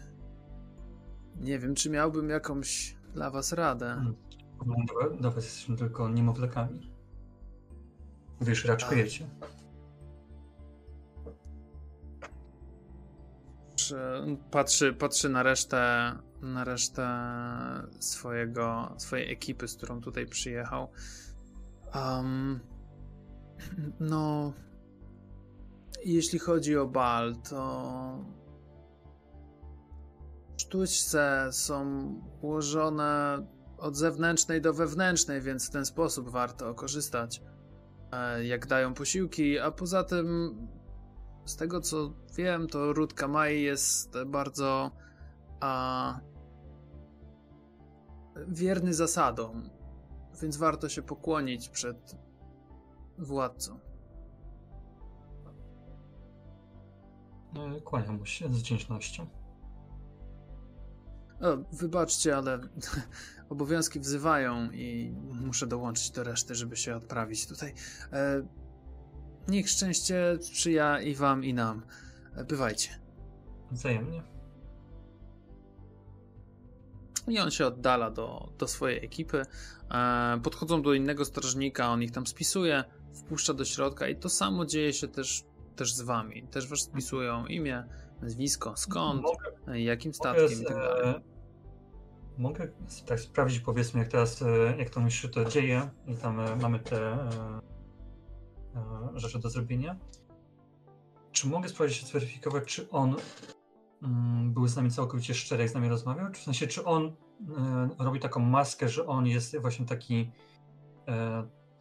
nie 1.36 1.60
wiem, 1.60 1.76
czy 1.76 1.90
miałbym 1.90 2.30
jakąś 2.30 2.98
dla 3.14 3.30
was 3.30 3.54
radę. 3.54 4.14
Dla, 4.66 5.10
dla 5.10 5.30
was 5.32 5.44
jesteśmy 5.44 5.78
tylko 5.78 6.10
niemowlakami. 6.10 6.92
Wiesz, 8.42 8.66
raczkujecie. 8.66 9.28
patrzy, 14.52 14.94
patrzy 14.94 15.30
na 15.30 15.44
resztę 15.44 16.14
na 16.42 16.64
resztę 16.64 17.08
swojego, 18.00 18.96
swojej 18.98 19.32
ekipy, 19.32 19.68
z 19.68 19.78
którą 19.78 20.02
tutaj 20.02 20.26
przyjechał. 20.26 20.92
Um, 21.96 22.60
no, 24.00 24.54
jeśli 26.06 26.40
chodzi 26.40 26.78
o 26.78 26.88
bal, 26.88 27.36
to 27.50 28.26
sztućce 30.68 31.49
są 31.51 32.13
ułożone 32.41 33.38
od 33.78 33.95
zewnętrznej 33.95 34.61
do 34.61 34.74
wewnętrznej, 34.74 35.41
więc 35.41 35.68
w 35.68 35.72
ten 35.72 35.86
sposób 35.86 36.30
warto 36.30 36.74
korzystać, 36.74 37.41
e, 38.11 38.45
jak 38.45 38.68
dają 38.68 38.93
posiłki, 38.93 39.59
a 39.59 39.72
poza 39.72 40.03
tym 40.03 40.57
z 41.45 41.55
tego 41.55 41.82
co 41.82 42.13
wiem, 42.36 42.68
to 42.68 42.93
ród 42.93 43.13
Kamai 43.13 43.61
jest 43.61 44.24
bardzo 44.26 44.91
a, 45.59 46.20
wierny 48.47 48.93
zasadom, 48.93 49.70
więc 50.41 50.57
warto 50.57 50.89
się 50.89 51.01
pokłonić 51.01 51.70
przed 51.70 52.15
władcą. 53.18 53.80
No, 57.53 57.82
kłaniam 57.82 58.18
mu 58.18 58.26
się 58.26 58.53
z 58.53 58.57
wdzięcznością. 58.59 59.37
O, 61.42 61.58
wybaczcie, 61.72 62.38
ale 62.38 62.60
obowiązki 63.50 64.00
wzywają 64.00 64.72
i 64.72 65.16
muszę 65.32 65.68
dołączyć 65.68 66.12
do 66.12 66.24
reszty, 66.24 66.56
żeby 66.56 66.76
się 66.76 66.96
odprawić 66.96 67.48
tutaj. 67.48 67.74
E, 68.14 68.48
niech 69.48 69.70
szczęście 69.70 70.38
sprzyja 70.42 71.02
i 71.02 71.16
wam, 71.16 71.44
i 71.44 71.54
nam. 71.54 71.86
E, 72.36 72.44
bywajcie. 72.44 72.90
Wzajemnie. 73.72 74.24
I 77.28 77.40
on 77.40 77.52
się 77.52 77.66
oddala 77.66 78.12
do, 78.12 78.54
do 78.58 78.68
swojej 78.68 79.06
ekipy. 79.06 79.42
E, 79.92 80.40
podchodzą 80.44 80.82
do 80.82 80.94
innego 80.94 81.26
strażnika, 81.26 81.90
on 81.90 82.04
ich 82.04 82.12
tam 82.12 82.28
spisuje, 82.28 82.84
wpuszcza 83.14 83.54
do 83.54 83.66
środka 83.66 84.08
i 84.08 84.16
to 84.16 84.30
samo 84.30 84.66
dzieje 84.66 84.94
się 84.94 85.08
też, 85.08 85.44
też 85.76 85.94
z 85.94 86.02
wami. 86.02 86.48
Też 86.48 86.68
was 86.68 86.80
spisują 86.80 87.46
imię, 87.46 87.84
nazwisko, 88.22 88.74
skąd, 88.78 89.22
mogę, 89.22 89.80
jakim 89.80 90.13
statkiem 90.13 90.57
mogę, 90.57 90.65
tak 90.65 90.78
dalej. 90.78 91.22
Mogę 92.38 92.68
tak 93.05 93.20
sprawdzić, 93.20 93.59
powiedzmy, 93.59 93.99
jak 93.99 94.09
teraz, 94.09 94.41
e, 94.41 94.78
jak 94.78 94.89
to 94.89 95.09
się 95.09 95.30
to 95.30 95.45
dzieje 95.45 95.89
i 96.07 96.15
tam 96.15 96.39
e, 96.39 96.55
mamy 96.55 96.80
te 96.80 97.13
e, 97.13 97.61
rzeczy 99.15 99.39
do 99.39 99.49
zrobienia. 99.49 99.95
Czy 101.32 101.47
mogę 101.47 101.70
sprawdzić, 101.70 102.07
zweryfikować, 102.07 102.63
czy 102.65 102.89
on 102.89 103.15
mm, 104.03 104.53
był 104.53 104.68
z 104.68 104.76
nami 104.76 104.91
całkowicie 104.91 105.34
szczery, 105.34 105.63
jak 105.63 105.72
z 105.72 105.74
nami 105.74 105.89
rozmawiał? 105.89 106.32
Czy 106.32 106.41
w 106.41 106.43
sensie, 106.43 106.68
czy 106.68 106.86
on 106.86 107.15
robi 107.99 108.20
taką 108.20 108.39
maskę, 108.39 108.89
że 108.89 109.07
on 109.07 109.28
jest 109.28 109.57
właśnie 109.57 109.86
taki 109.86 110.32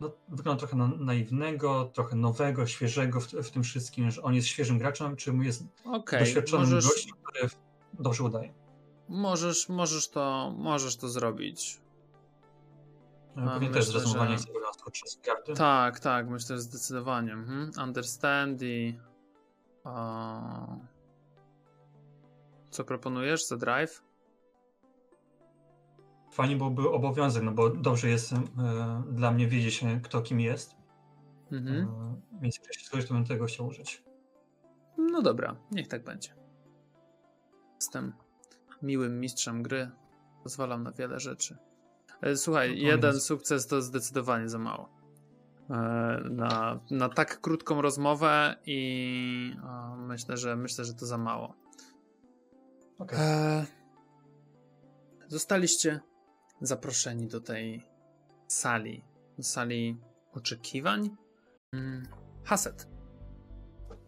no, 0.01 0.11
wygląda 0.29 0.59
trochę 0.59 0.77
na 0.77 0.89
naiwnego, 0.89 1.91
trochę 1.95 2.17
nowego, 2.17 2.67
świeżego 2.67 3.21
w, 3.21 3.27
w, 3.27 3.51
tym 3.51 3.63
wszystkim, 3.63 4.11
że 4.11 4.23
on 4.23 4.35
jest 4.35 4.49
świeżym 4.49 4.79
graczem, 4.79 5.17
czy 5.17 5.33
mu 5.33 5.43
jest 5.43 5.65
okay, 5.85 6.21
doświadczonym 6.21 6.67
możesz... 6.67 6.85
gościem, 6.85 7.17
który 7.23 7.49
dobrze 7.93 8.25
udaje. 8.25 8.55
Możesz, 9.09 9.69
możesz, 9.69 10.09
to, 10.09 10.55
możesz 10.59 10.97
to 10.97 11.09
zrobić. 11.09 11.81
Ja 13.37 13.47
pewnie 13.47 13.71
też 13.71 13.87
zrozumowanie 13.87 14.39
że... 14.39 14.45
tego 14.45 14.91
przez 14.93 15.19
karty. 15.23 15.55
Tak, 15.55 16.01
tak, 16.01 16.29
myślę, 16.29 16.57
że 16.57 16.63
zdecydowanie. 16.63 17.33
Mhm. 17.33 17.71
Understand 17.83 18.63
i... 18.63 18.99
Co 22.71 22.85
proponujesz 22.85 23.47
za 23.47 23.57
drive? 23.57 24.06
Fajnie 26.37 26.57
byłby 26.57 26.91
obowiązek, 26.91 27.43
no 27.43 27.53
bo 27.53 27.71
dobrze 27.71 28.09
jest 28.09 28.33
e, 28.33 28.39
dla 29.11 29.31
mnie 29.31 29.49
wiedzieć, 29.49 29.85
kto 30.03 30.23
kim 30.23 30.41
jest. 30.41 30.77
Mhm. 31.53 31.77
E, 31.77 32.17
więc 32.41 32.61
jeśli 32.69 33.03
się 33.03 33.09
to 33.09 33.15
bym 33.15 33.25
tego 33.25 33.47
chciał 33.47 33.67
użyć. 33.67 34.05
No 34.99 35.23
dobra, 35.23 35.57
niech 35.71 35.89
tak 35.89 36.05
będzie. 36.05 36.35
Jestem 37.75 38.13
miłym 38.83 39.21
mistrzem 39.21 39.63
gry. 39.63 39.91
Pozwalam 40.43 40.83
na 40.83 40.93
wiele 40.93 41.21
rzeczy. 41.21 41.57
E, 42.23 42.37
słuchaj, 42.37 42.71
no 42.71 42.89
jeden 42.89 43.15
jest... 43.15 43.27
sukces 43.27 43.67
to 43.67 43.83
zdecydowanie 43.83 44.49
za 44.49 44.59
mało. 44.59 44.89
E, 45.71 45.75
na, 46.31 46.81
na 46.91 47.09
tak 47.09 47.41
krótką 47.41 47.83
rozmowę 47.83 48.57
i 48.67 49.57
o, 49.65 49.97
myślę, 49.97 50.37
że 50.37 50.57
myślę, 50.57 50.85
że 50.85 50.95
to 50.95 51.07
za 51.07 51.19
mało. 51.19 51.55
Okay. 52.99 53.19
E, 53.21 53.67
zostaliście 55.29 56.01
zaproszeni 56.61 57.27
do 57.27 57.41
tej 57.41 57.83
sali, 58.49 59.05
do 59.37 59.43
sali 59.43 59.97
oczekiwań. 60.33 61.11
Mm, 61.73 62.07
Haset. 62.45 62.89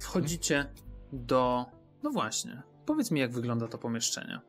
Wchodzicie 0.01 0.73
do. 1.13 1.67
No 2.03 2.11
właśnie. 2.11 2.63
Powiedz 2.87 3.11
mi, 3.11 3.21
jak 3.21 3.33
wygląda 3.33 3.69
to 3.69 3.79
pomieszczenie. 3.79 4.41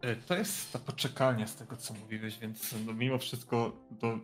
E, 0.00 0.16
to 0.16 0.34
jest 0.34 0.72
ta 0.72 0.78
poczekalnia 0.78 1.46
z 1.46 1.56
tego, 1.56 1.76
co 1.76 1.94
mówiłeś, 1.94 2.38
więc 2.38 2.74
no, 2.86 2.92
mimo 2.92 3.18
wszystko 3.18 3.72
to 4.00 4.18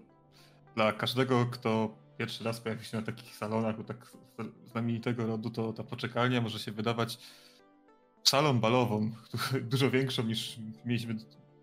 dla 0.74 0.92
każdego, 0.92 1.46
kto 1.46 1.96
pierwszy 2.18 2.44
raz 2.44 2.60
pojawi 2.60 2.84
się 2.84 2.96
na 2.96 3.02
takich 3.02 3.36
salonach, 3.36 3.76
bo 3.76 3.84
tak 3.84 4.12
znamienitego 4.64 5.26
rodu, 5.26 5.50
to 5.50 5.72
ta 5.72 5.84
poczekalnia 5.84 6.40
może 6.40 6.58
się 6.58 6.72
wydawać 6.72 7.18
salą 8.24 8.60
balową, 8.60 9.10
dużo 9.70 9.90
większą 9.90 10.22
niż 10.22 10.58
mieliśmy 10.84 11.16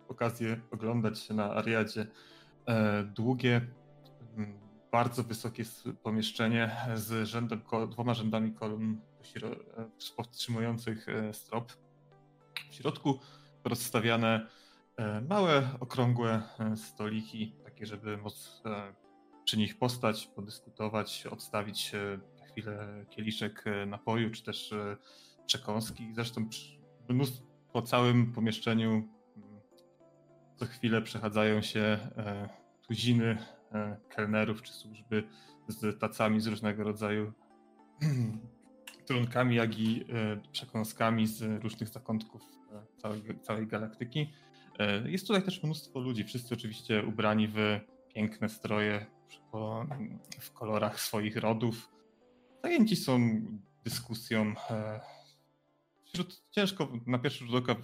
okazję 0.10 0.62
oglądać 0.72 1.20
się 1.20 1.34
na 1.34 1.56
Ariadzie. 1.56 2.08
E, 2.68 3.04
długie, 3.04 3.62
bardzo 4.92 5.24
wysokie 5.24 5.64
pomieszczenie 6.04 6.76
z 6.96 7.28
rzędem, 7.28 7.62
dwoma 7.90 8.14
rzędami 8.14 8.54
kolumn 8.54 9.02
e, 9.44 10.16
powstrzymujących 10.16 11.06
strop. 11.32 11.72
W 12.72 12.76
środku 12.76 13.20
rozstawiane 13.64 14.48
e, 14.98 15.22
małe, 15.22 15.70
okrągłe 15.80 16.42
e, 16.60 16.78
stoliki, 16.78 17.56
takie, 17.64 17.86
żeby 17.86 18.18
móc 18.18 18.62
e, 18.66 18.94
przy 19.46 19.58
nich 19.58 19.78
postać, 19.78 20.28
podyskutować, 20.28 21.28
odstawić 21.32 21.92
na 22.40 22.46
chwilę 22.46 23.06
kieliszek 23.10 23.66
napoju, 23.88 24.32
czy 24.32 24.44
też 24.44 24.74
przekąski. 25.46 26.14
Zresztą 26.14 26.50
po 27.74 27.82
całym 27.82 28.34
pomieszczeniu 28.34 29.08
co 30.60 30.66
chwilę 30.66 31.02
przechadzają 31.02 31.62
się 31.62 32.00
tuziny 32.88 33.38
kelnerów 34.10 34.62
czy 34.62 34.74
służby 34.74 35.24
z 35.68 36.00
tacami 36.00 36.42
z 36.42 36.48
różnego 36.48 36.84
rodzaju 36.84 37.34
trunkami, 39.08 39.56
jak 39.56 39.80
i 39.80 40.06
przekąskami 40.52 41.28
z 41.28 41.64
różnych 41.64 41.90
zakątków 41.90 42.42
całej, 42.98 43.22
całej 43.42 43.68
galaktyki. 43.68 44.34
E, 44.80 45.12
jest 45.12 45.28
tutaj 45.28 45.44
też 45.44 45.64
mnóstwo 45.64 46.00
ludzi, 46.00 46.24
wszyscy 46.24 46.54
oczywiście 46.54 47.04
ubrani 47.04 47.48
w 47.48 47.80
piękne 48.14 48.50
stroje 48.50 49.06
w 50.40 50.52
kolorach 50.52 51.00
swoich 51.00 51.38
rodów. 51.38 51.92
Zajęci 52.64 52.96
są 52.96 53.42
dyskusją. 53.84 54.54
E, 54.70 55.00
wśród, 56.06 56.44
ciężko 56.52 56.92
na 57.08 57.20
pierwszy 57.20 57.46
rzut 57.46 57.56
oka 57.56 57.76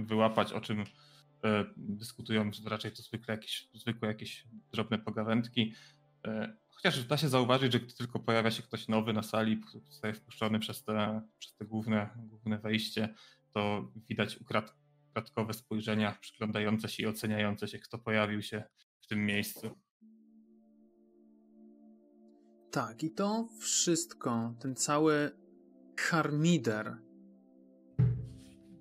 wyłapać, 0.00 0.52
o 0.52 0.60
czym 0.60 0.80
e, 0.80 0.84
dyskutują, 1.76 2.50
raczej 2.66 2.92
to 2.92 3.02
zwykle 3.02 3.34
jakieś, 3.34 3.68
zwykłe 3.74 4.08
jakieś 4.08 4.46
drobne 4.72 4.98
pogawędki. 4.98 5.74
Chociaż 6.68 7.04
da 7.04 7.16
się 7.16 7.28
zauważyć, 7.28 7.72
że 7.72 7.80
gdy 7.80 7.94
tylko 7.94 8.18
pojawia 8.18 8.50
się 8.50 8.62
ktoś 8.62 8.88
nowy 8.88 9.12
na 9.12 9.22
sali, 9.22 9.60
zostaje 9.90 10.14
wpuszczony 10.14 10.58
przez 10.58 10.84
te, 10.84 11.22
przez 11.38 11.56
te 11.56 11.64
główne, 11.64 12.10
główne 12.16 12.58
wejście, 12.58 13.14
to 13.54 13.92
widać 14.08 14.38
ukradkowe 14.40 15.54
spojrzenia, 15.54 16.18
przyglądające 16.20 16.88
się 16.88 17.02
i 17.02 17.06
oceniające 17.06 17.68
się, 17.68 17.78
kto 17.78 17.98
pojawił 17.98 18.42
się 18.42 18.64
w 19.00 19.06
tym 19.06 19.26
miejscu. 19.26 19.78
Tak, 22.70 23.02
i 23.02 23.10
to 23.10 23.48
wszystko, 23.60 24.54
ten 24.60 24.76
cały 24.76 25.30
harmider, 25.98 26.96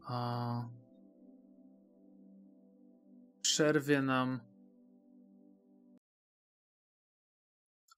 a 0.07 0.69
przerwie 3.57 4.01
nam 4.01 4.39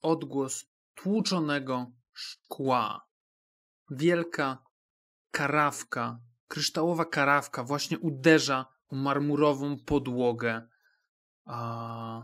odgłos 0.02 0.66
tłuczonego 0.94 1.92
szkła. 2.14 3.08
Wielka 3.92 4.64
karawka 5.32 6.20
kryształowa 6.48 7.06
karawka 7.06 7.64
właśnie 7.64 8.00
uderza 8.00 8.66
o 8.90 8.96
marmurową 8.96 9.78
podłogę 9.86 10.68
a, 11.46 12.24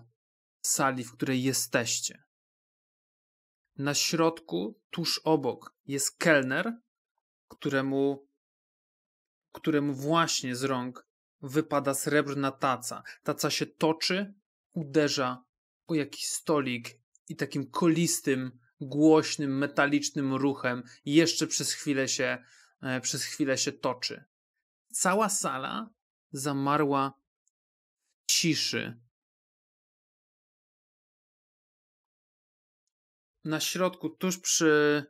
sali, 0.61 1.03
w 1.03 1.11
której 1.11 1.43
jesteście. 1.43 2.23
Na 3.77 3.93
środku, 3.93 4.79
tuż 4.89 5.21
obok, 5.23 5.75
jest 5.85 6.17
kelner, 6.17 6.73
któremu, 7.47 8.27
któremu 9.51 9.93
właśnie 9.93 10.55
z 10.55 10.63
rąk 10.63 11.04
wypada 11.45 11.93
srebrna 11.93 12.51
taca. 12.51 13.03
Taca 13.23 13.49
się 13.49 13.65
toczy, 13.65 14.33
uderza 14.73 15.43
o 15.87 15.95
jakiś 15.95 16.25
stolik 16.25 16.99
i 17.29 17.35
takim 17.35 17.71
kolistym, 17.71 18.59
głośnym, 18.81 19.57
metalicznym 19.57 20.33
ruchem 20.33 20.83
jeszcze 21.05 21.47
przez 21.47 21.73
chwilę 21.73 22.07
się, 22.07 22.43
e, 22.81 23.01
przez 23.01 23.23
chwilę 23.23 23.57
się 23.57 23.71
toczy. 23.71 24.25
Cała 24.93 25.29
sala 25.29 25.89
zamarła 26.31 27.13
w 28.27 28.31
ciszy. 28.31 28.99
Na 33.43 33.59
środku, 33.59 34.09
tuż 34.09 34.39
przy 34.39 35.05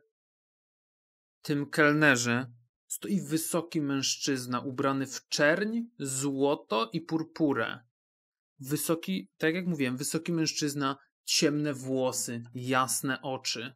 tym 1.42 1.70
kelnerze, 1.70 2.52
stoi 2.96 3.20
wysoki 3.20 3.80
mężczyzna 3.80 4.60
ubrany 4.60 5.06
w 5.06 5.28
czerń, 5.28 5.80
złoto 5.98 6.90
i 6.92 7.00
purpurę. 7.00 7.80
Wysoki, 8.58 9.30
tak 9.38 9.54
jak 9.54 9.66
mówiłem, 9.66 9.96
wysoki 9.96 10.32
mężczyzna, 10.32 10.96
ciemne 11.24 11.74
włosy, 11.74 12.42
jasne 12.54 13.22
oczy, 13.22 13.74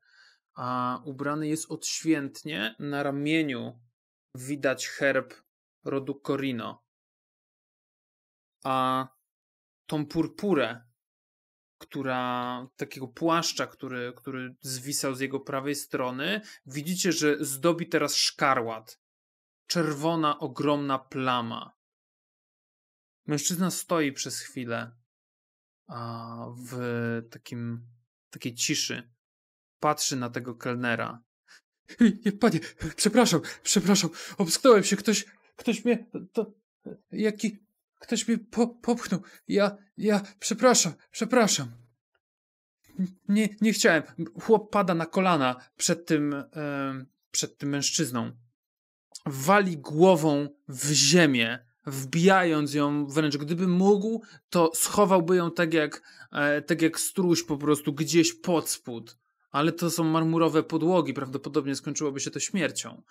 a 0.55 1.01
ubrany 1.05 1.49
jest 1.49 1.71
odświętnie. 1.71 2.75
Na 2.79 3.03
ramieniu 3.03 3.81
widać 4.35 4.89
herb 4.89 5.35
rodu 5.85 6.21
Corino. 6.27 6.85
A 8.65 9.09
tą 9.87 10.07
purpurę, 10.07 10.85
która 11.79 12.67
takiego 12.77 13.09
płaszcza, 13.09 13.67
który, 13.67 14.13
który 14.17 14.57
zwisał 14.61 15.15
z 15.15 15.21
jego 15.21 15.41
prawej 15.41 15.75
strony, 15.75 16.41
widzicie, 16.67 17.13
że 17.13 17.45
zdobi 17.45 17.89
teraz 17.89 18.17
szkarłat. 18.17 19.00
Czerwona, 19.71 20.39
ogromna 20.39 20.99
plama. 20.99 21.77
Mężczyzna 23.27 23.71
stoi 23.71 24.13
przez 24.13 24.41
chwilę 24.41 25.01
a 25.87 26.47
w 26.57 26.73
takim, 27.31 27.87
takiej 28.31 28.55
ciszy. 28.55 29.11
Patrzy 29.81 30.17
na 30.17 30.31
tego 30.31 30.55
kelnera. 30.55 31.23
Panie, 32.41 32.61
przepraszam, 32.97 33.41
przepraszam, 33.63 34.11
obsknąłem 34.39 34.85
się, 34.85 34.97
ktoś, 34.97 35.25
ktoś 35.57 35.85
mnie, 35.85 36.07
to, 36.33 36.55
jaki, 37.13 37.59
ktoś 37.99 38.29
mnie 38.29 38.39
po, 38.39 38.69
popchnął. 38.69 39.23
Ja, 39.49 39.77
ja, 39.97 40.21
przepraszam, 40.39 40.93
przepraszam. 41.11 41.73
Nie, 43.29 43.49
nie 43.61 43.73
chciałem. 43.73 44.03
Chłop 44.41 44.73
pada 44.73 44.95
na 44.95 45.07
kolana 45.07 45.57
przed 45.77 46.07
tym, 46.07 46.35
przed 47.31 47.59
tym 47.59 47.69
mężczyzną. 47.69 48.33
Wali 49.27 49.79
głową 49.79 50.49
w 50.69 50.93
ziemię 50.93 51.71
wbijając 51.87 52.75
ją 52.75 53.07
wręcz 53.07 53.37
gdyby 53.37 53.69
mógł, 53.69 54.23
to 54.51 54.71
schowałby 54.75 55.37
ją 55.37 55.51
tak 55.51 55.75
jak, 55.75 56.03
e, 56.33 56.63
tak 56.63 56.83
jak 56.83 57.01
struś 57.01 57.43
po 57.43 57.57
prostu 57.57 57.93
gdzieś 57.93 58.33
pod 58.33 58.69
spód. 58.69 59.19
Ale 59.51 59.73
to 59.73 59.91
są 59.91 60.05
marmurowe 60.05 60.63
podłogi, 60.63 61.15
prawdopodobnie 61.15 61.75
skończyłoby 61.75 62.21
się 62.21 62.31
to 62.31 62.41
śmiercią. 62.41 63.03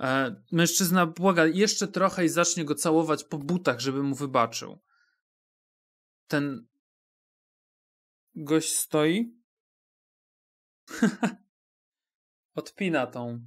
E, 0.00 0.36
mężczyzna 0.52 1.06
błaga 1.06 1.46
jeszcze 1.46 1.88
trochę 1.88 2.24
i 2.24 2.28
zacznie 2.28 2.64
go 2.64 2.74
całować 2.74 3.24
po 3.24 3.38
butach, 3.38 3.80
żeby 3.80 4.02
mu 4.02 4.14
wybaczył. 4.14 4.78
Ten 6.28 6.66
gość 8.34 8.76
stoi. 8.76 9.36
Odpina 12.54 13.06
tą, 13.06 13.40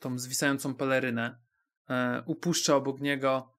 tą 0.00 0.18
zwisającą 0.18 0.74
pelerynę 0.74 1.38
e, 1.88 2.22
upuszcza 2.26 2.76
obok 2.76 3.00
niego. 3.00 3.54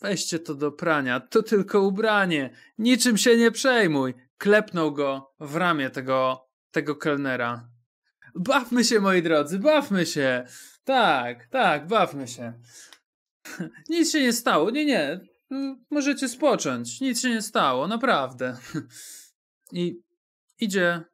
Weźcie 0.00 0.38
to 0.38 0.54
do 0.54 0.72
prania, 0.72 1.20
to 1.20 1.42
tylko 1.42 1.80
ubranie, 1.80 2.50
niczym 2.78 3.16
się 3.18 3.36
nie 3.36 3.50
przejmuj. 3.50 4.14
Klepnął 4.38 4.92
go 4.92 5.34
w 5.40 5.56
ramię 5.56 5.90
tego, 5.90 6.48
tego 6.70 6.96
kelnera. 6.96 7.68
Bawmy 8.34 8.84
się, 8.84 9.00
moi 9.00 9.22
drodzy, 9.22 9.58
bawmy 9.58 10.06
się. 10.06 10.46
Tak, 10.84 11.46
tak, 11.46 11.86
bawmy 11.86 12.28
się. 12.28 12.52
Nic 13.88 14.12
się 14.12 14.20
nie 14.20 14.32
stało, 14.32 14.70
nie, 14.70 14.84
nie. 14.84 15.20
Możecie 15.90 16.28
spocząć, 16.28 17.00
nic 17.00 17.20
się 17.20 17.30
nie 17.30 17.42
stało, 17.42 17.88
naprawdę. 17.88 18.56
I 19.72 20.02
idzie 20.60 21.04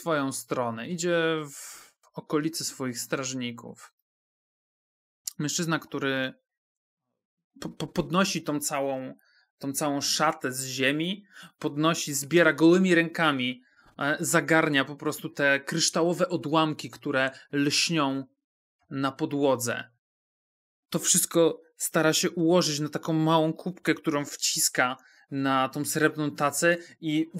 swoją 0.00 0.32
stronę, 0.32 0.88
idzie 0.88 1.16
w 1.50 1.90
okolicy 2.14 2.64
swoich 2.64 2.98
strażników. 2.98 3.94
Mężczyzna, 5.38 5.78
który 5.78 6.34
po, 7.60 7.68
po 7.68 7.86
podnosi 7.86 8.42
tą 8.42 8.60
całą, 8.60 9.14
tą 9.58 9.72
całą 9.72 10.00
szatę 10.00 10.52
z 10.52 10.66
ziemi, 10.66 11.24
podnosi, 11.58 12.14
zbiera 12.14 12.52
gołymi 12.52 12.94
rękami, 12.94 13.62
e, 13.98 14.16
zagarnia 14.20 14.84
po 14.84 14.96
prostu 14.96 15.28
te 15.28 15.60
kryształowe 15.60 16.28
odłamki, 16.28 16.90
które 16.90 17.30
lśnią 17.52 18.24
na 18.90 19.12
podłodze. 19.12 19.90
To 20.90 20.98
wszystko 20.98 21.62
stara 21.76 22.12
się 22.12 22.30
ułożyć 22.30 22.80
na 22.80 22.88
taką 22.88 23.12
małą 23.12 23.52
kubkę, 23.52 23.94
którą 23.94 24.24
wciska 24.24 24.96
na 25.30 25.68
tą 25.68 25.84
srebrną 25.84 26.30
tacę 26.30 26.76
i 27.00 27.30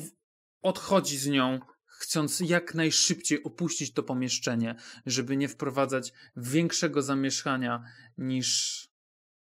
odchodzi 0.62 1.18
z 1.18 1.26
nią 1.26 1.60
chcąc 2.00 2.40
jak 2.40 2.74
najszybciej 2.74 3.42
opuścić 3.42 3.92
to 3.92 4.02
pomieszczenie, 4.02 4.74
żeby 5.06 5.36
nie 5.36 5.48
wprowadzać 5.48 6.12
większego 6.36 7.02
zamieszania 7.02 7.84
niż, 8.18 8.88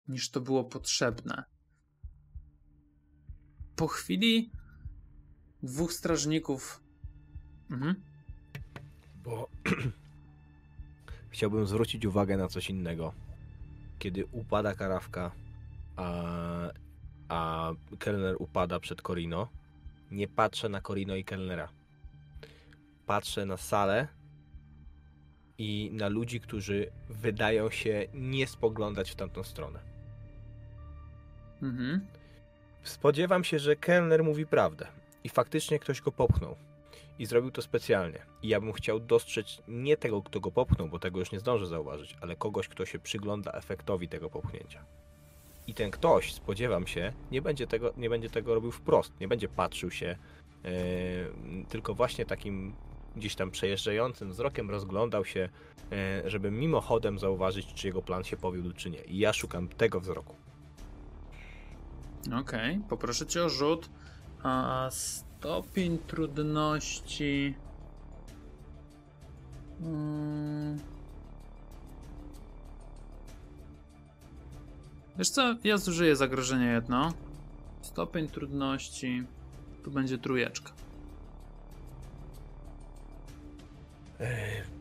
niż 0.09 0.31
to 0.31 0.41
było 0.41 0.65
potrzebne. 0.65 1.45
Po 3.77 3.89
chwili 3.89 4.51
dwóch 5.63 5.93
strażników. 5.93 6.83
Mhm. 7.71 7.95
Bo 9.25 9.49
chciałbym 11.33 11.67
zwrócić 11.67 12.05
uwagę 12.05 12.37
na 12.37 12.49
coś 12.49 12.71
innego. 12.71 13.15
Kiedy 13.99 14.27
upada 14.33 14.75
karawka, 14.75 15.31
a, 15.97 16.13
a 17.29 17.73
kelner 17.99 18.37
upada 18.39 18.81
przed 18.81 19.03
Korino, 19.03 19.49
nie 20.11 20.29
patrzę 20.29 20.69
na 20.69 20.81
Korino 20.81 21.17
i 21.17 21.25
kelnera 21.25 21.78
patrzę 23.09 23.47
na 23.47 23.57
salę 23.57 24.09
i 25.59 25.91
na 25.93 26.09
ludzi, 26.09 26.41
którzy 26.41 26.91
wydają 27.09 27.71
się 27.71 28.07
nie 28.15 28.47
spoglądać 28.47 29.11
w 29.11 29.15
tamtą 29.15 29.43
stronę. 29.43 29.81
Mhm. 31.63 32.07
Spodziewam 32.83 33.45
się, 33.45 33.59
że 33.59 33.77
kelner 33.77 34.25
mówi 34.25 34.47
prawdę 34.47 34.87
i 35.25 35.29
faktycznie 35.29 35.79
ktoś 35.79 36.01
go 36.01 36.13
popchnął. 36.13 36.57
I 37.19 37.27
zrobił 37.27 37.51
to 37.51 37.63
specjalnie. 37.63 38.19
I 38.43 38.49
ja 38.49 38.61
bym 38.61 38.73
chciał 38.73 39.01
dostrzec 39.01 39.63
nie 39.69 39.97
tego, 39.97 40.23
kto 40.23 40.41
go 40.41 40.51
popchnął, 40.51 40.89
bo 40.89 40.99
tego 40.99 41.19
już 41.19 41.33
nie 41.33 41.41
zdążę 41.41 41.67
zauważyć, 41.67 42.17
ale 42.21 42.37
kogoś, 42.37 42.69
kto 42.69 42.87
się 42.87 42.99
przygląda 42.99 43.53
efektowi 43.53 44.09
tego 44.09 44.31
popchnięcia. 44.31 44.85
I 45.67 45.75
ten 45.75 45.91
ktoś, 45.91 46.33
spodziewam 46.33 46.87
się, 46.87 47.13
nie 47.31 47.43
będzie 47.43 47.67
tego, 47.67 47.93
nie 47.97 48.11
będzie 48.11 48.31
tego 48.31 48.55
robił 48.55 48.73
wprost, 48.73 49.21
nie 49.21 49.29
będzie 49.29 49.49
patrzył 49.49 49.91
się, 49.91 50.17
yy, 50.65 50.71
tylko 51.69 51.95
właśnie 51.95 52.27
takim 52.27 52.75
gdzieś 53.19 53.35
tam 53.35 53.51
przejeżdżającym 53.51 54.31
wzrokiem 54.31 54.71
rozglądał 54.71 55.25
się, 55.25 55.49
e, 55.93 56.31
żeby 56.31 56.51
mimochodem 56.51 57.19
zauważyć, 57.19 57.75
czy 57.75 57.87
jego 57.87 58.03
plan 58.03 58.25
się 58.25 58.37
powiódł, 58.37 58.73
czy 58.73 58.91
nie. 58.91 59.01
I 59.01 59.19
ja 59.19 59.33
szukam 59.33 59.69
tego 59.69 60.01
wzroku. 60.01 60.37
Okej, 62.27 62.41
okay. 62.77 62.81
poproszę 62.89 63.27
cię 63.27 63.45
o 63.45 63.49
rzut. 63.49 63.89
A 64.43 64.89
stopień 64.91 65.99
trudności. 65.99 67.55
Hmm. 69.81 70.79
Wiesz 75.19 75.31
co, 75.31 75.57
ja 75.65 75.79
zużyję 75.79 76.17
zagrożenie 76.17 76.67
jedno. 76.67 77.13
Stopień 77.83 78.29
trudności. 78.29 79.23
Tu 79.85 79.91
będzie 79.91 80.19
trujeczka. 80.19 80.78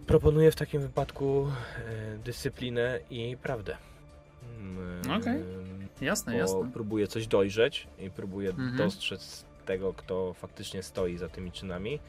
Proponuję 0.08 0.52
w 0.52 0.56
takim 0.56 0.82
wypadku 0.82 1.48
e, 1.48 2.18
dyscyplinę 2.18 3.00
i 3.10 3.38
prawdę. 3.42 3.78
Mm, 4.60 5.02
Okej, 5.02 5.18
okay. 5.18 6.06
jasne, 6.06 6.38
jasne. 6.38 6.70
Próbuję 6.74 7.08
coś 7.08 7.28
dojrzeć 7.28 7.88
i 8.00 8.10
próbuję 8.10 8.50
mhm. 8.50 8.78
dostrzec 8.78 9.46
tego, 9.66 9.94
kto 9.94 10.34
faktycznie 10.34 10.84
stoi 10.84 11.18
za 11.18 11.30
tymi 11.30 11.52
czynami, 11.52 12.00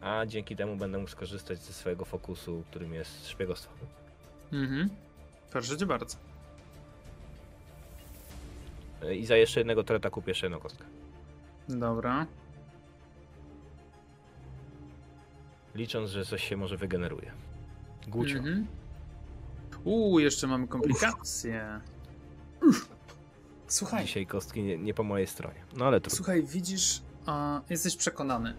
a 0.00 0.26
dzięki 0.26 0.56
temu 0.56 0.76
będę 0.76 0.98
mógł 0.98 1.10
skorzystać 1.10 1.58
ze 1.58 1.72
swojego 1.72 2.04
fokusu, 2.04 2.62
którym 2.70 2.94
jest 2.94 3.28
szpiegostwo. 3.28 3.72
Mhm. 4.52 4.88
Proszę 5.50 5.76
cię 5.76 5.86
bardzo. 5.86 6.16
E, 9.02 9.14
I 9.14 9.26
za 9.26 9.36
jeszcze 9.36 9.60
jednego 9.60 9.84
treta 9.84 10.10
kupię 10.10 10.30
jeszcze 10.30 10.46
jedną 10.46 10.60
kostkę. 10.60 10.84
Dobra. 11.68 12.26
Licząc, 15.74 16.10
że 16.10 16.24
coś 16.24 16.48
się 16.48 16.56
może 16.56 16.76
wygeneruje. 16.76 17.32
Gucio. 18.08 18.38
Mhm. 18.38 18.66
Uuu, 19.84 20.18
jeszcze 20.18 20.46
mamy 20.46 20.68
komplikacje. 20.68 21.80
Słuchaj, 23.66 24.04
Dzisiaj 24.06 24.26
kostki 24.26 24.62
nie, 24.62 24.78
nie 24.78 24.94
po 24.94 25.02
mojej 25.02 25.26
stronie. 25.26 25.64
No 25.76 25.84
ale 25.84 26.00
trudno. 26.00 26.16
słuchaj, 26.16 26.42
widzisz, 26.42 27.02
a, 27.26 27.60
jesteś 27.70 27.96
przekonany, 27.96 28.54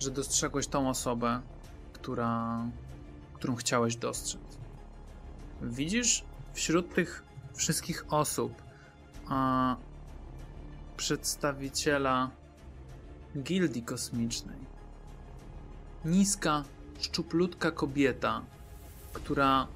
że 0.00 0.10
dostrzegłeś 0.10 0.66
tą 0.66 0.88
osobę, 0.88 1.40
która, 1.92 2.64
którą 3.34 3.54
chciałeś 3.54 3.96
dostrzec. 3.96 4.40
Widzisz 5.62 6.24
wśród 6.52 6.94
tych 6.94 7.24
wszystkich 7.54 8.04
osób 8.12 8.62
a, 9.28 9.76
przedstawiciela 10.96 12.30
gildii 13.42 13.82
kosmicznej. 13.82 14.63
Niska, 16.04 16.64
szczuplutka 17.00 17.70
kobieta, 17.70 18.42
która 19.12 19.66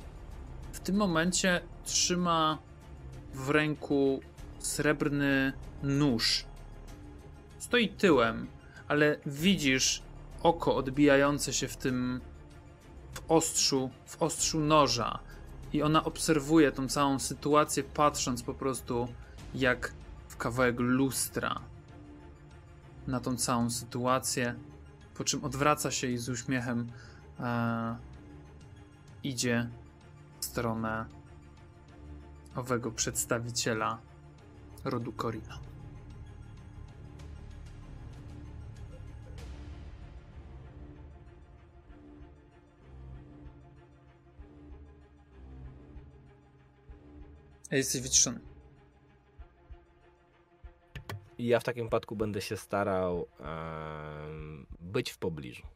w 0.72 0.80
tym 0.80 0.96
momencie 0.96 1.60
trzyma 1.84 2.58
w 3.34 3.50
ręku 3.50 4.20
srebrny 4.58 5.52
nóż. 5.82 6.44
Stoi 7.58 7.88
tyłem, 7.88 8.46
ale 8.88 9.16
widzisz 9.26 10.02
oko 10.42 10.76
odbijające 10.76 11.52
się 11.52 11.68
w 11.68 11.76
tym 11.76 12.20
w 13.12 13.30
ostrzu, 13.30 13.90
w 14.06 14.22
ostrzu 14.22 14.60
noża 14.60 15.18
i 15.72 15.82
ona 15.82 16.04
obserwuje 16.04 16.72
tą 16.72 16.88
całą 16.88 17.18
sytuację 17.18 17.82
patrząc 17.82 18.42
po 18.42 18.54
prostu 18.54 19.08
jak 19.54 19.92
w 20.28 20.36
kawałek 20.36 20.80
lustra 20.80 21.60
na 23.06 23.20
tą 23.20 23.36
całą 23.36 23.70
sytuację, 23.70 24.54
po 25.18 25.24
czym 25.24 25.44
odwraca 25.44 25.90
się 25.90 26.06
i 26.06 26.18
z 26.18 26.28
uśmiechem 26.28 26.92
e, 27.40 27.96
idzie 29.22 29.68
w 30.40 30.44
stronę 30.44 31.06
owego 32.54 32.90
przedstawiciela 32.92 33.98
rodu 34.84 35.12
Corina. 35.12 35.58
A 47.70 47.76
Jesteś 47.76 48.02
wyciszony. 48.02 48.57
I 51.38 51.46
ja 51.46 51.60
w 51.60 51.64
takim 51.64 51.84
wypadku 51.84 52.16
będę 52.16 52.40
się 52.40 52.56
starał 52.56 53.26
em, 53.40 54.66
być 54.80 55.10
w 55.10 55.18
pobliżu. 55.18 55.66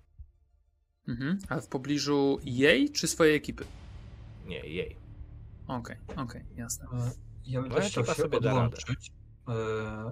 Mhm. 1.09 1.39
A 1.49 1.61
w 1.61 1.67
pobliżu 1.69 2.39
jej 2.45 2.91
czy 2.91 3.09
swojej 3.09 3.37
ekipy? 3.37 3.65
Nie, 4.47 4.61
jej. 4.61 4.97
Okej, 5.67 5.97
okej, 6.17 6.45
jasne. 6.57 6.87
E, 6.87 7.11
Ja 7.47 7.61
bym 7.63 7.71
Moja 7.71 7.83
też 7.83 7.91
chciał 7.91 8.05
się 8.07 8.15
sobie 8.15 8.39
odłączyć 8.39 9.13
e, 9.49 9.53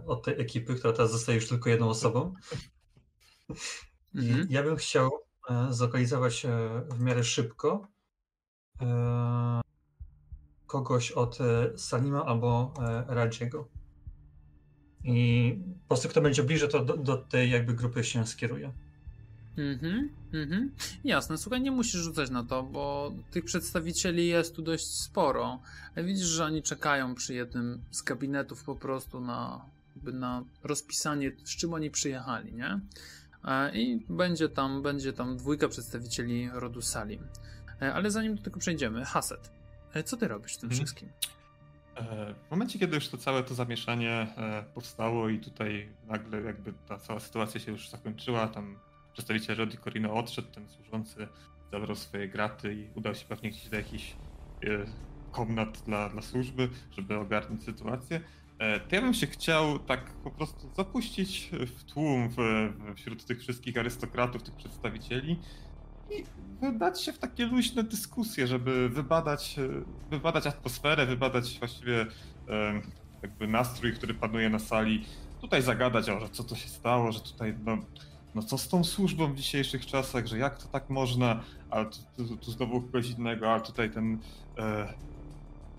od 0.07 0.25
tej 0.25 0.41
ekipy, 0.41 0.75
która 0.75 0.93
teraz 0.93 1.13
zostaje 1.13 1.37
już 1.39 1.49
tylko 1.49 1.71
jedną 1.71 1.89
osobą. 1.89 2.35
Mhm. 4.15 4.47
Ja 4.51 4.63
bym 4.63 4.77
chciał 4.77 5.11
e, 5.51 5.67
zlokalizować 5.73 6.45
e, 6.45 6.51
w 6.91 7.01
miarę 7.01 7.25
szybko 7.25 7.89
e, 8.81 9.61
kogoś 10.67 11.13
od 11.13 11.41
e, 11.41 11.79
Salima 11.79 12.25
albo 12.25 12.75
e, 12.79 13.05
Radziego. 13.15 13.69
I 15.05 15.57
po 15.83 15.89
prostu 15.89 16.09
kto 16.09 16.21
będzie 16.21 16.43
bliżej, 16.43 16.69
to 16.69 16.85
do, 16.85 16.97
do 16.97 17.17
tej 17.17 17.51
jakby 17.51 17.75
grupy 17.75 18.05
się 18.05 18.27
skieruje. 18.27 18.73
Mhm, 19.59 20.09
mhm. 20.33 20.71
Jasne, 21.05 21.39
słuchaj, 21.39 21.61
nie 21.61 21.71
musisz 21.71 22.01
rzucać 22.01 22.31
na 22.31 22.45
to, 22.45 22.63
bo 22.63 23.13
tych 23.31 23.45
przedstawicieli 23.45 24.27
jest 24.29 24.57
tu 24.57 24.63
dość 24.63 24.87
sporo. 24.87 25.61
Widzisz, 25.97 26.27
że 26.27 26.45
oni 26.45 26.63
czekają 26.63 27.15
przy 27.15 27.35
jednym 27.35 27.81
z 27.91 28.03
gabinetów 28.03 28.65
po 28.65 28.77
prostu 28.77 29.21
na, 29.21 29.65
na 30.03 30.45
rozpisanie, 30.63 31.33
z 31.45 31.57
czym 31.57 31.75
oni 31.75 31.91
przyjechali, 31.91 32.53
nie? 32.53 32.81
E, 33.45 33.77
I 33.79 34.05
będzie 34.09 34.49
tam, 34.49 34.83
będzie 34.83 35.13
tam 35.13 35.37
dwójka 35.37 35.69
przedstawicieli 35.69 36.51
rodu 36.53 36.83
Salim. 36.83 37.23
E, 37.83 37.95
Ale 37.95 38.11
zanim 38.11 38.35
do 38.37 38.43
tego 38.43 38.61
przejdziemy, 38.61 39.05
Haset, 39.05 39.51
e, 39.95 40.03
co 40.03 40.17
ty 40.17 40.29
robisz 40.29 40.53
w 40.55 40.59
tym 40.59 40.71
Mhm. 40.71 40.77
wszystkim? 40.87 41.09
E, 41.97 42.35
W 42.49 42.51
momencie, 42.51 42.79
kiedy 42.79 42.95
już 42.95 43.09
to 43.09 43.17
całe 43.19 43.43
to 43.43 43.55
zamieszanie 43.55 44.11
e, 44.37 44.65
powstało 44.75 45.29
i 45.29 45.39
tutaj 45.39 45.89
nagle 46.07 46.41
jakby 46.43 46.73
ta 46.89 46.99
cała 46.99 47.21
sytuacja 47.21 47.61
się 47.61 47.73
już 47.73 47.89
zakończyła, 47.89 48.49
tam 48.49 48.79
przedstawiciel 49.13 49.57
Rodi 49.57 49.79
Corino 49.79 50.15
odszedł, 50.15 50.49
ten 50.49 50.69
służący 50.69 51.29
zabrał 51.73 51.97
swoje 51.97 52.29
graty 52.29 52.75
i 52.75 52.89
udał 52.99 53.15
się 53.15 53.25
pewnie 53.27 53.51
gdzieś 53.51 53.69
do 53.69 53.77
jakichś 53.77 54.13
e, 54.65 54.69
komnat 55.33 55.83
dla, 55.87 56.09
dla 56.09 56.23
służby, 56.23 56.69
żeby 56.91 57.17
ogarnąć 57.19 57.65
sytuację. 57.65 58.21
To 58.89 58.95
ja 58.97 59.03
bym 59.03 59.15
się 59.15 59.27
chciał 59.27 59.79
tak 59.79 60.13
po 60.25 60.31
prostu 60.31 60.71
zapuścić 60.77 61.51
w 61.53 61.85
tłum 61.85 62.29
w- 62.29 62.95
wśród 62.97 63.25
tych 63.25 63.41
wszystkich 63.41 63.77
arystokratów, 63.79 64.43
tych 64.43 64.55
przedstawicieli 64.55 65.41
i 66.11 66.25
wydać 66.61 67.03
się 67.03 67.13
w 67.13 67.19
takie 67.19 67.47
luźne 67.47 67.83
dyskusje, 67.83 68.47
żeby 68.47 68.89
wybadać, 68.89 69.59
e, 69.59 69.69
wybadać 70.11 70.47
atmosferę, 70.47 71.07
wybadać 71.07 71.59
właściwie 71.59 72.07
e, 72.49 72.81
jakby 73.23 73.47
nastrój, 73.47 73.93
który 73.93 74.15
panuje 74.15 74.51
na 74.51 74.59
sali. 74.59 75.05
Tutaj 75.41 75.63
zagadać, 75.63 76.09
o, 76.11 76.21
że 76.21 76.29
co 76.29 76.45
to 76.45 76.55
się 76.57 76.69
stało, 76.69 77.13
że 77.13 77.21
tutaj 77.21 77.55
no, 77.65 77.79
no 78.35 78.43
co 78.43 78.59
z 78.59 78.69
tą 78.69 78.85
służbą 78.85 79.33
w 79.33 79.37
dzisiejszych 79.37 79.87
czasach, 79.87 80.27
że 80.27 80.39
jak 80.39 80.63
to 80.63 80.69
tak 80.69 80.91
można, 80.91 81.41
a 81.71 81.85
tu, 81.85 81.99
tu, 82.17 82.37
tu 82.37 82.51
znowu 82.51 82.81
kogoś 82.81 83.11
innego, 83.11 83.53
a 83.53 83.61
tutaj 83.61 83.91
ten 83.91 84.19
e, 84.59 84.95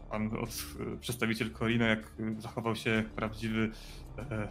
pan 0.09 0.37
od, 0.37 0.49
e, 0.49 0.97
przedstawiciel 0.97 1.51
Corina, 1.51 1.85
jak 1.85 2.13
zachował 2.39 2.75
się 2.75 2.89
jak 2.89 3.09
prawdziwy 3.09 3.71
e, 4.17 4.47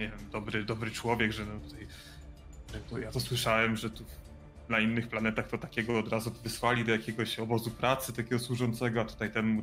nie 0.00 0.08
wiem, 0.08 0.18
dobry, 0.32 0.64
dobry 0.64 0.90
człowiek, 0.90 1.32
że 1.32 1.46
no 1.46 1.60
tutaj 1.60 1.86
że 2.72 2.80
to, 2.80 2.98
ja 2.98 3.10
to 3.10 3.20
słyszałem, 3.20 3.76
że 3.76 3.90
tu 3.90 4.04
na 4.68 4.80
innych 4.80 5.08
planetach 5.08 5.48
to 5.48 5.58
takiego 5.58 5.98
od 5.98 6.08
razu 6.08 6.30
wysłali 6.44 6.84
do 6.84 6.92
jakiegoś 6.92 7.38
obozu 7.38 7.70
pracy, 7.70 8.12
takiego 8.12 8.38
służącego, 8.38 9.00
a 9.00 9.04
tutaj 9.04 9.30
ten 9.32 9.46
mu 9.46 9.62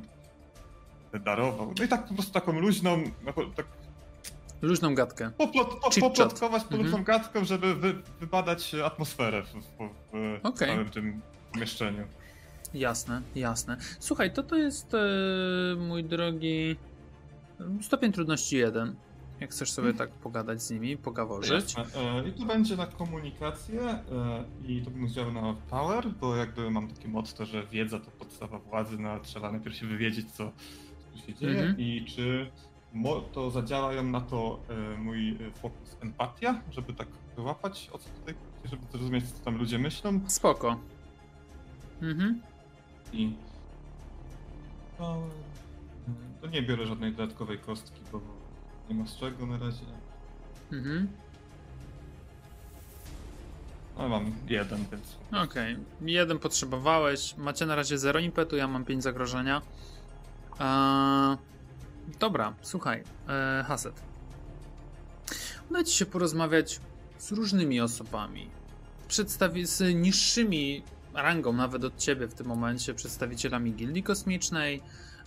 darował. 1.23 1.73
No 1.77 1.83
i 1.83 1.87
tak 1.87 2.07
po 2.07 2.13
prostu 2.13 2.33
taką 2.33 2.59
luźną, 2.59 3.03
no, 3.25 3.33
po- 3.33 3.45
tak 3.45 3.65
Luźną 4.61 4.95
gadkę. 4.95 5.31
poplot, 5.37 5.79
po, 5.79 5.89
poplotkować 6.01 6.63
Mhm. 6.63 6.81
mhm. 6.85 7.03
gadką, 7.03 7.45
żeby 7.45 7.75
wy, 7.75 7.93
wybadać 8.19 8.75
atmosferę 8.75 9.43
w, 9.43 9.47
w, 9.53 9.89
w 10.41 10.45
Okej. 10.45 10.67
całym 10.67 10.89
tym 10.89 11.21
pomieszczeniu. 11.53 12.07
Jasne, 12.73 13.21
jasne. 13.35 13.77
Słuchaj, 13.99 14.33
to 14.33 14.43
to 14.43 14.55
jest, 14.55 14.93
e, 14.93 14.97
mój 15.75 16.03
drogi, 16.03 16.75
stopień 17.81 18.11
trudności 18.11 18.55
1. 18.57 18.95
Jak 19.41 19.51
chcesz 19.51 19.71
sobie 19.71 19.93
tak 19.93 20.09
pogadać 20.11 20.61
z 20.63 20.71
nimi, 20.71 20.97
pogaworzyć. 20.97 21.75
Jasne. 21.75 22.01
E, 22.01 22.27
I 22.27 22.31
tu 22.33 22.45
będzie 22.45 22.75
na 22.77 22.85
komunikację 22.85 23.81
e, 23.81 24.03
i 24.67 24.81
to 24.81 24.91
bym 24.91 25.07
chciał 25.07 25.31
na 25.31 25.55
power, 25.69 26.09
bo 26.21 26.35
jakby 26.35 26.71
mam 26.71 26.87
takie 26.87 27.07
motto, 27.07 27.45
że 27.45 27.65
wiedza 27.67 27.99
to 27.99 28.11
podstawa 28.11 28.59
władzy, 28.59 28.97
no, 28.97 29.19
trzeba 29.19 29.51
najpierw 29.51 29.75
się 29.75 29.87
wywiedzieć, 29.87 30.31
co 30.31 30.51
tu 31.13 31.19
się 31.27 31.33
dzieje 31.33 31.59
Mhm. 31.59 31.79
i 31.79 32.05
czy 32.07 32.51
to 33.33 33.51
zadziałają 33.51 34.03
na 34.03 34.21
to 34.21 34.59
e, 34.69 34.97
mój 34.97 35.29
e, 35.29 35.35
fokus 35.51 35.97
empatia, 36.01 36.61
żeby 36.71 36.93
tak 36.93 37.07
wyłapać, 37.35 37.89
o 37.93 37.97
co 37.97 38.09
tutaj 38.09 38.33
żeby 38.65 38.81
zrozumieć, 38.91 39.31
co 39.31 39.43
tam 39.45 39.57
ludzie 39.57 39.79
myślą 39.79 40.19
Spoko. 40.27 40.79
Mhm. 42.01 42.41
i 43.13 43.33
e, 44.99 45.15
To 46.41 46.47
nie 46.47 46.61
biorę 46.61 46.85
żadnej 46.87 47.11
dodatkowej 47.11 47.59
kostki, 47.59 48.01
bo 48.11 48.21
nie 48.91 48.99
ma 48.99 49.07
z 49.07 49.17
czego 49.17 49.45
na 49.45 49.57
razie. 49.57 49.85
Mhm. 50.71 51.07
Ale 53.97 54.09
mam 54.09 54.33
jeden, 54.47 54.85
więc 54.91 55.43
Okej. 55.43 55.77
Jeden 56.01 56.39
potrzebowałeś. 56.39 57.37
Macie 57.37 57.65
na 57.65 57.75
razie 57.75 57.97
0 57.97 58.19
impetu, 58.19 58.55
ja 58.55 58.67
mam 58.67 58.85
5 58.85 59.03
zagrożenia. 59.03 59.61
Eee, 60.59 61.37
dobra, 62.19 62.53
słuchaj, 62.61 63.03
eee, 63.27 63.63
Haset. 63.63 64.01
Uda 65.69 65.83
ci 65.83 65.93
się 65.93 66.05
porozmawiać 66.05 66.79
z 67.17 67.31
różnymi 67.31 67.81
osobami. 67.81 68.49
Przedstawi 69.07 69.65
z 69.65 69.95
niższymi 69.95 70.83
rangą 71.13 71.53
nawet 71.53 71.83
od 71.83 71.97
ciebie 71.97 72.27
w 72.27 72.33
tym 72.33 72.47
momencie, 72.47 72.93
przedstawicielami 72.93 73.73
Gildii 73.73 74.03
Kosmicznej, 74.03 74.81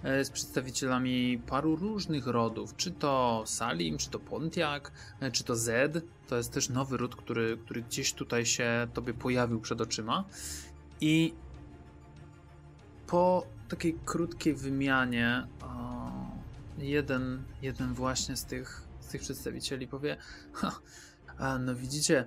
z 0.05 0.31
przedstawicielami 0.31 1.39
paru 1.47 1.77
różnych 1.77 2.27
rodów, 2.27 2.77
czy 2.77 2.91
to 2.91 3.43
Salim, 3.47 3.99
czy 3.99 4.11
to 4.11 4.19
Pontiac, 4.19 4.83
e, 5.21 5.31
czy 5.31 5.45
to 5.45 5.57
Z. 5.57 6.05
To 6.29 6.37
jest 6.37 6.53
też 6.53 6.69
nowy 6.69 6.97
ród, 6.97 7.17
który, 7.17 7.59
który 7.65 7.83
gdzieś 7.83 8.13
tutaj 8.13 8.47
się 8.47 8.87
tobie 8.95 9.15
pojawił 9.15 9.61
przed 9.61 9.81
oczyma. 9.81 10.25
I 11.01 11.35
po 13.07 13.47
takiej 13.69 13.99
krótkiej 14.05 14.55
wymianie 14.55 15.47
jeden, 16.79 17.43
jeden 17.63 17.95
właśnie 17.95 18.37
z 18.37 18.45
tych, 18.45 18.83
z 19.01 19.07
tych 19.07 19.21
przedstawicieli 19.21 19.89
powie 19.89 20.17
ha, 20.53 21.59
no 21.59 21.75
widzicie, 21.75 22.25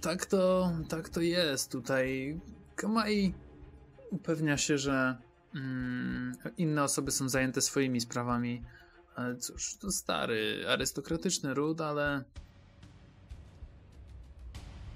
tak 0.00 0.26
to, 0.26 0.72
tak 0.88 1.08
to 1.08 1.20
jest 1.20 1.72
tutaj. 1.72 2.40
Kamai 2.76 3.34
upewnia 4.10 4.56
się, 4.56 4.78
że 4.78 5.16
inne 6.56 6.82
osoby 6.82 7.10
są 7.10 7.28
zajęte 7.28 7.60
swoimi 7.60 8.00
sprawami. 8.00 8.64
Cóż, 9.40 9.76
to 9.76 9.92
stary, 9.92 10.64
arystokratyczny 10.68 11.54
ród, 11.54 11.80
ale 11.80 12.24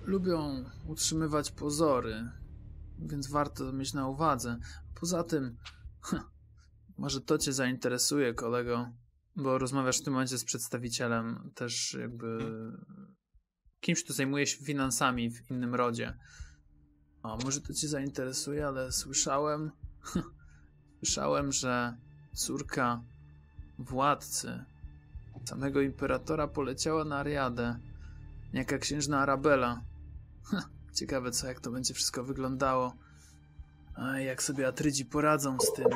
lubią 0.05 0.65
utrzymywać 0.87 1.51
pozory, 1.51 2.31
więc 2.99 3.27
warto 3.27 3.73
mieć 3.73 3.93
na 3.93 4.09
uwadze. 4.09 4.59
Poza 5.01 5.25
tym, 5.25 5.57
może 6.99 7.21
to 7.21 7.39
cię 7.39 7.53
zainteresuje, 7.53 8.35
kolego, 8.35 8.93
bo 9.37 9.59
rozmawiasz 9.59 10.01
w 10.01 10.05
tym 10.05 10.13
momencie 10.13 10.39
z 10.39 10.45
przedstawicielem 10.45 11.51
też 11.55 11.97
jakby 12.01 12.39
kimś, 13.81 14.05
kto 14.05 14.13
zajmuje 14.13 14.47
się 14.47 14.65
finansami 14.65 15.31
w 15.31 15.51
innym 15.51 15.75
rodzie. 15.75 16.19
A 17.23 17.37
może 17.37 17.61
to 17.61 17.75
cię 17.75 17.89
zainteresuje, 17.89 18.67
ale 18.67 18.93
słyszałem, 18.93 19.71
słyszałem, 21.05 21.53
że 21.53 21.97
córka 22.33 23.01
władcy, 23.79 24.65
samego 25.45 25.81
imperatora 25.81 26.49
poleciała 26.49 27.05
na 27.05 27.17
Ariadę, 27.17 27.79
jaka 28.53 28.79
księżna 28.79 29.19
Arabella. 29.19 29.83
Ciekawe 30.95 31.31
co, 31.31 31.47
jak 31.47 31.61
to 31.61 31.71
będzie 31.71 31.95
wszystko 31.95 32.25
wyglądało. 32.25 32.95
A 33.95 34.19
jak 34.19 34.43
sobie 34.43 34.69
Atrydzi 34.69 35.05
poradzą 35.05 35.59
z 35.61 35.73
tym 35.73 35.89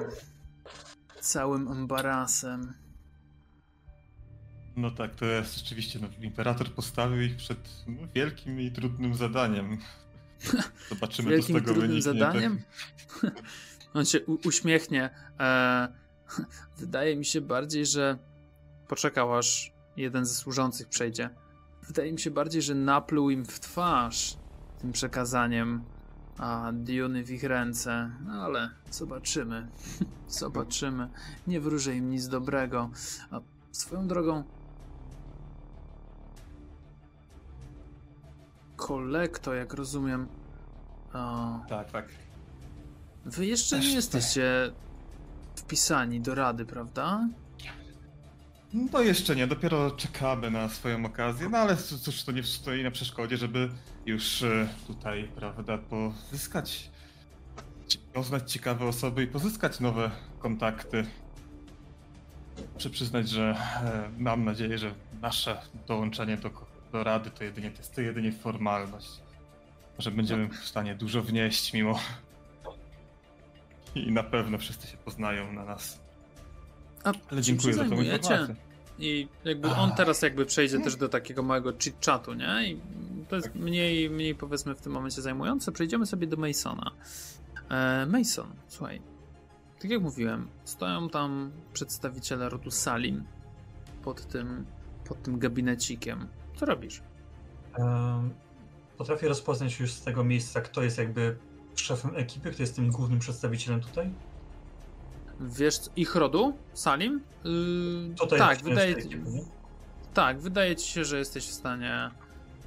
całym 1.21 1.69
embarasem. 1.69 2.75
No 4.77 4.91
tak, 4.91 5.15
to 5.15 5.25
jest 5.25 5.59
rzeczywiście, 5.59 5.99
no, 6.03 6.09
imperator 6.21 6.75
postawił 6.75 7.23
ich 7.23 7.37
przed 7.37 7.85
no, 7.87 8.09
wielkim 8.15 8.61
i 8.61 8.73
trudnym 8.73 9.15
zadaniem. 9.15 9.79
Zobaczymy, 10.91 11.37
co 11.37 11.43
z 11.43 11.47
tego 11.47 11.61
trudnym 11.61 11.89
wyniknie. 11.89 12.03
zadaniem? 12.03 12.63
On 13.95 14.05
się 14.05 14.21
uśmiechnie. 14.45 15.11
E, 15.41 15.89
wydaje 16.79 17.17
mi 17.17 17.25
się 17.25 17.41
bardziej, 17.41 17.87
że 17.87 18.19
poczekał 18.89 19.37
aż 19.37 19.73
jeden 19.97 20.27
ze 20.27 20.35
służących 20.35 20.89
przejdzie. 20.89 21.31
Wydaje 21.87 22.13
mi 22.13 22.21
się 22.21 22.31
bardziej, 22.31 22.63
że 22.63 22.75
napluł 22.75 23.31
im 23.31 23.45
w 23.45 23.61
twarz 23.61 24.37
tym 24.79 24.93
przekazaniem 24.93 25.85
a 26.39 26.73
Diony 26.73 27.25
w 27.25 27.31
ich 27.31 27.45
ręce, 27.45 28.11
no 28.25 28.33
ale 28.33 28.71
zobaczymy. 28.91 29.69
zobaczymy. 30.29 31.09
Nie 31.47 31.61
wróżę 31.61 31.97
im 31.97 32.11
nic 32.11 32.29
dobrego. 32.29 32.91
A 33.31 33.41
swoją 33.73 34.09
drogą 34.09 34.45
kolekto, 38.77 39.55
jak 39.55 39.75
rozumiem. 39.75 40.29
O, 41.13 41.61
Tak, 41.69 41.91
tak. 41.91 42.28
Wy 43.25 43.47
jeszcze 43.47 43.77
Też 43.77 43.87
nie 43.87 43.95
jesteście 43.95 44.73
wpisani 45.57 46.21
do 46.21 46.35
rady, 46.35 46.65
prawda? 46.65 47.29
No 48.73 49.01
jeszcze 49.01 49.37
nie, 49.37 49.47
dopiero 49.47 49.91
czekamy 49.91 50.51
na 50.51 50.69
swoją 50.69 51.07
okazję, 51.07 51.49
no 51.49 51.59
ale 51.59 51.77
cóż, 51.77 52.23
to 52.23 52.33
nie 52.33 52.43
stoi 52.43 52.83
na 52.83 52.91
przeszkodzie, 52.91 53.37
żeby 53.37 53.71
już 54.07 54.43
e, 54.43 54.69
tutaj, 54.87 55.29
prawda, 55.37 55.79
pozyskać, 55.79 56.91
poznać 58.13 58.53
ciekawe 58.53 58.87
osoby 58.87 59.23
i 59.23 59.27
pozyskać 59.27 59.81
nowe 59.81 60.11
kontakty. 60.39 61.07
Muszę 62.75 62.91
przyznać, 62.91 63.29
że 63.29 63.57
e, 63.83 64.11
mam 64.19 64.45
nadzieję, 64.45 64.79
że 64.79 64.95
nasze 65.21 65.61
dołączenie 65.87 66.37
do, 66.37 66.51
do 66.93 67.05
Rady 67.05 67.31
to 67.31 67.45
jedynie, 67.45 67.71
to 67.71 67.79
jest 67.79 67.95
to 67.95 68.01
jedynie 68.01 68.33
formalność. 68.33 69.21
Że 69.99 70.11
będziemy 70.11 70.49
w 70.49 70.69
stanie 70.69 70.95
dużo 70.95 71.23
wnieść 71.23 71.73
mimo... 71.73 72.01
I 74.07 74.13
na 74.13 74.23
pewno 74.23 74.59
wszyscy 74.59 74.87
się 74.87 74.97
poznają 74.97 75.53
na 75.53 75.65
nas. 75.65 76.01
A 77.05 77.13
Ale 77.31 77.43
dziękuję 77.43 77.75
za 77.75 77.85
tą 77.85 78.03
informację. 78.03 78.57
I 78.99 79.29
jakby 79.45 79.69
on 79.69 79.93
teraz 79.93 80.23
jakby 80.23 80.47
przejdzie 80.47 80.81
też 80.81 80.97
do 80.97 81.09
takiego 81.09 81.43
małego 81.43 81.73
chit-chatu, 81.73 82.37
nie? 82.37 82.71
I 82.71 82.81
to 83.29 83.37
jest 83.37 83.55
mniej, 83.55 84.11
mniej 84.11 84.35
powiedzmy 84.35 84.75
w 84.75 84.81
tym 84.81 84.93
momencie 84.93 85.23
zajmujące. 85.23 85.73
Przejdziemy 85.73 86.07
sobie 86.07 86.27
do 86.27 86.37
Masona. 86.37 86.91
E, 87.71 88.07
Mason, 88.07 88.47
słuchaj. 88.69 89.03
Tak 89.81 89.91
jak 89.91 90.03
mówiłem, 90.03 90.49
stoją 90.65 91.09
tam 91.09 91.51
przedstawiciele 91.73 92.49
rodu 92.49 92.71
Salim 92.71 93.25
pod 94.05 94.27
tym, 94.27 94.67
pod 95.09 95.23
tym 95.23 95.39
gabinecikiem. 95.39 96.27
Co 96.57 96.67
robisz? 96.67 97.03
Em, 97.79 98.31
Potrafię 98.99 99.29
rozpoznać 99.29 99.81
już 99.81 99.93
z 99.93 100.03
tego 100.03 100.25
miejsca, 100.25 100.61
kto 100.61 100.83
jest 100.83 100.99
jakby 100.99 101.37
szefem 101.81 102.17
ekipy, 102.17 102.51
kto 102.51 102.63
jest 102.63 102.77
tym 102.77 102.91
głównym 102.91 103.19
przedstawicielem 103.19 103.81
tutaj. 103.81 104.11
Wiesz 105.41 105.79
ich 105.97 106.15
rodu? 106.15 106.57
Salim? 106.75 107.21
Yy, 107.45 108.15
Tutaj 108.15 108.39
tak, 108.39 108.63
wydaje 108.63 108.95
nie? 108.95 109.43
Tak, 110.15 110.41
wydaje 110.41 110.77
ci 110.77 110.93
się, 110.93 111.05
że 111.05 111.19
jesteś 111.19 111.47
w 111.47 111.53
stanie 111.53 112.11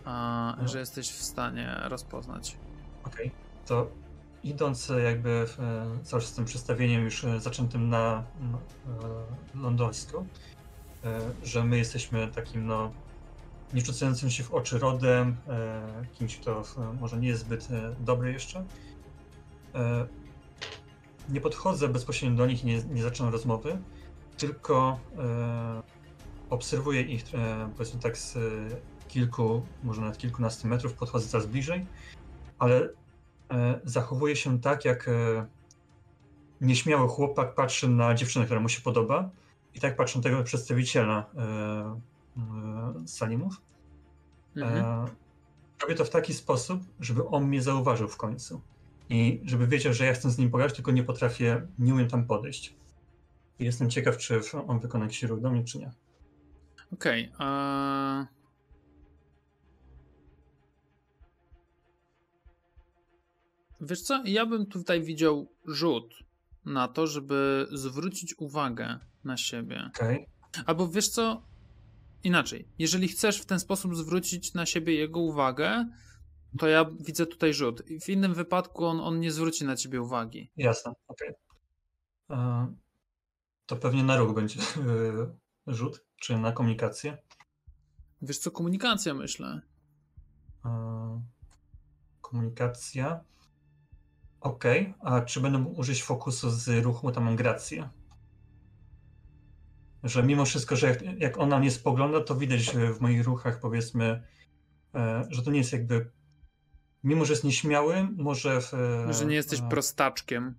a, 0.05 0.55
No. 0.61 0.67
że 0.67 0.79
jesteś 0.79 1.09
w 1.09 1.21
stanie 1.21 1.75
rozpoznać. 1.83 2.57
Okej, 3.03 3.31
to 3.65 3.87
idąc 4.43 4.89
e, 4.89 5.01
jakby 5.01 5.45
w, 5.47 5.59
e, 5.59 6.03
cały 6.03 6.21
z 6.21 6.33
tym 6.33 6.45
przedstawieniem 6.45 7.03
już 7.03 7.23
e, 7.23 7.39
zaczętym 7.39 7.89
na 7.89 8.23
no, 8.51 8.59
lądowisku, 9.61 10.25
że 11.43 11.63
my 11.63 11.77
jesteśmy 11.77 12.27
takim 12.27 12.65
no 12.65 12.91
nie 13.73 13.81
rzucającym 13.81 14.29
się 14.29 14.43
w 14.43 14.53
oczy 14.53 14.79
rodem, 14.79 15.35
kimś, 16.13 16.37
kto 16.37 16.63
może 16.99 17.17
nie 17.17 17.27
jest 17.27 17.41
zbyt 17.41 17.67
dobry 17.99 18.31
jeszcze. 18.31 18.63
E, 19.75 20.07
nie 21.29 21.41
podchodzę 21.41 21.87
bezpośrednio 21.87 22.37
do 22.37 22.45
nich 22.45 22.63
i 22.63 22.67
nie, 22.67 22.83
nie 22.83 23.03
zaczynam 23.03 23.31
rozmowy, 23.31 23.81
tylko 24.37 24.99
e, 25.17 25.81
obserwuję 26.49 27.01
ich 27.01 27.35
e, 27.35 27.69
powiedzmy 27.77 27.99
tak 27.99 28.17
z 28.17 28.37
kilku, 29.07 29.65
może 29.83 30.01
nawet 30.01 30.17
kilkunastu 30.17 30.67
metrów, 30.67 30.93
podchodzę 30.93 31.27
coraz 31.27 31.45
bliżej, 31.45 31.85
ale 32.59 32.89
zachowuje 33.83 34.35
się 34.35 34.61
tak, 34.61 34.85
jak 34.85 35.09
nieśmiały 36.61 37.07
chłopak 37.07 37.55
patrzy 37.55 37.89
na 37.89 38.13
dziewczynę, 38.13 38.45
która 38.45 38.59
mu 38.59 38.69
się 38.69 38.81
podoba 38.81 39.29
i 39.73 39.79
tak 39.79 39.95
patrzy 39.95 40.17
na 40.17 40.23
tego 40.23 40.43
przedstawiciela 40.43 41.25
Salimów. 43.05 43.61
Mhm. 44.55 45.07
Robię 45.81 45.95
to 45.95 46.05
w 46.05 46.09
taki 46.09 46.33
sposób, 46.33 46.81
żeby 46.99 47.27
on 47.27 47.47
mnie 47.47 47.61
zauważył 47.61 48.07
w 48.07 48.17
końcu. 48.17 48.61
I 49.11 49.41
żeby 49.45 49.67
wiedział, 49.67 49.93
że 49.93 50.05
ja 50.05 50.13
chcę 50.13 50.31
z 50.31 50.37
nim 50.37 50.51
pogadać, 50.51 50.75
tylko 50.75 50.91
nie 50.91 51.03
potrafię, 51.03 51.67
nie 51.79 51.93
umiem 51.93 52.07
tam 52.07 52.27
podejść. 52.27 52.75
I 53.59 53.65
jestem 53.65 53.89
ciekaw, 53.89 54.17
czy 54.17 54.41
on 54.67 54.79
wykona 54.79 55.05
jakiś 55.05 55.23
ruch 55.23 55.41
do 55.41 55.51
mnie, 55.51 55.63
czy 55.63 55.79
nie. 55.79 55.91
Okej. 56.93 57.31
a 57.37 58.25
Wiesz 63.81 64.01
co? 64.01 64.23
Ja 64.25 64.45
bym 64.45 64.65
tutaj 64.65 65.01
widział 65.01 65.51
rzut 65.65 66.13
na 66.65 66.87
to, 66.87 67.07
żeby 67.07 67.67
zwrócić 67.71 68.35
uwagę 68.37 68.99
na 69.23 69.37
siebie. 69.37 69.89
Okej. 69.95 70.25
Albo 70.65 70.87
wiesz 70.87 71.09
co? 71.09 71.43
Inaczej. 72.23 72.67
Jeżeli 72.79 73.07
chcesz 73.07 73.41
w 73.41 73.45
ten 73.45 73.59
sposób 73.59 73.95
zwrócić 73.95 74.53
na 74.53 74.65
siebie 74.65 74.95
jego 74.95 75.19
uwagę, 75.19 75.85
to 76.59 76.67
ja 76.67 76.85
widzę 76.99 77.25
tutaj 77.25 77.53
rzut. 77.53 77.83
W 78.01 78.09
innym 78.09 78.33
wypadku 78.33 78.85
on, 78.85 78.99
on 78.99 79.19
nie 79.19 79.31
zwróci 79.31 79.65
na 79.65 79.75
ciebie 79.75 80.01
uwagi. 80.01 80.51
Jasne, 80.57 80.93
okej. 81.07 81.33
E, 82.29 82.73
To 83.65 83.75
pewnie 83.75 84.03
na 84.03 84.17
ruch 84.17 84.35
będzie 84.35 84.59
e, 84.61 84.63
rzut, 85.73 86.05
czy 86.15 86.37
na 86.37 86.51
komunikację. 86.51 87.17
Wiesz 88.21 88.37
co? 88.37 88.51
Komunikacja, 88.51 89.13
myślę. 89.13 89.61
E, 90.65 91.21
Komunikacja. 92.21 93.23
Okej, 94.41 94.93
a 94.99 95.21
czy 95.21 95.41
będę 95.41 95.57
mógł 95.57 95.79
użyć 95.79 96.03
fokusu 96.03 96.49
z 96.49 96.83
ruchu, 96.83 97.11
tam 97.11 97.23
mam 97.23 97.35
grację? 97.35 97.89
Że 100.03 100.23
mimo 100.23 100.45
wszystko, 100.45 100.75
że 100.75 100.87
jak, 100.87 101.01
jak 101.19 101.37
ona 101.37 101.59
mnie 101.59 101.71
spogląda, 101.71 102.21
to 102.21 102.35
widać 102.35 102.69
w 102.97 102.99
moich 103.01 103.25
ruchach, 103.25 103.59
powiedzmy, 103.59 104.23
że 105.29 105.43
to 105.43 105.51
nie 105.51 105.57
jest 105.57 105.73
jakby. 105.73 106.11
Mimo, 107.03 107.25
że 107.25 107.33
jest 107.33 107.43
nieśmiały, 107.43 108.07
może. 108.17 108.61
W, 108.61 108.73
e, 108.73 109.13
Że 109.13 109.25
nie 109.25 109.35
jesteś 109.35 109.59
e, 109.59 109.69
prostaczkiem. 109.69 110.55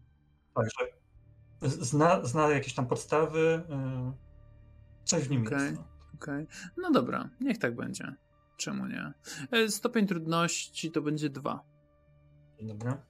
Tak, 0.55 0.67
że 0.71 1.69
zna, 1.69 2.25
zna 2.25 2.49
jakieś 2.51 2.75
tam 2.75 2.87
podstawy. 2.87 3.63
e, 3.71 4.13
Coś 5.05 5.25
w 5.25 5.31
nim 5.31 5.47
Okej. 5.47 5.61
jest. 5.61 5.77
No. 5.77 5.85
Okej. 6.15 6.47
No 6.77 6.91
dobra, 6.91 7.29
niech 7.41 7.59
tak 7.59 7.75
będzie. 7.77 8.15
Czemu 8.57 8.87
nie? 8.87 9.13
Stopień 9.69 10.07
trudności 10.07 10.91
to 10.91 11.03
będzie 11.03 11.31
dwa. 11.31 11.65
Dobra. 12.63 13.03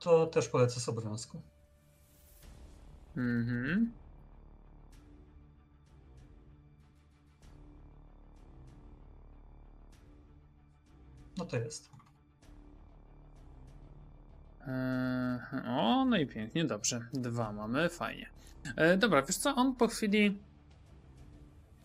To 0.00 0.26
też 0.26 0.48
polecę 0.48 0.80
z 0.80 0.88
obowiązku. 0.88 1.42
Mhm. 3.16 3.92
No 11.38 11.44
to 11.44 11.56
jest. 11.56 11.90
Eee, 14.66 15.38
o, 15.66 16.04
no 16.04 16.16
i 16.16 16.26
pięknie, 16.26 16.64
dobrze. 16.64 17.06
Dwa 17.12 17.52
mamy, 17.52 17.88
fajnie. 17.88 18.30
E, 18.76 18.96
dobra, 18.96 19.22
wiesz 19.22 19.36
co, 19.36 19.54
on 19.54 19.76
po 19.76 19.88
chwili 19.88 20.38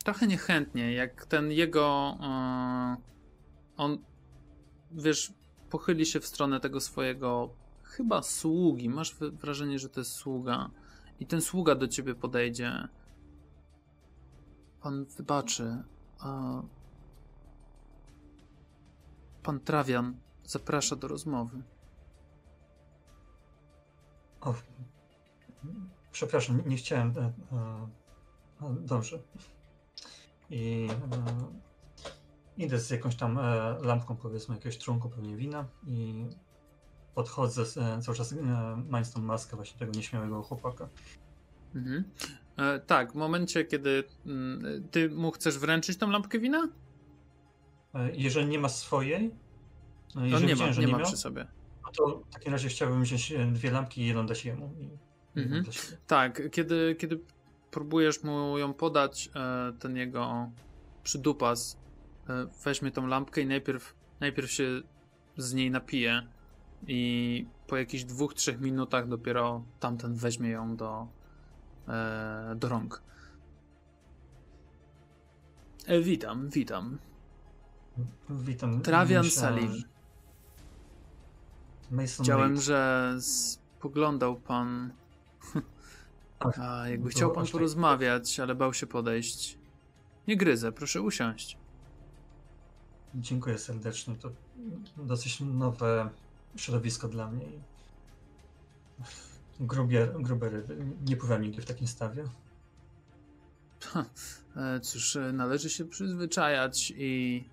trochę 0.04 0.28
niechętnie, 0.28 0.94
jak 0.94 1.26
ten 1.26 1.52
jego 1.52 2.18
e, 2.22 2.98
on, 3.78 3.98
wiesz, 4.92 5.34
pochyli 5.70 6.06
się 6.06 6.20
w 6.20 6.26
stronę 6.26 6.60
tego 6.60 6.82
swojego 6.82 7.50
chyba 7.84 8.22
sługi. 8.22 8.90
Masz 8.90 9.16
wrażenie, 9.16 9.80
że 9.80 9.90
to 9.90 10.00
jest 10.00 10.12
sługa. 10.12 10.70
I 11.20 11.26
ten 11.26 11.42
sługa 11.42 11.76
do 11.76 11.88
ciebie 11.88 12.16
podejdzie. 12.16 12.88
Pan 14.82 15.06
wybaczy. 15.06 15.84
A... 16.20 16.62
Pan 19.48 19.60
Trawian 19.60 20.18
zaprasza 20.46 20.96
do 20.96 21.08
rozmowy. 21.08 21.62
O, 24.42 24.54
przepraszam, 26.12 26.62
nie 26.66 26.78
chciałem. 26.78 27.14
E, 27.18 27.32
e, 28.62 28.76
dobrze. 28.80 29.20
I 30.50 30.88
e, 32.58 32.64
idę 32.64 32.80
z 32.80 32.90
jakąś 32.90 33.16
tam 33.16 33.40
e, 33.40 33.42
lampką, 33.82 34.16
powiedzmy, 34.16 34.56
jakiegoś 34.56 34.78
trunku, 34.78 35.10
pewnie 35.10 35.36
wina 35.36 35.66
i 35.88 36.26
podchodzę, 37.16 37.62
e, 37.62 38.02
cały 38.02 38.18
czas 38.18 38.34
e, 38.34 38.36
mając 38.90 39.14
tą 39.14 39.22
maskę 39.22 39.56
właśnie 39.56 39.80
tego 39.80 39.92
nieśmiałego 39.92 40.44
chłopaka. 40.44 40.90
Mhm. 41.76 42.04
Tak, 42.88 43.12
w 43.12 43.16
momencie, 43.16 43.66
kiedy 43.66 44.04
m, 44.26 44.64
ty 44.92 45.10
mu 45.10 45.32
chcesz 45.32 45.60
wręczyć 45.60 45.98
tą 45.98 46.10
lampkę 46.10 46.40
wina? 46.40 46.68
E, 47.98 48.12
jeżeli 48.14 48.48
nie 48.48 48.60
ma 48.60 48.70
swojej, 48.70 49.32
e, 50.16 50.28
jeżeli 50.28 50.48
nie 50.48 50.56
ma, 50.56 50.70
nie, 50.70 50.86
nie 50.86 50.88
ma 50.88 51.00
przy 51.00 51.18
sobie. 51.18 51.48
No 51.84 51.92
to 51.92 52.24
w 52.30 52.34
takim 52.34 52.52
razie 52.52 52.70
chciałbym 52.70 53.04
wziąć 53.04 53.32
e, 53.32 53.46
dwie 53.46 53.72
lampki 53.72 54.02
i 54.02 54.08
jedną 54.08 54.26
dać 54.26 54.46
jemu. 54.46 54.74
Mhm. 55.36 55.66
Tak, 56.08 56.42
kiedy, 56.52 56.96
kiedy 57.00 57.20
próbujesz 57.72 58.24
mu 58.24 58.58
ją 58.58 58.74
podać, 58.74 59.30
ten 59.80 59.98
jego 59.98 60.52
przydupas 61.04 61.78
weźmie 62.66 62.92
tą 62.92 63.08
lampkę 63.08 63.42
i 63.42 63.46
najpierw, 63.46 63.96
najpierw 64.20 64.52
się 64.52 64.82
z 65.38 65.54
niej 65.54 65.72
napije 65.72 66.28
i 66.88 67.46
po 67.68 67.78
jakichś 67.78 68.04
dwóch, 68.04 68.34
trzech 68.34 68.60
minutach 68.60 69.08
dopiero 69.08 69.64
tamten 69.80 70.16
weźmie 70.16 70.50
ją 70.50 70.76
do, 70.76 71.08
do 72.56 72.70
rąk. 72.70 73.02
Witam, 76.02 76.50
witam. 76.50 76.98
Witam. 78.30 78.82
Trawian 78.82 79.30
Salim. 79.30 79.84
Widziałem, 82.20 82.62
że 82.62 83.14
spoglądał 83.20 84.36
pan. 84.36 84.92
A, 86.40 86.88
jakby 86.90 87.10
chciał 87.10 87.32
pan 87.32 87.48
porozmawiać, 87.48 88.40
ale 88.40 88.56
bał 88.56 88.74
się 88.74 88.88
podejść. 88.88 89.58
Nie 90.28 90.38
gryzę, 90.38 90.72
proszę 90.72 91.02
usiąść. 91.02 91.58
Dziękuję 93.16 93.58
serdecznie. 93.58 94.16
To 94.16 94.32
dosyć 94.98 95.40
nowe 95.40 96.10
środowisko 96.56 97.08
dla 97.08 97.32
mnie. 97.32 97.46
Grubie, 99.60 100.08
grube 100.20 100.50
ryby. 100.50 100.78
Nie 101.06 101.18
pływam 101.18 101.42
nigdy 101.42 101.62
w 101.62 101.66
takim 101.66 101.88
stawie. 101.88 102.24
E, 104.56 104.80
cóż, 104.80 105.16
e, 105.16 105.34
należy 105.34 105.70
się 105.70 105.86
przyzwyczajać 105.86 106.94
i 106.98 107.44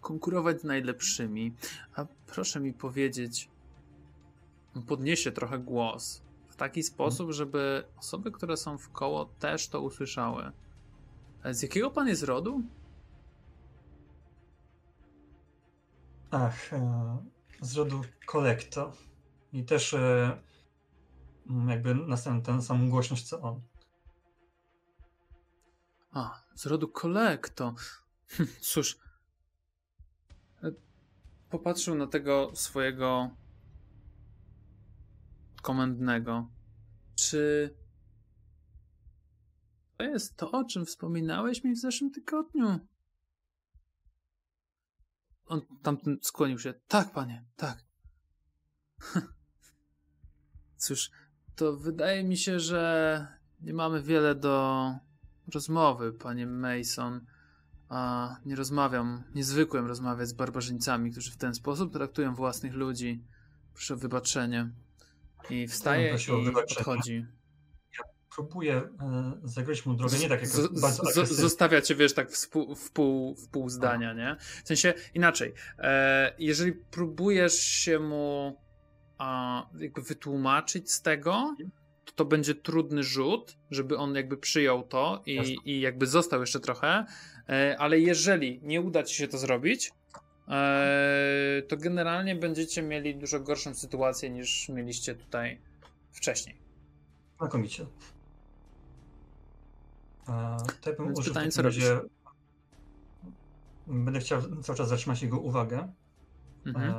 konkurować 0.00 0.60
z 0.60 0.64
najlepszymi. 0.64 1.54
A 1.94 2.06
proszę 2.26 2.60
mi 2.60 2.72
powiedzieć, 2.72 3.50
podniesie 4.86 5.32
trochę 5.32 5.58
głos 5.58 6.22
w 6.48 6.56
taki 6.56 6.82
sposób, 6.82 7.32
żeby 7.32 7.84
osoby, 7.96 8.32
które 8.32 8.56
są 8.56 8.78
w 8.78 8.90
koło 8.90 9.24
też 9.24 9.68
to 9.68 9.80
usłyszały. 9.80 10.52
E, 11.42 11.54
z 11.54 11.62
jakiego 11.62 11.90
pan 11.90 12.08
jest 12.08 12.22
rodu? 12.22 12.62
Ach, 16.30 16.70
z 17.60 17.76
rodu 17.76 18.02
Kolekto. 18.26 18.92
I 19.52 19.64
też 19.64 19.94
e, 19.94 20.38
jakby 21.68 21.94
następny 21.94 22.54
tę 22.54 22.62
samą 22.62 22.90
głośność 22.90 23.28
co 23.28 23.40
on. 23.40 23.60
A, 26.12 26.42
z 26.54 26.66
rodu 26.66 26.88
Kolekto. 26.88 27.74
Hm, 28.28 28.48
cóż. 28.60 29.07
Popatrzył 31.50 31.94
na 31.94 32.06
tego 32.06 32.50
swojego 32.54 33.30
komendnego. 35.62 36.50
Czy 37.14 37.74
to 39.96 40.04
jest 40.04 40.36
to, 40.36 40.50
o 40.50 40.64
czym 40.64 40.86
wspominałeś 40.86 41.64
mi 41.64 41.74
w 41.74 41.78
zeszłym 41.78 42.10
tygodniu? 42.10 42.78
On 45.46 45.60
tamten 45.82 46.18
skłonił 46.22 46.58
się. 46.58 46.74
Tak, 46.88 47.12
panie, 47.12 47.44
tak. 47.56 47.84
Cóż, 50.76 51.10
to 51.56 51.76
wydaje 51.76 52.24
mi 52.24 52.36
się, 52.36 52.60
że 52.60 53.26
nie 53.60 53.74
mamy 53.74 54.02
wiele 54.02 54.34
do 54.34 54.90
rozmowy, 55.54 56.12
panie 56.12 56.46
Mason. 56.46 57.26
A 57.88 58.36
nie 58.46 58.56
rozmawiam, 58.56 59.24
niezwykłem 59.34 59.86
rozmawiać 59.86 60.28
z 60.28 60.32
barbarzyńcami, 60.32 61.10
którzy 61.10 61.30
w 61.30 61.36
ten 61.36 61.54
sposób 61.54 61.92
traktują 61.92 62.34
własnych 62.34 62.74
ludzi. 62.74 63.24
Proszę 63.74 63.94
o 63.94 63.96
wybaczenie. 63.96 64.70
I 65.50 65.68
wstaje 65.68 66.16
i 66.28 66.54
odchodzi 66.54 67.26
próbuje 68.38 68.74
e, 68.76 69.32
zagrozić 69.44 69.86
mu 69.86 69.94
drogę, 69.94 70.18
nie 70.18 70.28
tak 70.28 70.40
jak 70.40 70.48
z, 70.48 70.80
z, 71.14 71.30
Zostawia 71.30 71.80
cię, 71.80 71.94
wiesz, 71.94 72.14
tak 72.14 72.32
w 72.32 72.48
pół, 72.48 72.74
w 72.74 72.90
pół, 72.90 73.34
w 73.34 73.48
pół 73.48 73.68
zdania, 73.68 74.12
nie? 74.12 74.36
W 74.64 74.68
sensie 74.68 74.94
inaczej. 75.14 75.54
E, 75.78 76.34
jeżeli 76.38 76.72
próbujesz 76.72 77.58
się 77.58 77.98
mu 77.98 78.56
a, 79.18 79.66
jakby 79.78 80.02
wytłumaczyć 80.02 80.92
z 80.92 81.02
tego, 81.02 81.56
to 82.04 82.12
to 82.12 82.24
będzie 82.24 82.54
trudny 82.54 83.02
rzut, 83.02 83.56
żeby 83.70 83.96
on 83.96 84.14
jakby 84.14 84.36
przyjął 84.36 84.82
to 84.82 85.22
i, 85.26 85.56
i 85.64 85.80
jakby 85.80 86.06
został 86.06 86.40
jeszcze 86.40 86.60
trochę, 86.60 87.04
ale 87.78 88.00
jeżeli 88.00 88.60
nie 88.62 88.80
uda 88.80 89.02
ci 89.02 89.14
się 89.14 89.28
to 89.28 89.38
zrobić, 89.38 89.92
e, 90.48 91.62
to 91.68 91.76
generalnie 91.76 92.36
będziecie 92.36 92.82
mieli 92.82 93.16
dużo 93.16 93.40
gorszą 93.40 93.74
sytuację 93.74 94.30
niż 94.30 94.68
mieliście 94.68 95.14
tutaj 95.14 95.60
wcześniej. 96.12 96.56
Znakomicie. 97.38 97.86
To 100.80 100.90
ja 100.90 100.96
bym 100.96 101.12
użył 101.12 101.34
pytanie, 101.34 101.50
co 101.50 101.62
razie... 101.62 102.00
Będę 103.86 104.20
chciał 104.20 104.42
cały 104.62 104.78
czas 104.78 104.88
zatrzymać 104.88 105.22
jego 105.22 105.38
uwagę. 105.38 105.92
Mhm. 106.66 106.94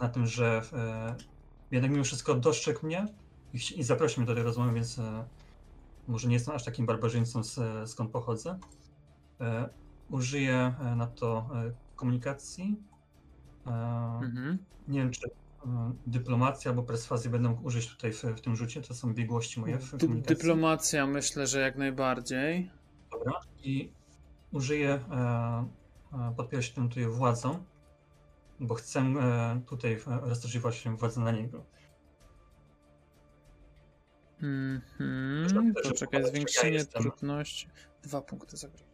Na 0.00 0.08
tym, 0.08 0.26
że 0.26 0.62
e, 0.72 1.16
jednak 1.70 1.90
mimo 1.90 2.04
wszystko 2.04 2.34
dostrzegł 2.34 2.86
mnie 2.86 3.06
i, 3.76 3.82
zaprosił 3.82 4.20
mnie 4.20 4.26
do 4.26 4.34
tej 4.34 4.44
rozmowy, 4.44 4.72
więc 4.72 4.98
e, 4.98 5.24
może 6.08 6.28
nie 6.28 6.34
jestem 6.34 6.54
aż 6.54 6.64
takim 6.64 6.86
barbarzyńcą, 6.86 7.40
skąd 7.86 8.10
pochodzę. 8.10 8.58
E, 9.40 9.68
użyję 10.10 10.74
na 10.96 11.06
to 11.06 11.50
komunikacji. 11.96 12.76
Mhm. 13.66 14.58
Nie 14.88 15.00
wiem, 15.00 15.10
czy 15.10 15.30
dyplomacja 16.06 16.70
albo 16.70 16.82
perswazję 16.82 17.30
będę 17.30 17.48
mógł 17.48 17.66
użyć 17.66 17.88
tutaj 17.88 18.12
w, 18.12 18.22
w 18.22 18.40
tym 18.40 18.56
rzucie. 18.56 18.82
To 18.82 18.94
są 18.94 19.14
biegłości 19.14 19.60
moje 19.60 19.78
w 19.78 19.96
Dy 19.96 20.08
Dyplomacja 20.08 21.06
myślę, 21.06 21.46
że 21.46 21.60
jak 21.60 21.76
najbardziej. 21.76 22.70
Dobra. 23.10 23.40
I 23.62 23.92
użyję, 24.52 25.00
e, 25.10 25.68
e 26.12 26.34
podpierać 26.36 26.70
tym 26.70 26.88
tutaj 26.88 27.06
władzą, 27.06 27.64
bo 28.60 28.74
chcę 28.74 29.00
e, 29.00 29.60
tutaj 29.66 30.00
rozszerzyć 30.06 30.62
właśnie 30.62 30.90
władzę 30.90 31.20
na 31.20 31.32
niego. 31.32 31.64
Mhm. 34.42 35.74
Poczekaj, 35.82 36.24
zwiększenie 36.24 36.76
ja 36.76 36.84
trudności. 36.84 37.68
Dwa 38.02 38.20
punkty 38.20 38.56
zagrożenia. 38.56 38.85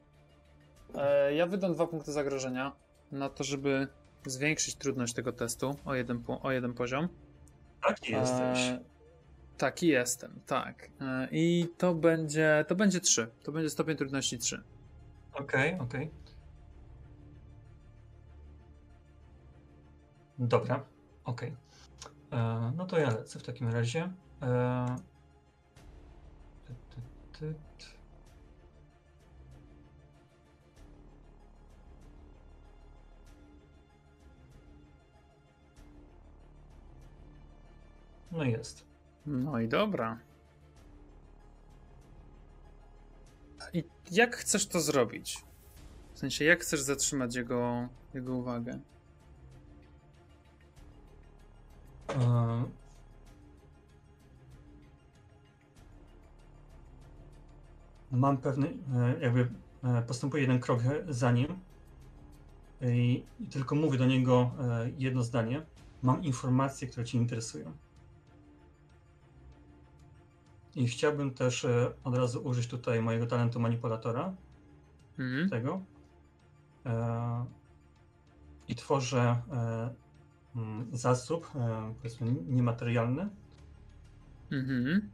E, 0.94 1.34
ja 1.34 1.46
wydam 1.46 1.74
dwa 1.74 1.86
punkty 1.86 2.12
zagrożenia 2.12 2.72
na 3.12 3.28
to, 3.28 3.44
żeby 3.44 3.88
zwiększyć 4.26 4.74
trudność 4.74 5.14
tego 5.14 5.32
testu 5.32 5.76
o 5.84 5.94
jeden, 5.94 6.22
o 6.42 6.50
jeden 6.50 6.74
poziom. 6.74 7.08
Taki 7.88 8.12
jesteś. 8.12 8.58
E, 8.58 8.80
taki 9.58 9.86
jestem, 9.86 10.40
tak. 10.46 10.90
E, 11.00 11.28
I 11.30 11.68
to 11.78 11.94
będzie, 11.94 12.64
to 12.68 12.74
będzie 12.74 13.00
3. 13.00 13.28
To 13.42 13.52
będzie 13.52 13.70
stopień 13.70 13.96
trudności 13.96 14.38
3. 14.38 14.62
Okej, 15.32 15.74
okay, 15.74 15.86
okej. 15.86 16.06
Okay. 16.06 16.22
Dobra, 20.38 20.84
okej. 21.24 21.48
Okay. 21.50 21.62
No 22.76 22.86
to 22.86 22.98
ja 22.98 23.10
lecę 23.10 23.38
w 23.38 23.42
takim 23.42 23.68
razie. 23.68 24.12
Ty, 26.66 26.74
ty, 26.90 27.00
ty. 27.38 27.54
No 38.32 38.44
jest. 38.44 38.86
No 39.26 39.60
i 39.60 39.68
dobra. 39.68 40.18
I 43.72 43.84
jak 44.10 44.36
chcesz 44.36 44.66
to 44.66 44.80
zrobić? 44.80 45.44
W 46.14 46.18
sensie, 46.18 46.44
jak 46.44 46.60
chcesz 46.60 46.80
zatrzymać 46.80 47.34
jego, 47.36 47.88
jego 48.14 48.34
uwagę? 48.34 48.78
E, 52.08 52.64
Mam 58.10 58.38
pewny, 58.38 58.66
e, 58.94 59.20
jakby 59.20 59.48
e, 59.84 60.02
postępuję 60.02 60.42
jeden 60.42 60.60
krok 60.60 60.80
za 61.08 61.32
nim 61.32 61.58
i 62.80 63.24
tylko 63.50 63.74
mówię 63.74 63.98
do 63.98 64.06
niego 64.06 64.50
jedno 64.98 65.22
zdanie. 65.22 65.62
Mam 66.02 66.24
informacje, 66.24 66.88
które 66.88 67.04
Cię 67.06 67.18
interesują. 67.18 67.72
I 70.74 70.88
chciałbym 70.88 71.34
też 71.34 71.64
e, 71.64 71.92
od 72.04 72.14
razu 72.16 72.44
użyć 72.44 72.66
tutaj 72.66 73.02
mojego 73.02 73.26
talentu 73.26 73.60
manipulatora, 73.60 74.34
Mhm. 75.18 75.50
tego. 75.50 75.82
E, 76.86 77.46
I 78.68 78.74
tworzę 78.74 79.42
e, 79.52 79.94
mm, 80.56 80.88
zasób, 80.92 81.50
powiedzmy, 81.96 82.32
niematerialny. 82.32 83.28
Mhm. 84.52 85.10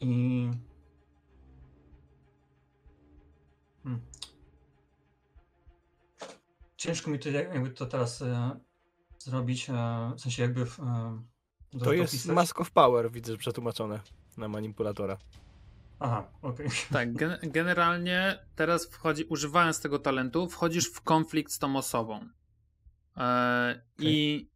I. 0.00 0.50
Hmm. 3.84 4.00
Ciężko 6.76 7.10
mi 7.10 7.18
to 7.18 7.28
jak- 7.28 7.54
jakby 7.54 7.70
to 7.70 7.86
teraz 7.86 8.24
zrobić, 9.24 9.70
e, 9.70 9.72
w 10.16 10.20
sensie 10.20 10.42
jakby. 10.42 10.66
w, 10.66 10.80
E, 10.80 11.22
To 11.84 11.92
jest. 11.92 12.26
Mask 12.26 12.60
of 12.60 12.70
Power, 12.70 13.10
widzę 13.10 13.36
przetłumaczone 13.36 14.00
na 14.36 14.48
manipulatora. 14.48 15.18
Aha, 15.98 16.30
okej. 16.42 16.68
Tak, 16.92 17.12
gen 17.12 17.38
generalnie 17.42 18.38
teraz 18.56 18.86
wchodzi, 18.86 19.24
używając 19.24 19.80
tego 19.80 19.98
talentu, 19.98 20.48
wchodzisz 20.48 20.86
w 20.86 21.00
konflikt 21.00 21.52
z 21.52 21.58
tą 21.58 21.76
osobą. 21.76 22.28
E, 23.16 23.82
I 23.98 24.46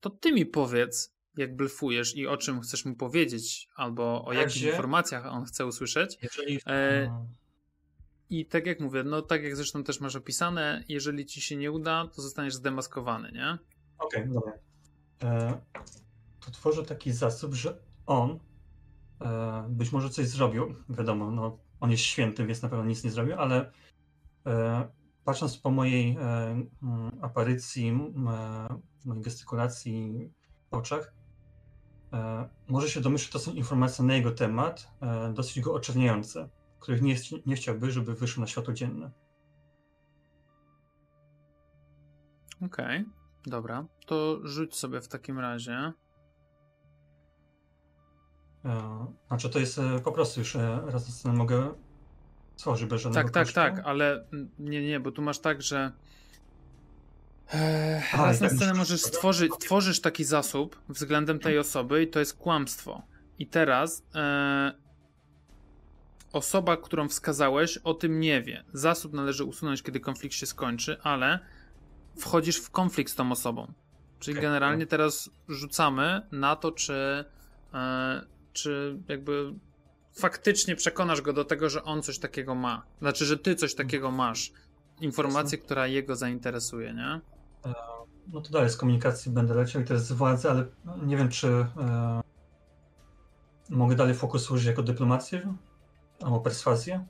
to 0.00 0.10
ty 0.10 0.32
mi 0.32 0.46
powiedz, 0.46 1.14
jak 1.36 1.56
blefujesz 1.56 2.16
i 2.16 2.26
o 2.26 2.36
czym 2.36 2.60
chcesz 2.60 2.84
mu 2.84 2.96
powiedzieć, 2.96 3.68
albo 3.74 4.24
o 4.24 4.32
jakich 4.32 4.62
informacjach 4.62 5.26
on 5.26 5.44
chce 5.44 5.66
usłyszeć. 5.66 6.18
Jeżeli. 6.22 6.56
E, 6.56 6.70
e, 6.70 7.26
I 8.30 8.46
tak 8.46 8.66
jak 8.66 8.80
mówię, 8.80 9.02
no 9.04 9.22
tak 9.22 9.42
jak 9.42 9.56
zresztą 9.56 9.84
też 9.84 10.00
masz 10.00 10.16
opisane, 10.16 10.84
jeżeli 10.88 11.26
ci 11.26 11.40
się 11.40 11.56
nie 11.56 11.72
uda, 11.72 12.08
to 12.14 12.22
zostaniesz 12.22 12.54
zdemaskowany, 12.54 13.32
nie? 13.32 13.58
Okej, 14.02 14.28
dobra. 14.28 14.52
E, 15.22 15.60
to 16.40 16.50
tworzę 16.50 16.82
taki 16.82 17.12
zasób, 17.12 17.54
że 17.54 17.78
on 18.06 18.38
e, 19.20 19.66
być 19.68 19.92
może 19.92 20.10
coś 20.10 20.28
zrobił. 20.28 20.74
Wiadomo, 20.88 21.30
no, 21.30 21.58
on 21.80 21.90
jest 21.90 22.02
święty, 22.02 22.46
więc 22.46 22.62
na 22.62 22.68
pewno 22.68 22.84
nic 22.84 23.04
nie 23.04 23.10
zrobił, 23.10 23.34
ale 23.38 23.72
e, 24.46 24.88
patrząc 25.24 25.58
po 25.58 25.70
mojej 25.70 26.16
e, 26.20 26.62
aparycji, 27.22 27.88
e, 27.88 27.92
mojej 29.04 29.22
gestykulacji 29.22 30.30
w 30.70 30.74
oczach, 30.74 31.14
e, 32.12 32.48
może 32.68 32.88
się 32.88 33.00
domyślić, 33.00 33.32
że 33.32 33.32
to 33.32 33.44
są 33.44 33.52
informacje 33.52 34.04
na 34.04 34.14
jego 34.14 34.30
temat, 34.30 34.88
e, 35.00 35.32
dosyć 35.32 35.60
go 35.60 35.74
oczerniające, 35.74 36.48
których 36.80 37.02
nie, 37.02 37.16
nie 37.46 37.56
chciałby, 37.56 37.90
żeby 37.90 38.14
wyszły 38.14 38.40
na 38.40 38.46
światło 38.46 38.74
dzienne. 38.74 39.10
Okej, 42.64 43.04
dobra. 43.46 43.84
To 44.06 44.40
rzuć 44.44 44.76
sobie 44.76 45.00
w 45.00 45.08
takim 45.08 45.38
razie. 45.38 45.92
E, 48.64 49.06
Znaczy 49.28 49.50
to 49.50 49.58
jest 49.58 49.78
e, 49.78 50.00
po 50.04 50.12
prostu 50.12 50.40
już 50.40 50.56
e, 50.56 50.80
raz 50.86 51.08
na 51.08 51.14
scenę 51.14 51.34
mogę 51.34 51.74
stworzyć 52.56 52.88
bez 52.88 53.00
żadnego 53.02 53.24
Tak, 53.24 53.34
tak, 53.34 53.42
kosztu. 53.44 53.54
tak, 53.54 53.82
ale 53.84 54.26
mm, 54.32 54.50
nie, 54.58 54.82
nie, 54.86 55.00
bo 55.00 55.12
tu 55.12 55.22
masz 55.22 55.38
tak, 55.38 55.62
że 55.62 55.92
Eee, 57.54 58.02
raz 58.12 58.40
na 58.40 58.48
tak 58.48 58.56
scenę 58.56 58.74
możesz 58.74 59.00
stworzyć, 59.00 59.52
tworzysz 59.60 60.00
taki 60.00 60.24
zasób 60.24 60.82
względem 60.88 61.38
tej 61.38 61.58
osoby 61.58 62.02
i 62.02 62.08
to 62.08 62.18
jest 62.18 62.36
kłamstwo. 62.38 63.02
I 63.38 63.46
teraz 63.46 64.06
e, 64.14 64.72
osoba, 66.32 66.76
którą 66.76 67.08
wskazałeś, 67.08 67.78
o 67.78 67.94
tym 67.94 68.20
nie 68.20 68.42
wie. 68.42 68.64
Zasób 68.72 69.12
należy 69.12 69.44
usunąć, 69.44 69.82
kiedy 69.82 70.00
konflikt 70.00 70.34
się 70.34 70.46
skończy, 70.46 71.00
ale 71.02 71.38
wchodzisz 72.16 72.56
w 72.56 72.70
konflikt 72.70 73.12
z 73.12 73.14
tą 73.14 73.32
osobą. 73.32 73.72
Czyli 74.18 74.38
Okej, 74.38 74.42
generalnie 74.42 74.86
teraz 74.86 75.30
rzucamy 75.48 76.22
na 76.32 76.56
to, 76.56 76.72
czy, 76.72 77.24
e, 77.74 78.22
czy 78.52 78.98
jakby 79.08 79.54
faktycznie 80.12 80.76
przekonasz 80.76 81.20
go 81.20 81.32
do 81.32 81.44
tego, 81.44 81.70
że 81.70 81.82
on 81.82 82.02
coś 82.02 82.18
takiego 82.18 82.54
ma. 82.54 82.82
Znaczy, 83.00 83.24
że 83.24 83.38
ty 83.38 83.54
coś 83.54 83.74
takiego 83.74 84.10
masz. 84.10 84.52
Informację, 85.00 85.58
która 85.58 85.86
jego 85.86 86.16
zainteresuje, 86.16 86.94
nie? 86.94 87.20
No 88.32 88.40
to 88.40 88.50
dalej 88.50 88.70
z 88.70 88.76
komunikacji 88.76 89.32
będę 89.32 89.54
leciał 89.54 89.82
i 89.82 89.92
jest 89.92 90.06
z 90.06 90.12
władzy, 90.12 90.50
ale 90.50 90.64
nie 91.02 91.16
wiem, 91.16 91.28
czy 91.28 91.48
e, 91.48 92.22
mogę 93.70 93.96
dalej 93.96 94.14
fokus 94.14 94.50
użyć 94.50 94.66
jako 94.66 94.82
dyplomację 94.82 95.54
albo 96.20 96.40
perswazję. 96.40 97.06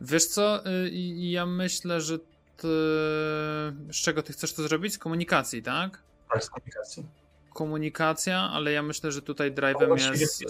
Wiesz 0.00 0.26
co, 0.26 0.66
y, 0.66 0.90
ja 1.16 1.46
myślę, 1.46 2.00
że. 2.00 2.18
Z 2.62 3.96
czego 3.96 4.22
ty 4.22 4.32
chcesz 4.32 4.54
to 4.54 4.62
zrobić? 4.62 4.94
Z 4.94 4.98
komunikacji, 4.98 5.62
tak? 5.62 6.02
Tak, 6.32 6.44
z 6.44 6.50
komunikacji. 6.50 7.06
Komunikacja, 7.54 8.40
ale 8.40 8.72
ja 8.72 8.82
myślę, 8.82 9.12
że 9.12 9.22
tutaj 9.22 9.50
No 9.50 9.56
drive'em 9.56 9.86
właściwie 9.86 10.18
jest 10.18 10.42
y, 10.42 10.46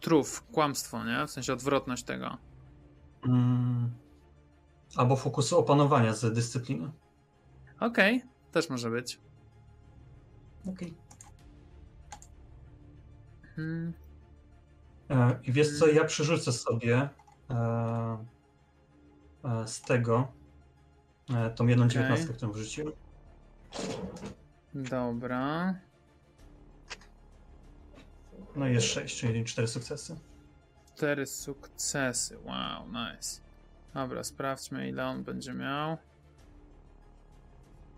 truf, 0.00 0.42
kłamstwo, 0.52 1.04
nie? 1.04 1.26
W 1.26 1.30
sensie 1.30 1.52
odwrotność 1.52 2.04
tego. 2.04 2.36
Mm, 3.26 3.90
albo 4.96 5.16
fokus 5.16 5.52
opanowania 5.52 6.14
z 6.14 6.34
dyscypliny. 6.34 6.90
Okej, 7.80 8.22
też 8.52 8.70
może 8.70 8.90
być. 8.90 9.20
Okej. 10.68 10.94
Hmm. 13.56 13.92
E, 15.10 15.38
I 15.44 15.52
wiesz 15.52 15.78
co, 15.78 15.86
ja 15.86 16.04
przerzucę 16.04 16.52
sobie 16.52 17.08
e, 17.50 18.26
e, 19.44 19.66
z 19.66 19.82
tego 19.82 20.28
tą 21.54 21.66
jedną 21.66 21.84
Okej. 21.84 21.94
dziewiętnastkę, 21.94 22.34
którą 22.34 22.52
wrzuciłem. 22.52 22.92
Dobra. 24.74 25.74
No 28.56 28.68
i 28.68 28.72
jest 28.72 28.86
6, 28.86 29.20
czyli 29.20 29.44
4 29.44 29.68
sukcesy. 29.68 30.16
Cztery 30.94 31.26
sukcesy. 31.26 32.38
Wow, 32.44 32.86
nice. 32.86 33.40
Dobra, 33.94 34.24
sprawdźmy 34.24 34.88
ile 34.88 35.06
on 35.06 35.24
będzie 35.24 35.52
miał. 35.52 35.96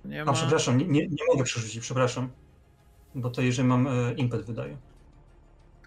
Nie 0.04 0.24
ma. 0.24 0.30
A 0.30 0.34
przepraszam, 0.34 0.78
nie, 0.78 0.86
nie, 0.86 1.06
nie 1.06 1.24
mogę 1.32 1.44
przerzucić, 1.44 1.82
przepraszam. 1.82 2.30
Bo 3.14 3.30
to 3.30 3.42
jeżeli 3.42 3.68
mam 3.68 3.86
e, 3.86 4.12
impet 4.12 4.46
wydaje. 4.46 4.76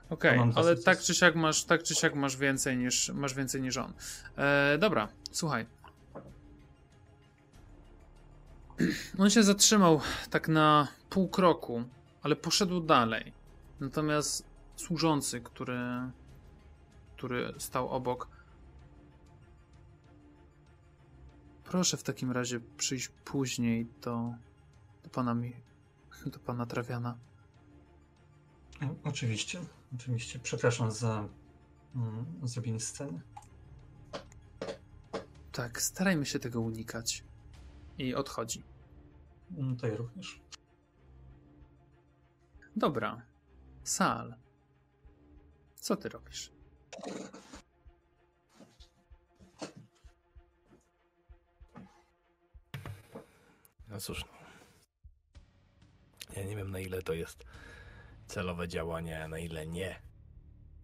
Okej, 0.10 0.40
dwa 0.50 0.62
ale 0.62 0.78
tak 0.78 1.00
czy 1.00 1.16
siak 1.16 1.36
masz, 1.36 1.64
tak 1.64 1.84
czy 1.84 1.96
siak 1.96 2.16
masz 2.16 2.38
więcej 2.38 2.78
niż 2.78 3.10
masz 3.10 3.34
więcej 3.34 3.62
niż 3.62 3.78
on. 3.78 3.94
E, 4.38 4.78
dobra, 4.78 5.08
słuchaj. 5.32 5.66
On 9.20 9.30
się 9.30 9.44
zatrzymał 9.44 10.02
tak 10.30 10.48
na 10.48 10.88
pół 11.10 11.28
kroku, 11.28 11.84
ale 12.22 12.36
poszedł 12.36 12.82
dalej. 12.82 13.34
Natomiast 13.80 14.44
służący, 14.76 15.42
który, 15.42 15.80
który 17.16 17.54
stał 17.58 17.90
obok. 17.90 18.28
Proszę 21.64 21.98
w 21.98 22.04
takim 22.04 22.32
razie 22.32 22.60
przyjść 22.78 23.10
później 23.26 23.88
do, 24.02 24.34
do 25.04 25.10
pana 25.10 25.34
mi, 25.34 25.54
do 26.26 26.40
pana 26.40 26.66
Trawiana. 26.66 27.18
Oczywiście, 29.04 29.60
oczywiście. 29.96 30.40
Przepraszam 30.40 30.92
za 30.92 31.28
mm, 31.96 32.26
zrobienie 32.44 32.80
sceny. 32.80 33.22
Tak, 35.52 35.82
starajmy 35.82 36.26
się 36.26 36.40
tego 36.40 36.62
unikać. 36.62 37.24
I 37.98 38.16
odchodzi. 38.16 38.64
No 39.52 39.76
to 39.76 39.88
ja 39.88 39.96
również. 39.96 40.40
Dobra. 42.76 43.22
Sal. 43.84 44.36
Co 45.76 45.96
ty 45.96 46.10
robisz? 46.10 46.52
No 53.88 54.00
cóż, 54.00 54.26
no. 54.26 54.38
Ja 56.36 56.44
nie 56.44 56.56
wiem 56.56 56.72
na 56.72 56.80
ile 56.80 57.02
to 57.02 57.14
jest 57.14 57.44
celowe 58.28 58.68
działanie, 58.68 59.24
a 59.24 59.28
na 59.28 59.40
ile 59.40 59.68
nie 59.68 60.02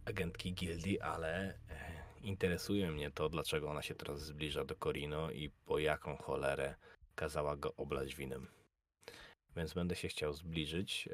agentki 0.06 0.53
gildii, 0.53 0.99
ale 0.99 1.60
e, 1.69 1.94
interesuje 2.22 2.91
mnie 2.91 3.11
to, 3.11 3.30
dlaczego 3.30 3.69
ona 3.69 3.81
się 3.81 3.95
teraz 3.95 4.22
zbliża 4.22 4.65
do 4.65 4.76
Corino 4.76 5.31
i 5.31 5.49
po 5.49 5.80
jaką 5.80 6.18
cholerę 6.18 6.76
kazała 7.15 7.56
go 7.57 7.76
oblać 7.76 8.15
winem. 8.15 8.48
więc 9.56 9.73
będę 9.73 9.95
się 9.95 10.07
chciał 10.07 10.34
zbliżyć, 10.34 11.10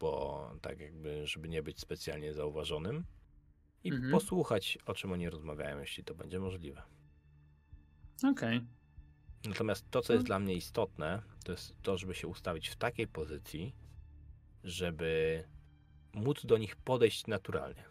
bo 0.00 0.50
tak 0.62 0.80
jakby, 0.80 1.26
żeby 1.26 1.48
nie 1.48 1.62
być 1.62 1.80
specjalnie 1.80 2.32
zauważonym 2.32 3.04
i 3.84 3.88
mhm. 3.92 4.12
posłuchać, 4.12 4.78
o 4.86 4.94
czym 4.94 5.12
oni 5.12 5.30
rozmawiają, 5.30 5.80
jeśli 5.80 6.04
to 6.04 6.14
będzie 6.14 6.38
możliwe. 6.38 6.82
Okej. 8.18 8.56
Okay. 8.56 8.66
Natomiast 9.48 9.90
to, 9.90 10.02
co 10.02 10.12
jest 10.12 10.24
dla 10.24 10.38
mnie 10.38 10.54
istotne, 10.54 11.22
to 11.44 11.52
jest 11.52 11.82
to, 11.82 11.98
żeby 11.98 12.14
się 12.14 12.28
ustawić 12.28 12.68
w 12.68 12.76
takiej 12.76 13.08
pozycji, 13.08 13.74
żeby 14.64 15.44
móc 16.12 16.46
do 16.46 16.58
nich 16.58 16.76
podejść 16.76 17.26
naturalnie. 17.26 17.84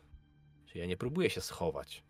Czyli 0.65 0.79
ja 0.79 0.85
nie 0.85 0.97
próbuję 0.97 1.29
się 1.29 1.41
schować, 1.41 2.03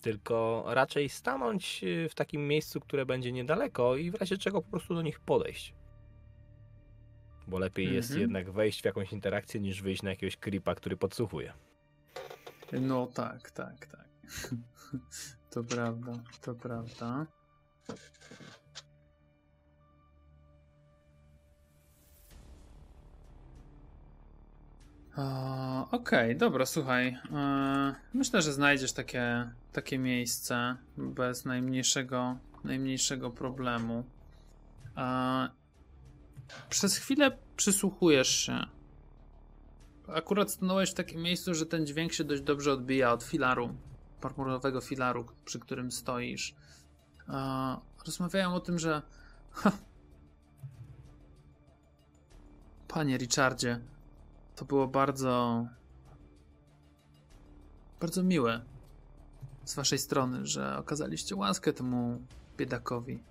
tylko 0.00 0.64
raczej 0.66 1.08
stanąć 1.08 1.84
y, 1.84 2.08
w 2.08 2.14
takim 2.14 2.48
miejscu, 2.48 2.80
które 2.80 3.06
będzie 3.06 3.32
niedaleko 3.32 3.96
i 3.96 4.10
w 4.10 4.14
razie 4.14 4.38
czego 4.38 4.62
po 4.62 4.70
prostu 4.70 4.94
do 4.94 5.02
nich 5.02 5.20
podejść. 5.20 5.74
Bo 7.48 7.58
lepiej 7.58 7.88
-hmm. 7.88 7.92
jest 7.92 8.10
mhm. 8.10 8.20
jednak 8.20 8.50
wejść 8.50 8.82
w 8.82 8.84
jakąś 8.84 9.12
interakcję, 9.12 9.60
niż 9.60 9.82
wyjść 9.82 10.02
na 10.02 10.10
jakiegoś 10.10 10.36
creepa, 10.36 10.74
który 10.74 10.96
podsłuchuje. 10.96 11.52
No 12.72 13.06
tak, 13.06 13.50
tak, 13.50 13.86
tak. 13.86 14.08
to 15.50 15.64
prawda, 15.64 16.12
to 16.42 16.54
prawda. 16.54 17.26
Okej, 25.90 26.30
okay, 26.30 26.34
dobra, 26.34 26.66
słuchaj. 26.66 27.18
E, 27.32 27.94
myślę, 28.14 28.42
że 28.42 28.52
znajdziesz 28.52 28.92
takie, 28.92 29.50
takie 29.72 29.98
miejsce 29.98 30.76
bez 30.96 31.44
najmniejszego, 31.44 32.36
najmniejszego 32.64 33.30
problemu. 33.30 34.04
E, 34.96 35.48
przez 36.70 36.96
chwilę 36.96 37.38
przysłuchujesz 37.56 38.28
się. 38.28 38.58
Akurat 40.08 40.50
stanąłeś 40.50 40.90
w 40.90 40.94
takim 40.94 41.22
miejscu, 41.22 41.54
że 41.54 41.66
ten 41.66 41.86
dźwięk 41.86 42.12
się 42.12 42.24
dość 42.24 42.42
dobrze 42.42 42.72
odbija 42.72 43.12
od 43.12 43.22
filaru, 43.22 43.74
marmurowego 44.22 44.80
filaru, 44.80 45.26
przy 45.44 45.60
którym 45.60 45.92
stoisz. 45.92 46.54
E, 47.28 47.76
rozmawiają 48.06 48.54
o 48.54 48.60
tym, 48.60 48.78
że. 48.78 49.02
Panie 52.88 53.16
Richardzie, 53.16 53.80
to 54.60 54.64
było 54.64 54.88
bardzo. 54.88 55.66
bardzo 58.00 58.22
miłe 58.22 58.60
z 59.64 59.74
waszej 59.74 59.98
strony, 59.98 60.46
że 60.46 60.78
okazaliście 60.78 61.36
łaskę 61.36 61.72
temu 61.72 62.20
biedakowi. 62.56 63.22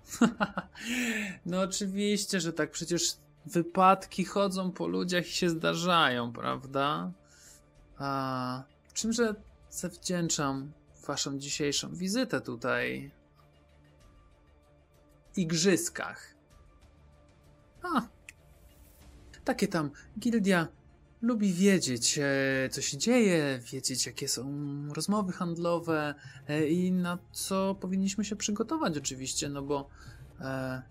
no 1.46 1.60
oczywiście, 1.60 2.40
że 2.40 2.52
tak. 2.52 2.70
Przecież 2.70 3.16
wypadki 3.46 4.24
chodzą 4.24 4.72
po 4.72 4.86
ludziach 4.86 5.26
i 5.26 5.32
się 5.32 5.50
zdarzają, 5.50 6.32
prawda? 6.32 7.12
A 7.98 8.62
czymże 8.94 9.34
zawdzięczam 9.70 10.72
waszą 11.06 11.38
dzisiejszą 11.38 11.94
wizytę 11.94 12.40
tutaj? 12.40 13.10
Igrzyskach. 15.36 16.34
A, 17.82 18.02
takie 19.44 19.68
tam 19.68 19.90
gildia 20.18 20.79
lubi 21.22 21.52
wiedzieć, 21.52 22.18
e, 22.18 22.68
co 22.70 22.82
się 22.82 22.98
dzieje, 22.98 23.60
wiedzieć, 23.72 24.06
jakie 24.06 24.28
są 24.28 24.44
rozmowy 24.94 25.32
handlowe 25.32 26.14
e, 26.48 26.66
i 26.66 26.92
na 26.92 27.18
co 27.32 27.74
powinniśmy 27.74 28.24
się 28.24 28.36
przygotować, 28.36 28.96
oczywiście, 28.98 29.48
no 29.48 29.62
bo 29.62 29.88
e, 30.40 30.82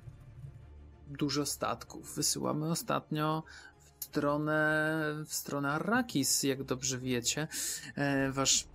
dużo 1.07 1.45
statków 1.45 2.15
wysyłamy 2.15 2.71
ostatnio 2.71 3.43
w 3.99 4.03
stronę, 4.03 5.01
w 5.25 5.33
stronę 5.33 5.71
Arrakis, 5.71 6.43
jak 6.43 6.63
dobrze 6.63 6.97
wiecie. 6.97 7.47
E, 7.95 8.31
wasz 8.31 8.67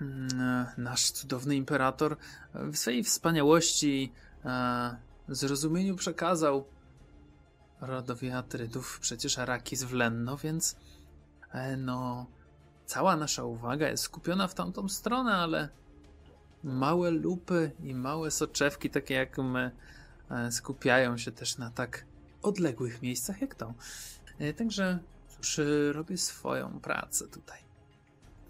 mm, 0.00 0.66
nasz 0.78 1.10
cudowny 1.10 1.56
imperator 1.56 2.16
w 2.54 2.76
swojej 2.76 3.04
wspaniałości, 3.04 4.12
e, 4.44 4.96
zrozumieniu 5.28 5.96
przekazał 5.96 6.64
rodowi 7.82 8.30
Atrydów 8.30 8.98
przecież 9.00 9.38
Arakis 9.38 9.82
w 9.82 9.92
Lenno, 9.92 10.36
więc 10.36 10.76
e, 11.52 11.76
no 11.76 12.26
cała 12.86 13.16
nasza 13.16 13.44
uwaga 13.44 13.88
jest 13.88 14.02
skupiona 14.02 14.48
w 14.48 14.54
tamtą 14.54 14.88
stronę, 14.88 15.34
ale 15.34 15.68
małe 16.64 17.10
lupy 17.10 17.70
i 17.82 17.94
małe 17.94 18.30
soczewki, 18.30 18.90
takie 18.90 19.14
jak 19.14 19.38
my, 19.38 19.70
e, 20.30 20.52
skupiają 20.52 21.18
się 21.18 21.32
też 21.32 21.58
na 21.58 21.70
tak 21.70 22.04
odległych 22.42 23.02
miejscach 23.02 23.40
jak 23.40 23.54
to. 23.54 23.74
E, 24.38 24.52
także 24.52 24.98
cóż, 25.28 25.60
robię 25.92 26.18
swoją 26.18 26.80
pracę 26.80 27.28
tutaj. 27.28 27.58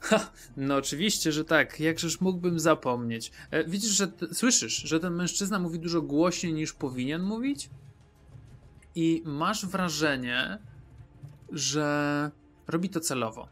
Ha, 0.01 0.31
no 0.57 0.77
oczywiście, 0.77 1.33
że 1.33 1.45
tak. 1.45 1.81
Jakżeż 1.81 2.21
mógłbym 2.21 2.61
zapomnieć. 2.61 3.33
Widzisz, 3.67 3.91
że 3.91 4.13
słyszysz, 4.33 4.77
że 4.77 5.01
ten 5.01 5.15
mężczyzna 5.15 5.59
mówi 5.59 5.79
dużo 5.79 6.03
głośniej 6.03 6.53
niż 6.53 6.73
powinien 6.73 7.23
mówić? 7.23 7.71
I 8.95 9.23
masz 9.25 9.67
wrażenie, 9.67 10.59
że 11.53 12.31
robi 12.67 12.91
to 12.91 13.01
celowo. 13.01 13.49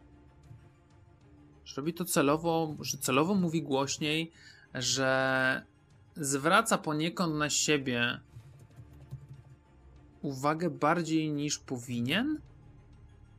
Że 1.65 1.77
robi 1.77 1.95
to 1.95 2.05
celowo, 2.05 2.77
że 2.81 2.99
celowo 2.99 3.35
mówi 3.35 3.63
głośniej, 3.63 4.33
że 4.75 5.63
zwraca 6.17 6.79
poniekąd 6.79 7.35
na 7.35 7.51
siebie 7.51 8.21
uwagę 10.23 10.71
bardziej 10.71 11.31
niż 11.31 11.59
powinien, 11.59 12.41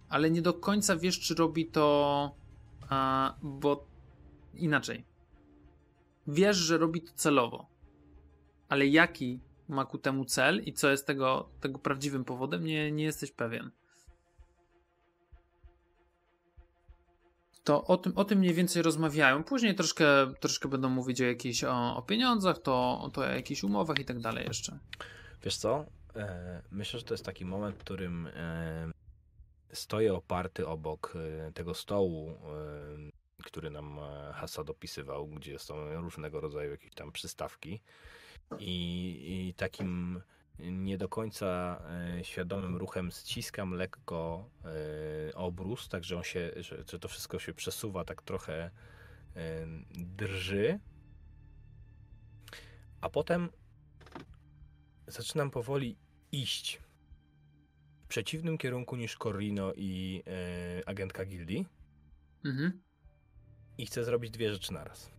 ale 0.09 0.31
nie 0.31 0.41
do 0.41 0.53
końca 0.53 0.95
wiesz, 0.95 1.19
czy 1.19 1.35
robi 1.35 1.65
to, 1.65 2.35
a, 2.89 3.33
bo 3.41 3.85
inaczej. 4.53 5.05
Wiesz, 6.27 6.57
że 6.57 6.77
robi 6.77 7.01
to 7.01 7.11
celowo, 7.15 7.67
ale 8.69 8.87
jaki 8.87 9.39
ma 9.71 9.85
ku 9.85 9.97
temu 9.97 10.25
cel 10.25 10.61
i 10.65 10.73
co 10.73 10.89
jest 10.89 11.07
tego, 11.07 11.49
tego 11.59 11.79
prawdziwym 11.79 12.25
powodem, 12.25 12.65
nie, 12.65 12.91
nie 12.91 13.03
jesteś 13.03 13.31
pewien. 13.31 13.71
To 17.63 17.83
o 17.83 17.97
tym, 17.97 18.13
o 18.15 18.25
tym 18.25 18.39
mniej 18.39 18.53
więcej 18.53 18.81
rozmawiają. 18.81 19.43
Później 19.43 19.75
troszkę, 19.75 20.05
troszkę 20.39 20.69
będą 20.69 20.89
mówić 20.89 21.21
o 21.21 21.25
jakichś 21.25 21.63
o, 21.63 21.95
o 21.95 22.01
pieniądzach, 22.01 22.59
to, 22.59 23.09
to 23.13 23.21
o 23.21 23.25
jakichś 23.25 23.63
umowach 23.63 23.99
i 23.99 24.05
tak 24.05 24.19
dalej 24.19 24.47
jeszcze. 24.47 24.79
Wiesz 25.43 25.57
co? 25.57 25.85
E, 26.15 26.61
myślę, 26.71 26.99
że 26.99 27.05
to 27.05 27.13
jest 27.13 27.25
taki 27.25 27.45
moment, 27.45 27.75
w 27.75 27.79
którym 27.79 28.27
e, 28.27 28.91
stoję 29.73 30.13
oparty 30.13 30.67
obok 30.67 31.13
e, 31.15 31.51
tego 31.51 31.73
stołu, 31.73 32.37
który 33.43 33.69
nam 33.69 33.99
Hasa 34.33 34.63
dopisywał, 34.63 35.27
gdzie 35.27 35.59
są 35.59 36.01
różnego 36.01 36.41
rodzaju 36.41 36.71
jakieś 36.71 36.93
tam 36.93 37.11
przystawki 37.11 37.81
i, 38.59 39.47
i 39.49 39.53
takim 39.53 40.21
nie 40.59 40.97
do 40.97 41.09
końca 41.09 41.81
e, 42.19 42.23
świadomym 42.23 42.77
ruchem 42.77 43.11
ściskam 43.11 43.73
lekko 43.73 44.49
e, 44.65 45.35
obrus, 45.35 45.89
tak 45.89 46.03
że 46.03 46.17
on 46.17 46.23
się, 46.23 46.51
że, 46.55 46.83
że 46.91 46.99
to 46.99 47.07
wszystko 47.07 47.39
się 47.39 47.53
przesuwa, 47.53 48.05
tak 48.05 48.21
trochę 48.21 48.71
e, 49.35 49.67
drży. 49.95 50.79
A 53.01 53.09
potem 53.09 53.49
zaczynam 55.07 55.51
powoli 55.51 55.97
iść 56.31 56.81
w 58.03 58.07
przeciwnym 58.07 58.57
kierunku 58.57 58.95
niż 58.95 59.17
Corrino 59.17 59.73
i 59.75 60.23
agentka 60.85 61.25
gildii. 61.25 61.65
Mhm. 62.45 62.81
I 63.77 63.85
chcę 63.85 64.03
zrobić 64.03 64.31
dwie 64.31 64.53
rzeczy 64.53 64.73
naraz. 64.73 65.11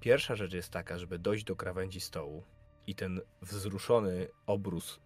Pierwsza 0.00 0.36
rzecz 0.36 0.52
jest 0.52 0.70
taka, 0.70 0.98
żeby 0.98 1.18
dojść 1.18 1.44
do 1.44 1.56
krawędzi 1.56 2.00
stołu 2.00 2.44
i 2.86 2.94
ten 2.94 3.20
wzruszony 3.42 4.28
obrus 4.46 5.00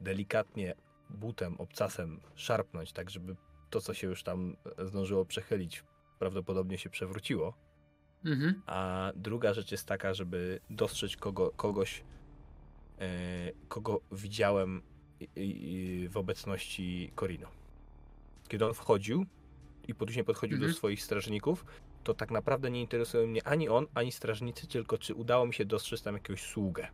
delikatnie 0.00 0.74
butem, 1.10 1.54
obcasem 1.58 2.20
szarpnąć, 2.34 2.92
tak 2.92 3.10
żeby 3.10 3.36
to, 3.70 3.80
co 3.80 3.94
się 3.94 4.06
już 4.06 4.22
tam 4.22 4.56
zdążyło 4.78 5.24
przechylić, 5.24 5.84
prawdopodobnie 6.18 6.78
się 6.78 6.90
przewróciło. 6.90 7.54
Mhm. 8.24 8.62
A 8.66 9.12
druga 9.16 9.54
rzecz 9.54 9.72
jest 9.72 9.86
taka, 9.86 10.14
żeby 10.14 10.60
dostrzec 10.70 11.16
kogo, 11.16 11.50
kogoś, 11.56 12.04
e, 12.98 13.52
kogo 13.68 14.00
widziałem 14.12 14.82
w 16.08 16.16
obecności 16.16 17.12
Corino. 17.20 17.48
Kiedy 18.48 18.66
on 18.66 18.74
wchodził 18.74 19.26
i 19.88 19.94
później 19.94 20.24
podchodził 20.24 20.56
mhm. 20.56 20.72
do 20.72 20.78
swoich 20.78 21.02
strażników, 21.02 21.64
to 22.04 22.14
tak 22.14 22.30
naprawdę 22.30 22.70
nie 22.70 22.80
interesują 22.80 23.26
mnie 23.26 23.46
ani 23.46 23.68
on, 23.68 23.86
ani 23.94 24.12
strażnicy, 24.12 24.66
tylko 24.66 24.98
czy 24.98 25.14
udało 25.14 25.46
mi 25.46 25.54
się 25.54 25.64
dostrzec 25.64 26.02
tam 26.02 26.14
jakąś 26.14 26.42
sługę. 26.42 26.88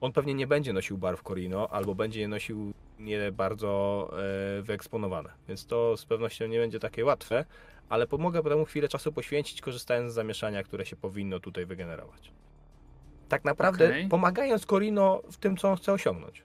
On 0.00 0.12
pewnie 0.12 0.34
nie 0.34 0.46
będzie 0.46 0.72
nosił 0.72 0.98
barw 0.98 1.22
Corino, 1.22 1.68
albo 1.68 1.94
będzie 1.94 2.20
je 2.20 2.28
nosił 2.28 2.72
nie 2.98 3.32
bardzo 3.32 4.10
e, 4.58 4.62
wyeksponowane, 4.62 5.30
więc 5.48 5.66
to 5.66 5.96
z 5.96 6.04
pewnością 6.04 6.46
nie 6.46 6.58
będzie 6.58 6.80
takie 6.80 7.04
łatwe, 7.04 7.44
ale 7.88 8.06
pomogę 8.06 8.42
temu 8.42 8.64
chwilę 8.64 8.88
czasu 8.88 9.12
poświęcić, 9.12 9.60
korzystając 9.60 10.12
z 10.12 10.14
zamieszania, 10.14 10.62
które 10.62 10.86
się 10.86 10.96
powinno 10.96 11.40
tutaj 11.40 11.66
wygenerować. 11.66 12.32
Tak 13.28 13.44
naprawdę 13.44 13.86
Okej. 13.86 14.08
pomagając 14.08 14.66
Corino 14.66 15.22
w 15.30 15.36
tym, 15.36 15.56
co 15.56 15.68
on 15.70 15.76
chce 15.76 15.92
osiągnąć. 15.92 16.44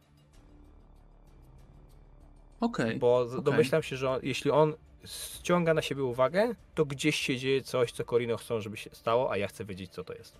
Okej. 2.59 2.99
Bo 2.99 3.27
z- 3.27 3.33
okej. 3.33 3.43
domyślam 3.43 3.83
się, 3.83 3.95
że 3.97 4.09
on, 4.09 4.19
jeśli 4.23 4.51
on 4.51 4.73
ściąga 5.05 5.73
na 5.73 5.81
siebie 5.81 6.03
uwagę, 6.03 6.55
to 6.75 6.85
gdzieś 6.85 7.15
się 7.15 7.37
dzieje 7.37 7.61
coś, 7.61 7.91
co 7.91 8.03
Corino 8.03 8.37
chcą, 8.37 8.61
żeby 8.61 8.77
się 8.77 8.89
stało, 8.93 9.31
a 9.31 9.37
ja 9.37 9.47
chcę 9.47 9.65
wiedzieć, 9.65 9.91
co 9.91 10.03
to 10.03 10.13
jest. 10.13 10.39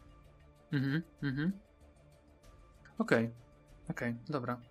Mhm, 0.72 1.02
mhm. 1.24 1.52
Okej, 2.98 3.32
okej, 3.90 4.16
dobra. 4.30 4.62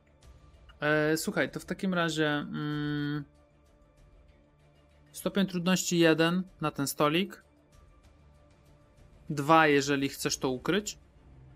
E, 0.81 1.17
słuchaj, 1.17 1.51
to 1.51 1.61
w 1.61 1.65
takim 1.65 1.95
razie 1.95 2.29
mm, 2.29 3.25
stopień 5.13 5.47
trudności 5.47 5.99
1 5.99 6.43
na 6.61 6.71
ten 6.71 6.87
stolik. 6.87 7.45
Dwa, 9.31 9.67
jeżeli 9.67 10.09
chcesz 10.09 10.39
to 10.39 10.49
ukryć, 10.49 10.99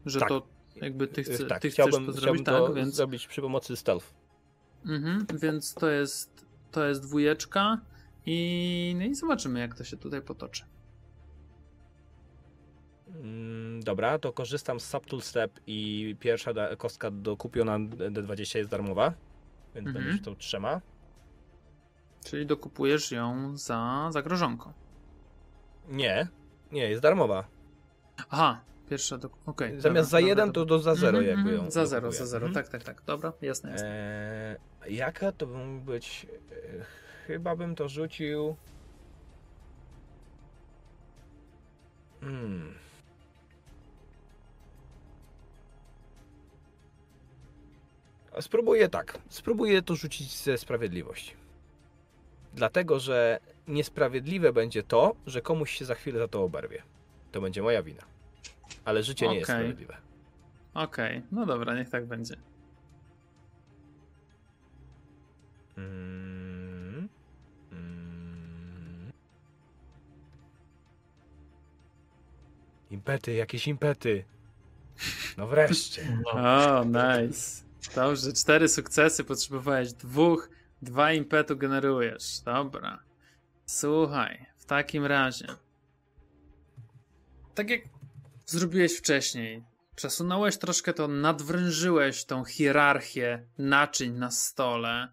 że 0.07 0.21
Tak. 0.21 0.29
to 0.29 0.47
jakby 0.77 1.09
ty, 1.09 1.25
chce, 1.25 1.47
tak, 1.47 1.63
ty 1.63 1.71
chcesz 1.71 1.75
chciałbym, 1.75 2.07
to 2.07 2.13
chciałbym 2.13 2.23
zrobić, 2.23 2.47
to 2.47 2.67
tak, 2.67 2.75
więc, 2.77 2.95
zrobić 2.95 3.27
przy 3.27 3.41
pomocy 3.41 3.77
stealth. 3.77 4.15
mhm, 4.87 5.27
więc 5.35 5.75
to 5.75 5.91
jest 5.91 6.47
to 6.71 6.85
jest 6.85 7.03
dwójeczka 7.03 7.81
i, 8.27 8.95
no 8.99 9.05
i 9.05 9.15
zobaczymy 9.15 9.61
jak 9.61 9.75
to 9.75 9.85
się 9.85 9.97
tutaj 9.97 10.23
potoczy. 10.23 10.65
Mm, 13.09 13.81
Dobra, 13.83 14.19
to 14.19 14.33
korzystam 14.33 14.81
z 14.81 14.85
Subtool 14.87 15.21
Step 15.23 15.61
i 15.67 16.17
pierwsza 16.21 16.53
kostka 16.79 17.11
do 17.11 17.37
kupiona 17.37 17.79
D20 17.79 18.59
jest 18.59 18.71
darmowa, 18.71 19.13
więc 19.75 19.87
Mhm. 19.89 20.05
będziesz 20.05 20.23
tą 20.25 20.37
trzema. 20.37 20.81
Czyli 22.25 22.47
dokupujesz 22.47 23.11
ją 23.13 23.57
za 23.57 24.09
zagrożonką. 24.13 24.73
Nie, 25.89 26.29
nie, 26.73 26.91
jest 26.91 27.03
darmowa. 27.03 27.45
Aha, 28.31 28.61
pierwsza 28.91 29.19
do... 29.19 29.31
okej. 29.47 29.69
Zamiast 29.81 29.83
dobra, 29.83 30.03
za 30.05 30.17
dobra, 30.19 30.29
jeden, 30.29 30.47
dobra. 30.49 30.53
to 30.63 30.65
do 30.67 30.79
za 30.79 30.95
zero 30.95 31.19
Mhm, 31.19 31.37
jakby 31.37 31.51
mhm, 31.51 31.65
ją 31.65 31.71
Za 31.71 31.87
zero, 31.87 32.01
dokupuję. 32.01 32.19
za 32.19 32.27
zero, 32.27 32.47
Mhm. 32.47 32.55
tak, 32.65 32.73
tak, 32.73 32.83
tak. 32.85 33.03
Dobra, 33.07 33.33
jasne, 33.43 33.71
jasne. 33.71 33.89
Eee, 34.87 34.97
jaka 34.97 35.33
to 35.33 35.47
by 35.47 35.55
mógł 35.67 35.85
być? 35.85 36.27
Chyba 37.27 37.57
bym 37.57 37.75
to 37.75 37.89
rzucił. 37.89 38.57
Hmm. 42.21 42.75
Spróbuję 48.41 48.89
tak. 48.89 49.19
Spróbuję 49.29 49.83
to 49.83 49.97
rzucić 49.97 50.37
ze 50.37 50.59
sprawiedliwości. 50.59 51.35
Dlatego, 52.55 53.01
że 53.01 53.41
niesprawiedliwe 53.69 54.53
będzie 54.53 54.83
to, 54.83 55.17
że 55.27 55.43
komuś 55.43 55.71
się 55.71 55.85
za 55.85 55.95
chwilę 55.95 56.19
za 56.19 56.29
to 56.29 56.43
oberwie. 56.43 56.83
To 57.33 57.41
będzie 57.41 57.63
moja 57.63 57.83
wina. 57.83 58.03
Ale 58.85 59.03
życie 59.03 59.29
nie 59.29 59.35
jest 59.35 59.51
Okej. 59.51 59.63
sprawiedliwe. 59.63 59.97
Okej, 60.75 61.23
no 61.33 61.47
dobra, 61.47 61.75
niech 61.75 61.89
tak 61.89 62.07
będzie. 62.07 62.37
Mm. 65.79 66.54
Impety, 72.95 73.33
jakieś 73.33 73.69
impety. 73.69 74.25
No 75.37 75.47
wreszcie. 75.47 76.19
No, 76.25 76.81
O, 76.81 76.85
nice. 76.85 77.65
Dobrze, 77.95 78.33
cztery 78.33 78.69
sukcesy, 78.69 79.25
potrzebowałeś 79.25 79.93
dwóch, 79.93 80.51
dwa 80.83 81.13
impetu 81.13 81.57
generujesz. 81.57 82.41
Dobra. 82.41 82.99
Słuchaj, 83.67 84.47
w 84.57 84.65
takim 84.65 85.07
razie. 85.07 85.47
Tak 87.55 87.71
jak 87.71 87.81
zrobiłeś 88.47 88.99
wcześniej, 88.99 89.65
przesunąłeś 89.97 90.57
troszkę 90.57 90.93
to, 90.93 91.09
nadwrężyłeś 91.09 92.25
tą 92.25 92.45
hierarchię 92.45 93.47
naczyń 93.59 94.13
na 94.13 94.31
stole. 94.31 95.09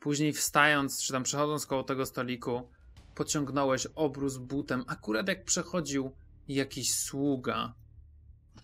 Później 0.00 0.32
wstając, 0.32 1.02
czy 1.02 1.12
tam 1.12 1.22
przechodząc 1.22 1.66
koło 1.66 1.82
tego 1.82 2.06
stoliku, 2.06 2.68
pociągnąłeś 3.14 3.86
obrus 3.94 4.36
butem, 4.36 4.84
akurat 4.86 5.28
jak 5.28 5.44
przechodził 5.44 6.12
jakiś 6.48 6.94
sługa 6.94 7.74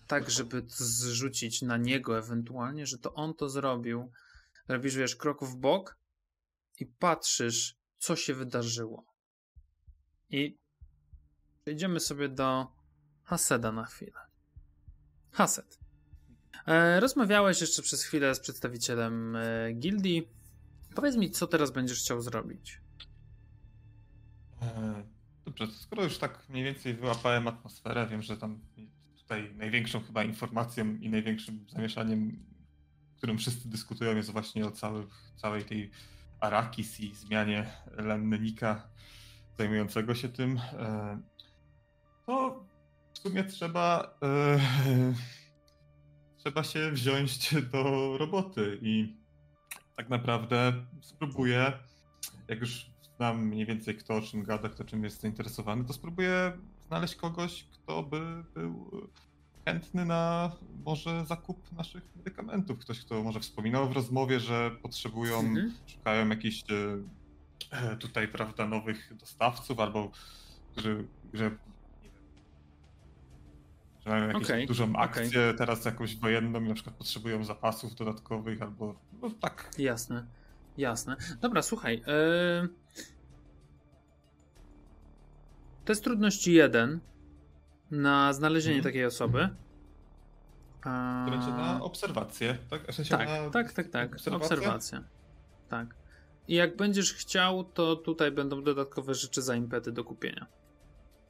tak, 0.07 0.29
żeby 0.29 0.63
zrzucić 0.67 1.61
na 1.61 1.77
niego 1.77 2.17
ewentualnie, 2.17 2.85
że 2.85 2.97
to 2.97 3.13
on 3.13 3.33
to 3.33 3.49
zrobił. 3.49 4.11
Robisz, 4.67 4.95
wiesz, 4.95 5.15
krok 5.15 5.45
w 5.45 5.55
bok 5.55 5.97
i 6.79 6.85
patrzysz, 6.85 7.77
co 7.97 8.15
się 8.15 8.33
wydarzyło. 8.33 9.05
I 10.29 10.57
przejdziemy 11.61 11.99
sobie 11.99 12.29
do 12.29 12.67
Haseda 13.23 13.71
na 13.71 13.85
chwilę. 13.85 14.19
Hased. 15.31 15.79
E, 16.67 16.99
rozmawiałeś 16.99 17.61
jeszcze 17.61 17.81
przez 17.81 18.03
chwilę 18.03 18.35
z 18.35 18.39
przedstawicielem 18.39 19.35
e, 19.35 19.73
gildii. 19.73 20.29
Powiedz 20.95 21.15
mi, 21.15 21.31
co 21.31 21.47
teraz 21.47 21.71
będziesz 21.71 21.99
chciał 21.99 22.21
zrobić. 22.21 22.81
Dobrze, 25.57 25.73
skoro 25.73 26.03
już 26.03 26.17
tak 26.17 26.49
mniej 26.49 26.63
więcej 26.63 26.93
wyłapałem 26.93 27.47
atmosferę, 27.47 28.07
wiem, 28.07 28.21
że 28.21 28.37
tam 28.37 28.59
tutaj 29.17 29.53
największą 29.55 30.01
chyba 30.01 30.23
informacją 30.23 30.95
i 30.95 31.09
największym 31.09 31.65
zamieszaniem, 31.69 32.45
którym 33.17 33.37
wszyscy 33.37 33.69
dyskutują, 33.69 34.15
jest 34.15 34.29
właśnie 34.29 34.65
o 34.65 34.71
całych, 34.71 35.07
całej 35.35 35.65
tej 35.65 35.91
Arakis 36.39 36.99
i 36.99 37.15
zmianie 37.15 37.73
Lennika 37.97 38.87
zajmującego 39.57 40.15
się 40.15 40.29
tym. 40.29 40.57
E, 40.57 41.21
To 42.25 42.65
w 43.13 43.17
sumie 43.17 43.43
trzeba 43.43 44.17
e, 44.23 44.59
trzeba 46.37 46.63
się 46.63 46.91
wziąć 46.91 47.55
do 47.71 48.17
roboty 48.17 48.79
i 48.81 49.15
tak 49.97 50.09
naprawdę 50.09 50.73
spróbuję, 51.01 51.73
jak 52.47 52.59
już 52.59 52.90
znam 53.21 53.47
mniej 53.47 53.65
więcej 53.65 53.97
kto 53.97 54.15
o 54.15 54.21
czym 54.21 54.43
gada, 54.43 54.69
kto 54.69 54.83
czym 54.83 55.03
jest 55.03 55.21
zainteresowany, 55.21 55.85
to 55.85 55.93
spróbuję 55.93 56.51
znaleźć 56.87 57.15
kogoś, 57.15 57.65
kto 57.71 58.03
by 58.03 58.43
był 58.53 59.01
chętny 59.65 60.05
na 60.05 60.51
może 60.85 61.25
zakup 61.25 61.71
naszych 61.71 62.03
medykamentów. 62.15 62.79
Ktoś, 62.79 62.99
kto 62.99 63.23
może 63.23 63.39
wspominał 63.39 63.89
w 63.89 63.91
rozmowie, 63.91 64.39
że 64.39 64.71
potrzebują, 64.81 65.39
Mhm. 65.39 65.73
szukają 65.87 66.29
jakichś 66.29 66.63
e, 67.71 67.95
tutaj, 67.97 68.27
prawda, 68.27 68.67
nowych 68.67 69.13
dostawców 69.19 69.79
albo 69.79 70.11
którzy, 70.71 71.07
że 71.33 71.51
że 74.05 74.09
mają 74.09 74.27
jakąś 74.27 74.43
Okej, 74.43 74.67
dużą 74.67 74.95
akcję 74.95 75.53
teraz 75.57 75.85
jakąś 75.85 76.15
wojenną 76.15 76.63
i 76.63 76.67
na 76.67 76.73
przykład 76.73 76.95
potrzebują 76.95 77.43
zapasów 77.43 77.95
dodatkowych 77.95 78.61
albo 78.61 78.95
no 79.21 79.29
tak. 79.29 79.71
Jasne, 79.77 80.25
jasne. 80.77 81.15
Dobra, 81.41 81.61
słuchaj. 81.61 82.03
Yy... 82.07 82.80
To 85.91 85.93
jest 85.93 86.03
trudności 86.03 86.53
jeden 86.53 86.99
na 87.91 88.33
znalezienie 88.33 88.75
Mhm. 88.77 88.93
takiej 88.93 89.05
osoby. 89.05 89.49
A... 90.83 91.23
To 91.25 91.31
będzie 91.31 91.47
na 91.47 91.83
obserwację, 91.83 92.57
tak? 92.69 92.91
W 92.91 92.95
sensie 92.95 93.17
Tak, 93.17 93.27
na 93.27 93.49
tak, 93.49 93.73
tak, 93.73 93.89
tak. 93.89 94.13
obserwację? 94.13 94.47
Obserwacja. 94.57 95.03
Tak. 95.69 95.95
I 96.47 96.55
jak 96.55 96.75
będziesz 96.77 97.13
chciał, 97.13 97.63
to 97.63 97.95
tutaj 97.95 98.31
będą 98.31 98.63
dodatkowe 98.63 99.15
rzeczy 99.15 99.41
za 99.41 99.55
impety 99.55 99.91
do 99.91 100.03
kupienia. 100.03 100.45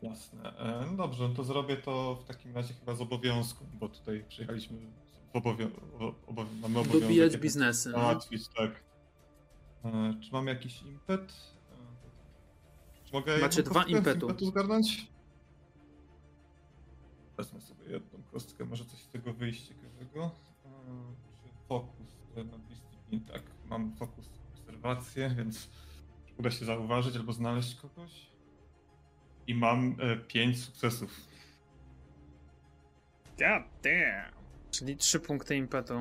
Jasne. 0.02 0.58
E, 0.58 0.86
No 0.92 0.98
dobrze, 0.98 1.28
no 1.30 1.36
to 1.36 1.44
zrobię 1.44 1.78
to 1.78 2.16
w 2.16 2.28
takim 2.28 2.56
razie 2.56 2.74
chyba 2.74 2.96
z 2.96 3.02
obowiązku, 3.02 3.66
bo 3.74 3.90
tutaj 3.90 4.26
przyjechaliśmy 4.30 4.78
w 5.34 5.36
obowią- 5.36 5.72
o- 6.00 6.16
obo- 6.28 6.46
mamy 6.62 6.80
obowiązek 6.80 7.02
Dobijać 7.02 7.38
biznesy. 7.38 7.90
No. 7.90 7.98
załatwić, 8.00 8.48
tak. 8.48 8.72
E, 9.86 10.14
Czy 10.24 10.32
mam 10.34 10.48
jakiś 10.48 10.82
impet? 10.82 11.34
Czy 13.12 13.18
mogę 13.18 13.38
Macie 13.38 13.64
dwa 13.64 13.84
impetu. 13.84 14.28
impetu 14.28 14.46
zgarnąć? 14.46 15.08
Wezmę 17.38 17.62
sobie 17.62 17.86
jedną 17.86 18.20
kostkę, 18.32 18.66
może 18.66 18.86
coś 18.86 19.00
z 19.00 19.08
tego 19.10 19.34
wyjść 19.34 19.68
ciekawego. 19.68 20.32
E, 20.66 20.70
Czy 21.44 21.50
fokus 21.68 22.08
e, 22.36 22.44
na 22.44 22.58
discyplin? 22.58 23.26
Tak, 23.26 23.42
mam 23.70 23.96
fokus 23.96 24.26
obserwację, 24.54 25.34
więc 25.38 25.70
uda 26.38 26.52
się 26.52 26.66
zauważyć 26.66 27.16
albo 27.16 27.34
znaleźć 27.34 27.76
kogoś. 27.76 28.28
I 29.48 29.56
mam 29.56 29.96
e, 30.00 30.16
pięć 30.18 30.64
sukcesów. 30.64 31.12
God 33.40 33.64
damn. 33.84 34.34
Czyli 34.72 34.98
trzy 34.98 35.20
punkty 35.20 35.56
impetu. 35.56 35.94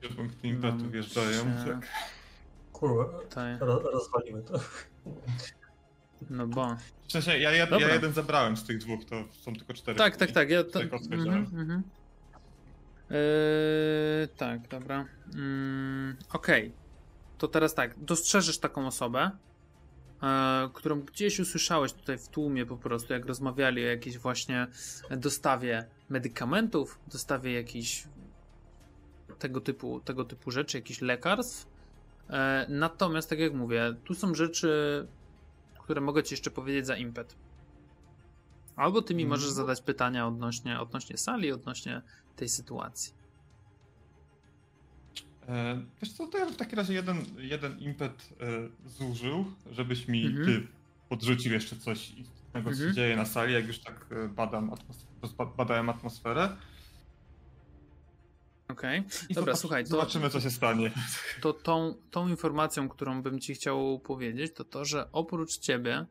Trzy 0.00 0.14
punkty 0.14 0.48
impetu 0.48 0.90
wjeżdżają. 0.90 1.56
trzy. 1.62 1.66
Tak. 1.72 1.88
kurwa, 2.72 3.06
rozwalimy 3.92 4.42
to. 4.42 4.60
No 6.30 6.46
bo. 6.46 6.76
W 7.08 7.12
sensie 7.12 7.38
ja, 7.38 7.52
ja 7.52 7.92
jeden 7.94 8.12
zabrałem 8.12 8.56
z 8.56 8.64
tych 8.64 8.78
dwóch, 8.78 9.04
to 9.04 9.24
są 9.32 9.54
tylko 9.56 9.74
cztery. 9.74 9.98
Tak, 9.98 10.16
tak, 10.16 10.32
tak. 10.32 10.50
Ja 10.50 10.64
to... 10.64 10.80
Mhm. 10.82 11.82
Eee, 13.10 14.28
tak, 14.36 14.68
dobra. 14.68 15.04
Mm, 15.34 16.16
Okej. 16.32 16.72
To 17.38 17.48
teraz 17.48 17.74
tak. 17.74 17.98
Dostrzeżysz 18.04 18.58
taką 18.58 18.86
osobę. 18.86 19.30
e, 20.22 20.68
którą 20.74 21.00
gdzieś 21.00 21.40
usłyszałeś 21.40 21.92
tutaj 21.92 22.18
w 22.18 22.28
tłumie 22.28 22.66
po 22.66 22.76
prostu, 22.76 23.12
jak 23.12 23.26
rozmawiali 23.26 23.84
o 23.84 23.88
jakiejś 23.88 24.18
właśnie 24.18 24.66
dostawie 25.10 25.86
medykamentów, 26.08 26.98
dostawie 27.12 27.52
jakichś 27.52 28.04
tego 29.38 29.60
typu, 29.60 30.00
tego 30.00 30.24
typu 30.24 30.50
rzeczy, 30.50 30.78
jakichś 30.78 31.00
lekarstw. 31.00 31.66
E, 32.30 32.66
natomiast, 32.68 33.30
tak 33.30 33.38
jak 33.38 33.54
mówię, 33.54 33.94
tu 34.04 34.14
są 34.14 34.34
rzeczy, 34.34 35.06
które 35.86 36.00
mogę 36.00 36.22
ci 36.22 36.34
jeszcze 36.34 36.50
powiedzieć 36.50 36.86
za 36.86 36.96
impet. 36.96 37.36
Albo 38.76 39.02
ty 39.02 39.14
mi 39.14 39.22
Mhm. 39.22 39.40
możesz 39.40 39.50
zadać 39.54 39.80
pytania 39.80 40.26
odnośnie, 40.26 40.80
odnośnie 40.80 41.16
sali, 41.16 41.52
odnośnie 41.52 42.02
tej 42.36 42.48
sytuacji. 42.48 43.12
E, 45.48 45.82
wiesz 46.02 46.12
co, 46.12 46.26
to 46.26 46.38
ja 46.38 46.46
w 46.46 46.56
takim 46.56 46.78
razie 46.78 46.94
jeden, 46.94 47.24
jeden 47.38 47.78
impet 47.78 48.28
e, 48.40 48.88
zużył, 48.88 49.44
żebyś 49.72 50.08
mi 50.08 50.26
Mhm. 50.26 50.44
ty 50.46 50.66
podrzucił 51.08 51.52
jeszcze 51.52 51.76
coś 51.76 52.10
istotnego, 52.10 52.70
co 52.70 52.74
Mhm. 52.76 52.88
się 52.90 52.94
dzieje 52.94 53.16
na 53.16 53.24
sali, 53.24 53.54
jak 53.54 53.66
już 53.66 53.78
tak 53.78 54.06
e, 54.10 54.28
badam 54.28 54.70
atmos- 54.70 55.54
badałem 55.56 55.88
atmosferę. 55.90 56.56
Okej. 58.68 59.02
I 59.28 59.34
Dobra, 59.34 59.52
zobacz- 59.54 59.60
słuchaj, 59.60 59.84
to- 59.84 59.90
Zobaczymy, 59.90 60.30
co 60.30 60.40
się 60.40 60.50
stanie. 60.50 60.90
to 61.40 61.52
tą, 61.52 61.94
tą 62.10 62.28
informacją, 62.28 62.88
którą 62.88 63.22
bym 63.22 63.40
ci 63.40 63.54
chciał 63.54 63.98
powiedzieć, 64.00 64.54
to 64.54 64.64
to, 64.64 64.84
że 64.84 65.12
oprócz 65.12 65.58
ciebie 65.58 66.06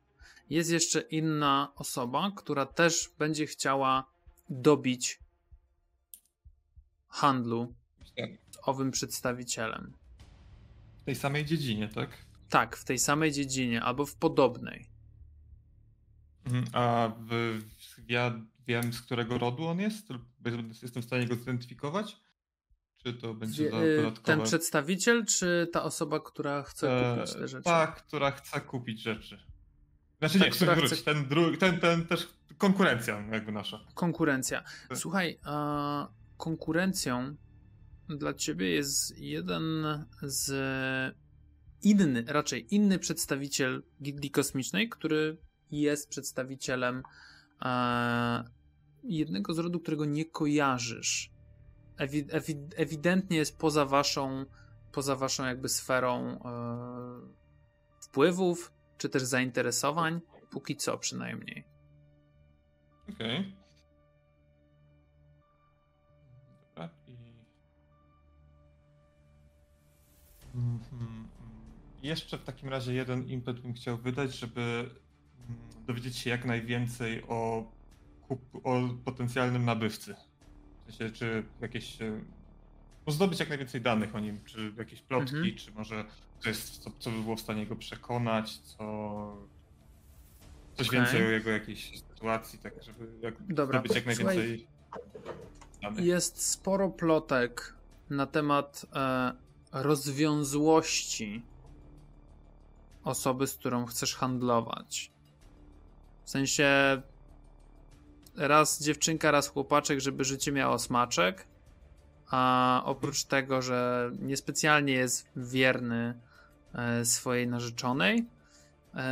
jest 0.49 0.69
jeszcze 0.71 1.01
inna 1.01 1.71
osoba, 1.75 2.31
która 2.35 2.65
też 2.65 3.09
będzie 3.19 3.45
chciała 3.47 4.05
dobić 4.49 5.19
handlu 7.07 7.73
z 8.51 8.57
owym 8.63 8.91
przedstawicielem. 8.91 9.93
W 11.01 11.05
tej 11.05 11.15
samej 11.15 11.45
dziedzinie, 11.45 11.87
tak? 11.89 12.09
Tak, 12.49 12.77
w 12.77 12.83
tej 12.85 12.99
samej 12.99 13.31
dziedzinie 13.31 13.81
albo 13.83 14.05
w 14.05 14.15
podobnej. 14.15 14.87
Mhm. 16.45 16.65
A 16.73 17.11
w, 17.29 17.59
ja 18.07 18.39
wiem, 18.67 18.93
z 18.93 19.01
którego 19.01 19.37
rodu 19.37 19.67
on 19.67 19.79
jest? 19.79 20.07
Jestem 20.81 21.01
w 21.03 21.05
stanie 21.05 21.25
go 21.27 21.35
zidentyfikować? 21.35 22.17
Czy 23.05 23.13
to 23.13 23.33
będzie 23.33 23.67
y, 23.67 23.97
dodatkowe? 23.97 24.37
Ten 24.37 24.41
przedstawiciel, 24.45 25.25
czy 25.25 25.67
ta 25.73 25.83
osoba, 25.83 26.19
która 26.19 26.63
chce 26.63 26.91
E, 26.97 27.15
kupić 27.15 27.33
te 27.33 27.47
rzeczy? 27.47 27.63
Tak, 27.63 28.03
która 28.03 28.31
chce 28.31 28.61
kupić 28.61 29.01
rzeczy. 29.01 29.39
Znaczy 30.19 30.37
nie, 30.37 30.43
Tak, 30.45 30.53
który 30.53 30.71
która 30.71 30.75
wróć, 30.87 30.91
chce- 30.99 31.03
ten, 31.13 31.25
dru- 31.25 31.57
ten, 31.57 31.79
ten 31.79 32.05
też 32.05 32.27
konkurencja 32.57 33.21
jakby 33.31 33.51
nasza. 33.51 33.79
Konkurencja. 33.93 34.63
Słuchaj, 34.93 35.39
a 35.43 36.07
konkurencją 36.37 37.35
dla 38.09 38.33
ciebie 38.33 38.69
jest 38.69 39.17
jeden 39.17 39.85
z 40.21 40.51
inny, 41.81 42.23
raczej 42.27 42.75
inny 42.75 42.99
przedstawiciel 42.99 43.83
Gildii 44.03 44.31
Kosmicznej, 44.31 44.89
który 44.89 45.37
jest 45.71 46.09
przedstawicielem 46.09 47.03
e, 47.65 48.43
jednego 49.03 49.53
z 49.53 49.59
rodu, 49.59 49.79
którego 49.79 50.05
nie 50.05 50.25
kojarzysz. 50.25 51.34
Ewi- 51.97 52.27
ewi- 52.27 52.69
ewidentnie 52.75 53.37
jest 53.37 53.57
poza 53.57 53.85
waszą, 53.85 54.45
poza 54.91 55.15
waszą 55.15 55.45
jakby 55.45 55.69
sferą 55.69 56.17
e, 56.19 56.39
wpływów, 58.01 58.73
czy 58.97 59.09
też 59.09 59.23
zainteresowań, 59.23 60.21
póki 60.49 60.75
co 60.75 60.97
przynajmniej. 60.97 61.67
Okej. 63.09 63.55
I... 67.07 67.15
Mhm. 70.55 71.27
Jeszcze 72.03 72.37
w 72.37 72.43
takim 72.43 72.69
razie 72.69 72.93
jeden 72.93 73.27
impet 73.27 73.59
bym 73.59 73.73
chciał 73.73 73.97
wydać, 73.97 74.35
żeby 74.35 74.61
mm, 74.61 75.85
dowiedzieć 75.87 76.17
się 76.17 76.29
jak 76.29 76.45
najwięcej 76.45 77.23
o, 77.23 77.71
o 78.63 78.81
potencjalnym 79.05 79.65
nabywcy. 79.65 80.15
W 80.87 80.95
sensie, 80.95 81.15
czy 81.15 81.43
jakieś... 81.61 81.97
No 83.07 83.13
zdobyć 83.13 83.39
jak 83.39 83.49
najwięcej 83.49 83.81
danych 83.81 84.15
o 84.15 84.19
nim, 84.19 84.39
czy 84.45 84.73
jakieś 84.77 85.01
plotki, 85.01 85.35
Mhm. 85.35 85.55
czy 85.55 85.71
może 85.71 86.05
to 86.43 86.49
jest, 86.49 86.77
co, 86.77 86.91
co 86.99 87.11
by 87.11 87.21
było 87.21 87.35
w 87.35 87.39
stanie 87.41 87.65
go 87.67 87.75
przekonać, 87.75 88.57
co... 88.57 89.37
Coś 90.75 90.87
Okej. 90.87 90.99
więcej 90.99 91.25
o 91.25 91.29
jego 91.29 91.49
jakiejś 91.49 91.99
sytuacji, 91.99 92.59
tak 92.59 92.83
żeby 92.83 93.07
jak 93.21 93.53
Dobra, 93.53 93.79
zdobyć 93.79 93.95
jak 94.05 94.15
słuchaj, 94.15 94.37
najwięcej 94.37 94.67
danych. 95.81 96.05
Jest 96.05 96.41
sporo 96.51 96.89
plotek 96.89 97.73
na 98.09 98.25
temat 98.25 98.85
e, 98.93 99.31
rozwiązłości 99.71 101.41
osoby, 103.03 103.47
z 103.47 103.55
którą 103.55 103.85
chcesz 103.85 104.15
handlować. 104.15 105.11
W 106.23 106.29
sensie 106.29 107.01
raz 108.37 108.83
dziewczynka, 108.83 109.31
raz 109.31 109.47
chłopaczek, 109.47 109.99
żeby 109.99 110.23
życie 110.23 110.51
miało 110.51 110.79
smaczek, 110.79 111.47
a 112.31 112.81
oprócz 112.85 113.23
tego, 113.23 113.61
że 113.61 114.11
niespecjalnie 114.19 114.93
jest 114.93 115.27
wierny 115.35 116.19
e, 116.73 117.05
swojej 117.05 117.47
narzeczonej 117.47 118.25
e, 118.95 119.03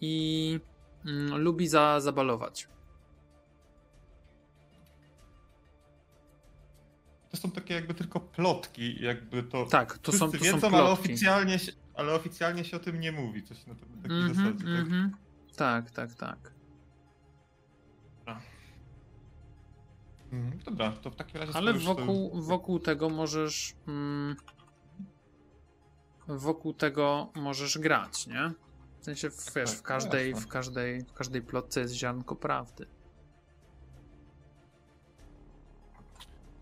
i 0.00 0.60
mm, 1.06 1.36
lubi 1.40 1.68
za, 1.68 2.00
zabalować. 2.00 2.68
To 7.30 7.36
są 7.36 7.50
takie 7.50 7.74
jakby 7.74 7.94
tylko 7.94 8.20
plotki, 8.20 9.02
jakby 9.04 9.42
to 9.42 9.66
Tak, 9.66 9.98
to 9.98 10.12
są, 10.12 10.18
to 10.18 10.32
wszyscy 10.32 10.44
są 10.50 10.54
wiedzą, 10.56 10.68
plotki. 10.68 10.76
ale 10.76 10.90
oficjalnie, 10.90 11.58
się, 11.58 11.72
ale 11.94 12.14
oficjalnie 12.14 12.64
się 12.64 12.76
o 12.76 12.80
tym 12.80 13.00
nie 13.00 13.12
mówi, 13.12 13.42
coś 13.42 13.66
na, 13.66 13.74
takiej 13.74 14.18
Mhm, 14.20 14.34
zasadzie, 14.34 14.58
tak? 14.64 14.80
mhm. 14.84 15.16
Tak, 15.56 15.90
tak, 15.90 16.14
tak. 16.14 16.51
Mhm, 20.32 20.58
Dobra, 20.64 20.92
to 20.92 21.10
w 21.10 21.16
takim 21.16 21.40
razie... 21.40 21.52
Ale 21.56 21.72
już 21.72 21.84
to- 21.84 21.94
wokół, 21.94 22.42
wokół 22.42 22.78
tego 22.78 23.08
możesz. 23.08 23.74
Mm, 23.88 24.36
wokół 26.28 26.74
tego 26.74 27.28
możesz 27.34 27.78
grać, 27.78 28.26
nie? 28.26 28.52
W 29.00 29.04
sensie, 29.04 29.30
w, 29.30 29.54
wiesz, 29.54 29.70
w 29.70 29.76
tak, 29.76 29.82
każdej, 29.82 30.34
w 30.34 30.46
każdej, 30.48 31.00
w 31.04 31.12
każdej 31.12 31.42
plotce 31.42 31.80
jest 31.80 31.94
ziarnko 31.94 32.36
prawdy. 32.36 32.86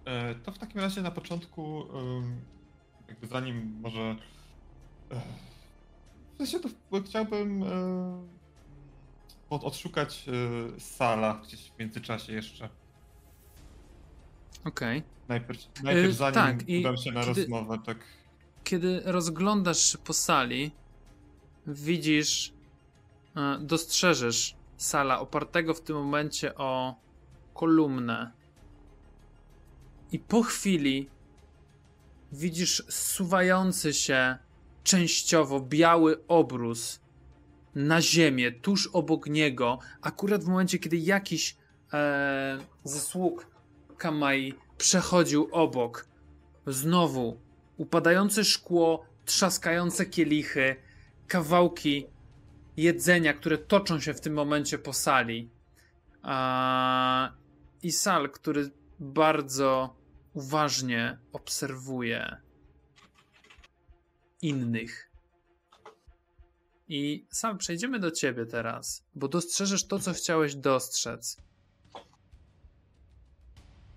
E, 0.05 0.35
To 0.35 0.53
w 0.53 0.59
takim 0.59 0.81
razie 0.81 1.03
na 1.03 1.11
początku, 1.11 1.85
jakby 3.09 3.27
zanim 3.27 3.81
może... 3.81 4.01
e, 5.11 5.21
W 6.35 6.37
sensie 6.39 6.61
to 6.61 6.69
chciałbym 7.05 7.63
e, 7.63 7.67
od- 9.51 9.65
odszukać 9.65 10.25
Sala 10.79 11.41
gdzieś 11.45 11.71
w 11.71 11.79
międzyczasie 11.79 12.33
jeszcze. 12.33 12.69
Okej. 14.65 15.03
Najpierw, 15.28 15.61
najpierw 15.82 16.15
zanim 16.15 16.35
tak, 16.35 16.59
udam 16.81 16.97
się 16.97 17.12
na 17.12 17.24
kiedy- 17.24 17.41
rozmowę, 17.41 17.78
tak... 17.87 17.99
Kiedy 18.65 19.03
rozglądasz 19.05 19.93
się 19.93 19.99
po 19.99 20.12
sali, 20.12 20.73
widzisz, 21.66 22.53
e, 23.37 23.59
dostrzeżesz 23.61 24.57
sala 24.77 25.20
opartego 25.20 25.74
w 25.74 25.81
tym 25.81 25.97
momencie 25.97 26.55
o 26.55 26.95
kolumnę. 27.55 28.32
I 30.12 30.19
po 30.19 30.43
chwili 30.43 31.09
widzisz 32.32 32.82
zsuwający 32.89 33.95
się 33.95 34.39
częściowo 34.85 35.61
biały 35.61 36.27
obrus 36.28 37.01
na 37.74 38.03
ziemię, 38.03 38.53
tuż 38.53 38.87
obok 38.87 39.27
niego, 39.27 39.78
akurat 40.03 40.45
w 40.45 40.49
momencie, 40.49 40.78
kiedy 40.78 40.97
jakiś 40.97 41.57
e, 41.93 42.59
ze 42.85 43.01
sług 43.01 43.47
Kamai 44.01 44.55
przechodził 44.78 45.48
obok. 45.52 46.09
Znowu 46.66 47.40
upadające 47.77 48.44
szkło, 48.44 49.06
trzaskające 49.24 50.06
kielichy, 50.06 50.77
kawałki 51.28 52.06
jedzenia, 52.77 53.35
które 53.35 53.59
toczą 53.59 54.01
się 54.01 54.14
w 54.14 54.20
tym 54.20 54.32
momencie 54.32 54.78
po 54.78 54.93
sali. 54.93 55.51
A... 56.22 57.32
I 57.82 57.93
Sal, 57.93 58.31
który 58.31 58.70
bardzo 58.98 59.97
uważnie 60.35 61.18
obserwuje 61.32 62.36
innych. 64.43 65.10
I 66.89 67.27
Sal, 67.31 67.56
przejdziemy 67.56 67.98
do 67.98 68.10
ciebie 68.10 68.47
teraz, 68.47 69.05
bo 69.14 69.28
dostrzeżesz 69.28 69.86
to, 69.86 69.98
co 69.98 70.12
chciałeś 70.12 70.55
dostrzec. 70.55 71.49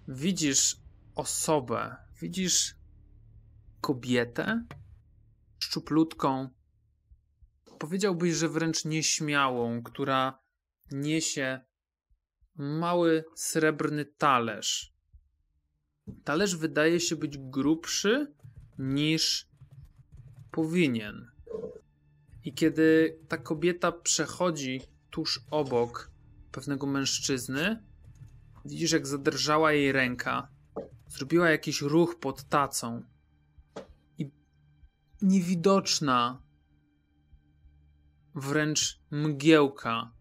Widzisz 0.07 0.77
osobę, 1.15 1.95
widzisz 2.21 2.75
kobietę 3.81 4.65
szczuplutką, 5.59 6.49
powiedziałbyś, 7.80 8.34
że 8.34 8.49
wręcz 8.49 8.85
nieśmiałą, 8.85 9.84
która 9.84 10.39
niesie 10.91 11.61
mały 12.55 13.23
srebrny 13.35 14.05
talerz. 14.05 14.93
Talerz 16.23 16.55
wydaje 16.55 16.99
się 16.99 17.15
być 17.15 17.38
grubszy 17.38 18.34
niż 18.77 19.49
powinien. 20.51 21.31
I 22.43 22.53
kiedy 22.53 23.19
ta 23.27 23.38
kobieta 23.38 23.91
przechodzi 23.91 24.81
tuż 25.09 25.41
obok 25.51 26.11
pewnego 26.51 26.88
mężczyzny, 26.88 27.84
widzisz, 28.65 28.91
jak 28.91 29.07
zadrżała 29.07 29.72
jej 29.72 29.91
ręka. 29.91 30.48
Zrobiła 31.07 31.49
jakiś 31.49 31.81
ruch 31.81 32.19
pod 32.19 32.44
tacą. 32.44 33.03
I 34.18 34.31
niewidoczna, 35.22 36.41
wręcz 38.35 38.99
mgiełka 39.11 40.11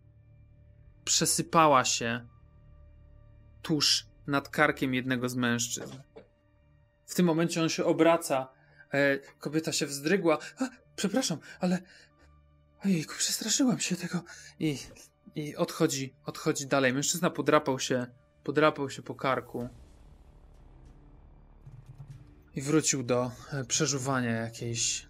przesypała 1.05 1.85
się 1.85 2.29
tuż 3.63 4.07
nad 4.27 4.49
karkiem 4.49 4.95
jednego 4.95 5.29
z 5.29 5.37
mężczyzn. 5.37 5.97
W 7.07 7.15
tym 7.15 7.27
momencie 7.27 7.63
on 7.63 7.69
się 7.69 7.85
obraca. 7.85 8.49
E, 8.93 9.19
kobieta 9.19 9.73
się 9.73 9.87
wzdrygła. 9.87 10.39
A, 10.59 10.69
przepraszam, 10.97 11.39
ale. 11.61 11.79
Ojejku, 12.85 13.15
przestraszyłam 13.19 13.81
się 13.81 13.97
tego. 13.97 14.23
I, 14.59 14.79
I 15.35 15.57
odchodzi, 15.57 16.15
odchodzi 16.25 16.67
dalej. 16.67 16.93
Mężczyzna 16.93 17.31
podrapał 17.31 17.79
się, 17.79 18.07
podrapał 18.45 18.91
się 18.91 19.03
po 19.03 19.15
karku. 19.15 19.69
I 22.55 22.63
wrócił 22.63 23.03
do 23.03 23.31
e, 23.53 23.65
przeżuwania 23.65 24.31
jakiejś, 24.31 25.09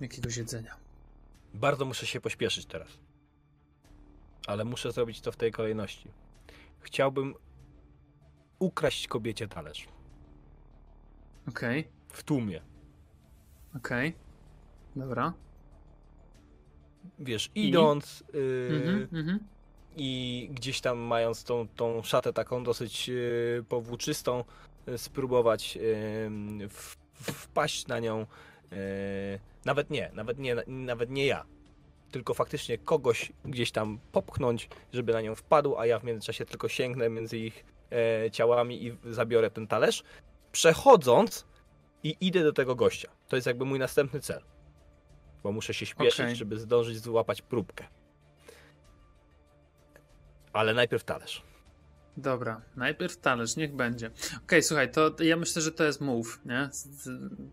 jakiegoś 0.00 0.36
jedzenia. 0.36 0.76
Bardzo 1.54 1.84
muszę 1.84 2.06
się 2.06 2.20
pośpieszyć 2.20 2.66
teraz. 2.66 2.88
Ale 4.46 4.64
muszę 4.64 4.92
zrobić 4.92 5.20
to 5.20 5.32
w 5.32 5.36
tej 5.36 5.52
kolejności. 5.52 6.10
Chciałbym 6.80 7.34
ukraść 8.58 9.08
kobiecie 9.08 9.48
talerz. 9.48 9.88
Okej, 11.48 11.88
W 12.08 12.22
tłumie. 12.22 12.60
okej. 13.76 14.14
Dobra. 14.96 15.32
Wiesz, 17.18 17.50
I? 17.54 17.68
idąc 17.68 18.24
yy, 18.34 18.70
Mhm, 18.76 19.08
mhm. 19.12 19.38
I 19.96 20.48
gdzieś 20.52 20.80
tam 20.80 20.98
mając 20.98 21.44
tą, 21.44 21.68
tą 21.68 22.02
szatę 22.02 22.32
taką 22.32 22.64
dosyć 22.64 23.08
yy, 23.08 23.64
powłóczystą, 23.68 24.44
yy, 24.86 24.98
spróbować 24.98 25.78
w, 26.68 26.96
wpaść 27.14 27.86
na 27.86 27.98
nią. 27.98 28.26
Nawet 29.64 29.90
nie, 29.90 30.10
nawet 30.14 30.38
nie, 30.38 30.56
nawet 30.66 31.10
nie 31.10 31.26
ja. 31.26 31.44
Tylko 32.10 32.34
faktycznie 32.34 32.78
kogoś 32.78 33.32
gdzieś 33.44 33.70
tam 33.70 33.98
popchnąć, 34.12 34.68
żeby 34.92 35.12
na 35.12 35.20
nią 35.20 35.34
wpadł, 35.34 35.78
a 35.78 35.86
ja 35.86 35.98
w 35.98 36.04
międzyczasie 36.04 36.46
tylko 36.46 36.68
sięgnę 36.68 37.08
między 37.08 37.38
ich 37.38 37.64
e, 37.92 38.30
ciałami 38.30 38.86
i 38.86 38.96
zabiorę 39.12 39.50
ten 39.50 39.66
talerz. 39.66 40.02
Przechodząc 40.52 41.46
i 42.02 42.16
idę 42.20 42.42
do 42.42 42.52
tego 42.52 42.74
gościa. 42.74 43.08
To 43.28 43.36
jest 43.36 43.46
jakby 43.46 43.64
mój 43.64 43.78
następny 43.78 44.20
cel. 44.20 44.42
Bo 45.42 45.52
muszę 45.52 45.74
się 45.74 45.86
śpieszyć, 45.86 46.20
Okej. 46.20 46.36
żeby 46.36 46.58
zdążyć 46.58 46.98
złapać 46.98 47.42
próbkę. 47.42 47.84
Ale 50.56 50.74
najpierw 50.74 51.04
talerz. 51.04 51.42
Dobra, 52.16 52.60
najpierw 52.76 53.16
talerz, 53.16 53.56
niech 53.56 53.74
będzie. 53.74 54.10
Okej, 54.44 54.62
słuchaj, 54.62 54.92
to 54.92 55.10
ja 55.20 55.36
myślę, 55.36 55.62
że 55.62 55.72
to 55.72 55.84
jest 55.84 56.00
move, 56.00 56.40
nie? 56.44 56.68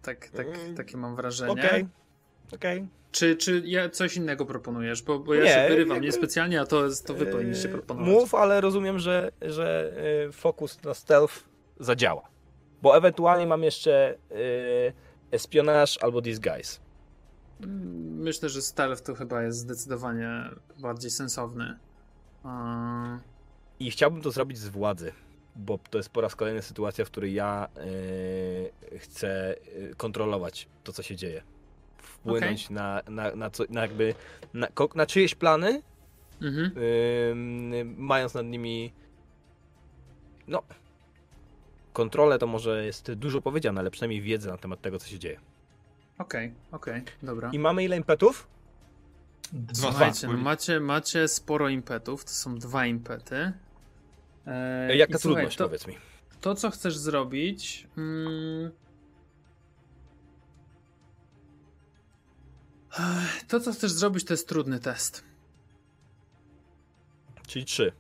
Tak, 0.02 0.28
tak, 0.30 0.48
Mm, 0.48 0.76
takie 0.76 0.98
mam 0.98 1.16
wrażenie. 1.16 1.52
Okej. 1.52 1.88
Okej. 2.54 2.88
Czy, 3.12 3.36
czy 3.36 3.62
ja 3.66 3.90
coś 3.90 4.18
innego 4.18 4.46
proponujesz? 4.46 5.02
Bo, 5.04 5.20
bo 5.20 5.34
ja 5.34 5.44
Nie, 5.44 5.50
się 5.50 5.66
wyrywam 5.70 5.90
jakby- 5.96 6.06
niespecjalnie, 6.06 6.62
a 6.62 6.66
to, 6.66 6.84
to 7.06 7.14
wy 7.14 7.26
powinniście 7.26 7.68
Yy, 7.68 7.74
proponować. 7.74 8.14
Mów, 8.14 8.36
ale 8.36 8.62
rozumiem, 8.62 9.00
że, 9.00 9.32
że 9.42 9.94
yy, 10.26 10.32
fokus 10.32 10.84
na 10.84 10.94
stealth 10.94 11.44
zadziała. 11.80 12.30
Bo 12.82 12.98
ewentualnie 12.98 13.48
mam 13.48 13.64
jeszcze 13.64 14.18
yy, 14.30 14.38
espionage 15.32 15.92
albo 16.02 16.22
disguise. 16.22 16.80
Mm, 17.64 18.18
Myślę, 18.24 18.50
że 18.50 18.62
stealth 18.62 19.02
to 19.04 19.16
chyba 19.16 19.44
jest 19.44 19.58
zdecydowanie 19.58 20.30
bardziej 20.80 21.12
sensowny. 21.12 21.80
I 23.80 23.92
chciałbym 23.92 24.22
to 24.22 24.32
zrobić 24.32 24.58
z 24.58 24.68
władzy, 24.68 25.12
bo 25.56 25.80
to 25.90 25.98
jest 25.98 26.10
po 26.10 26.22
raz 26.22 26.36
kolejny 26.36 26.62
sytuacja, 26.62 27.06
w 27.06 27.08
której 27.08 27.34
ja 27.34 27.68
yy, 28.92 29.00
chcę 29.00 29.56
yy, 29.76 29.96
kontrolować 29.96 30.68
to, 30.84 30.94
co 30.94 31.04
się 31.04 31.16
dzieje. 31.16 31.44
Wpłynąć 31.98 32.70
na, 32.70 33.02
na, 33.10 33.36
na, 33.36 33.50
co, 33.50 33.64
na 33.70 33.82
jakby 33.82 34.16
na, 34.54 34.68
na 34.96 35.06
czyjeś 35.06 35.36
plany, 35.36 35.82
Mhm. 36.42 36.72
yy, 36.76 37.86
mając 37.98 38.34
nad 38.34 38.46
nimi 38.46 38.94
no 40.48 40.64
kontrolę 41.94 42.40
to 42.40 42.48
może 42.48 42.86
jest 42.86 43.14
dużo 43.14 43.42
powiedziane, 43.42 43.80
ale 43.80 43.92
przynajmniej 43.92 44.22
wiedzę 44.22 44.50
na 44.50 44.58
temat 44.58 44.82
tego, 44.82 45.00
co 45.00 45.08
się 45.08 45.20
dzieje. 45.20 45.40
Okej, 46.18 46.54
okej, 46.72 47.02
dobra. 47.24 47.50
I 47.54 47.60
mamy 47.60 47.84
ile 47.84 47.98
impetów? 47.98 48.48
Dwa. 49.54 49.74
Słuchajcie, 49.90 50.28
Dwa. 50.28 50.38
macie, 50.38 50.80
macie 50.80 51.28
sporo 51.28 51.70
impetów, 51.70 52.26
to 52.26 52.32
są 52.32 52.58
dwa 52.58 52.86
impety. 52.86 53.54
E, 54.48 54.96
Jaka 54.96 55.18
i 55.18 55.20
słuchaj, 55.20 55.36
trudność, 55.36 55.58
to, 55.58 55.64
powiedz 55.64 55.88
mi? 55.88 55.98
to, 56.42 56.56
co 56.56 56.70
chcesz 56.72 56.98
zrobić. 56.98 57.88
Mm, 57.98 58.72
to, 63.48 63.60
co 63.60 63.74
chcesz 63.74 63.92
zrobić, 63.92 64.26
to 64.26 64.34
jest 64.34 64.48
trudny 64.48 64.80
test. 64.80 65.24
Czyli 67.48 67.66
trzy. 67.66 67.92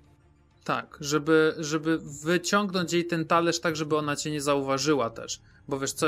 Tak, 0.63 0.97
żeby, 0.99 1.53
żeby 1.57 1.97
wyciągnąć 2.23 2.93
jej 2.93 3.05
ten 3.05 3.25
talerz 3.25 3.59
tak, 3.59 3.75
żeby 3.75 3.97
ona 3.97 4.15
cię 4.15 4.31
nie 4.31 4.41
zauważyła 4.41 5.09
też. 5.09 5.41
Bo 5.67 5.79
wiesz 5.79 5.93
co, 5.93 6.07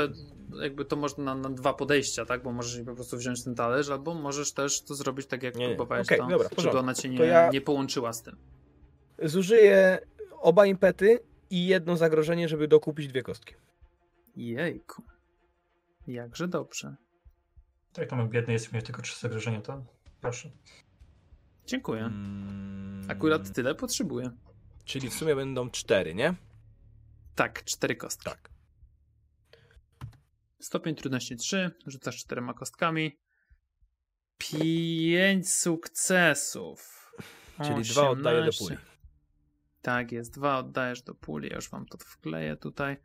jakby 0.62 0.84
to 0.84 0.96
można 0.96 1.24
na, 1.24 1.34
na 1.34 1.50
dwa 1.50 1.74
podejścia, 1.74 2.24
tak? 2.26 2.42
Bo 2.42 2.52
możesz 2.52 2.76
jej 2.76 2.84
po 2.84 2.94
prostu 2.94 3.16
wziąć 3.16 3.44
ten 3.44 3.54
talerz, 3.54 3.90
albo 3.90 4.14
możesz 4.14 4.52
też 4.52 4.82
to 4.82 4.94
zrobić 4.94 5.26
tak, 5.26 5.42
jak 5.42 5.56
Nie, 5.56 5.66
próbowałeś 5.68 6.06
Okej, 6.06 6.18
to, 6.18 6.22
dobra, 6.26 6.38
żeby 6.44 6.56
porządku. 6.56 6.78
ona 6.78 6.94
cię 6.94 7.08
nie, 7.08 7.18
ja- 7.24 7.50
nie 7.50 7.60
połączyła 7.60 8.12
z 8.12 8.22
tym. 8.22 8.36
Zużyję 9.22 9.98
oba 10.40 10.66
impety 10.66 11.18
i 11.50 11.66
jedno 11.66 11.96
zagrożenie, 11.96 12.48
żeby 12.48 12.68
dokupić 12.68 13.08
dwie 13.08 13.22
kostki. 13.22 13.54
Jejku. 14.36 15.02
Jakże 16.06 16.48
dobrze. 16.48 16.96
Tak, 17.92 18.08
to 18.10 18.16
mam 18.16 18.28
biedny 18.28 18.52
jest 18.52 18.72
mieć 18.72 18.86
tylko 18.86 19.02
trzy 19.02 19.20
zagrożenia, 19.20 19.60
to 19.60 19.84
proszę. 20.20 20.50
Dziękuję. 21.66 22.00
Mm, 22.04 23.06
Akurat 23.10 23.52
tyle 23.52 23.74
potrzebuję. 23.74 24.30
Czyli 24.86 25.10
w 25.10 25.14
sumie 25.14 25.36
będą 25.36 25.70
cztery, 25.70 26.14
nie? 26.14 26.34
Tak, 27.34 27.64
cztery 27.64 27.96
kostki. 27.96 28.24
Tak. 28.24 28.50
Stopień 30.60 30.94
trudności 30.94 31.36
3, 31.36 31.70
rzucasz 31.86 32.16
czterema 32.16 32.54
kostkami. 32.54 33.18
Pięć 34.38 35.52
sukcesów. 35.52 37.12
Czyli 37.66 37.82
dwa 37.82 38.10
oddaję 38.10 38.42
do 38.42 38.48
18. 38.48 38.64
puli. 38.64 38.78
Tak 39.82 40.12
jest, 40.12 40.34
dwa 40.34 40.58
oddajesz 40.58 41.02
do 41.02 41.14
puli. 41.14 41.48
Ja 41.48 41.56
już 41.56 41.70
wam 41.70 41.86
to 41.86 41.98
wkleję 41.98 42.56
tutaj. 42.56 42.96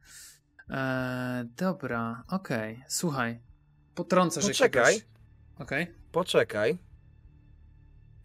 Eee, 0.70 1.46
dobra, 1.46 2.24
okej. 2.28 2.84
Słuchaj, 2.88 3.40
potrącasz 3.96 4.48
Poczekaj. 4.48 4.96
jakiegoś... 4.96 5.12
Okej. 5.60 5.96
Poczekaj. 6.12 6.78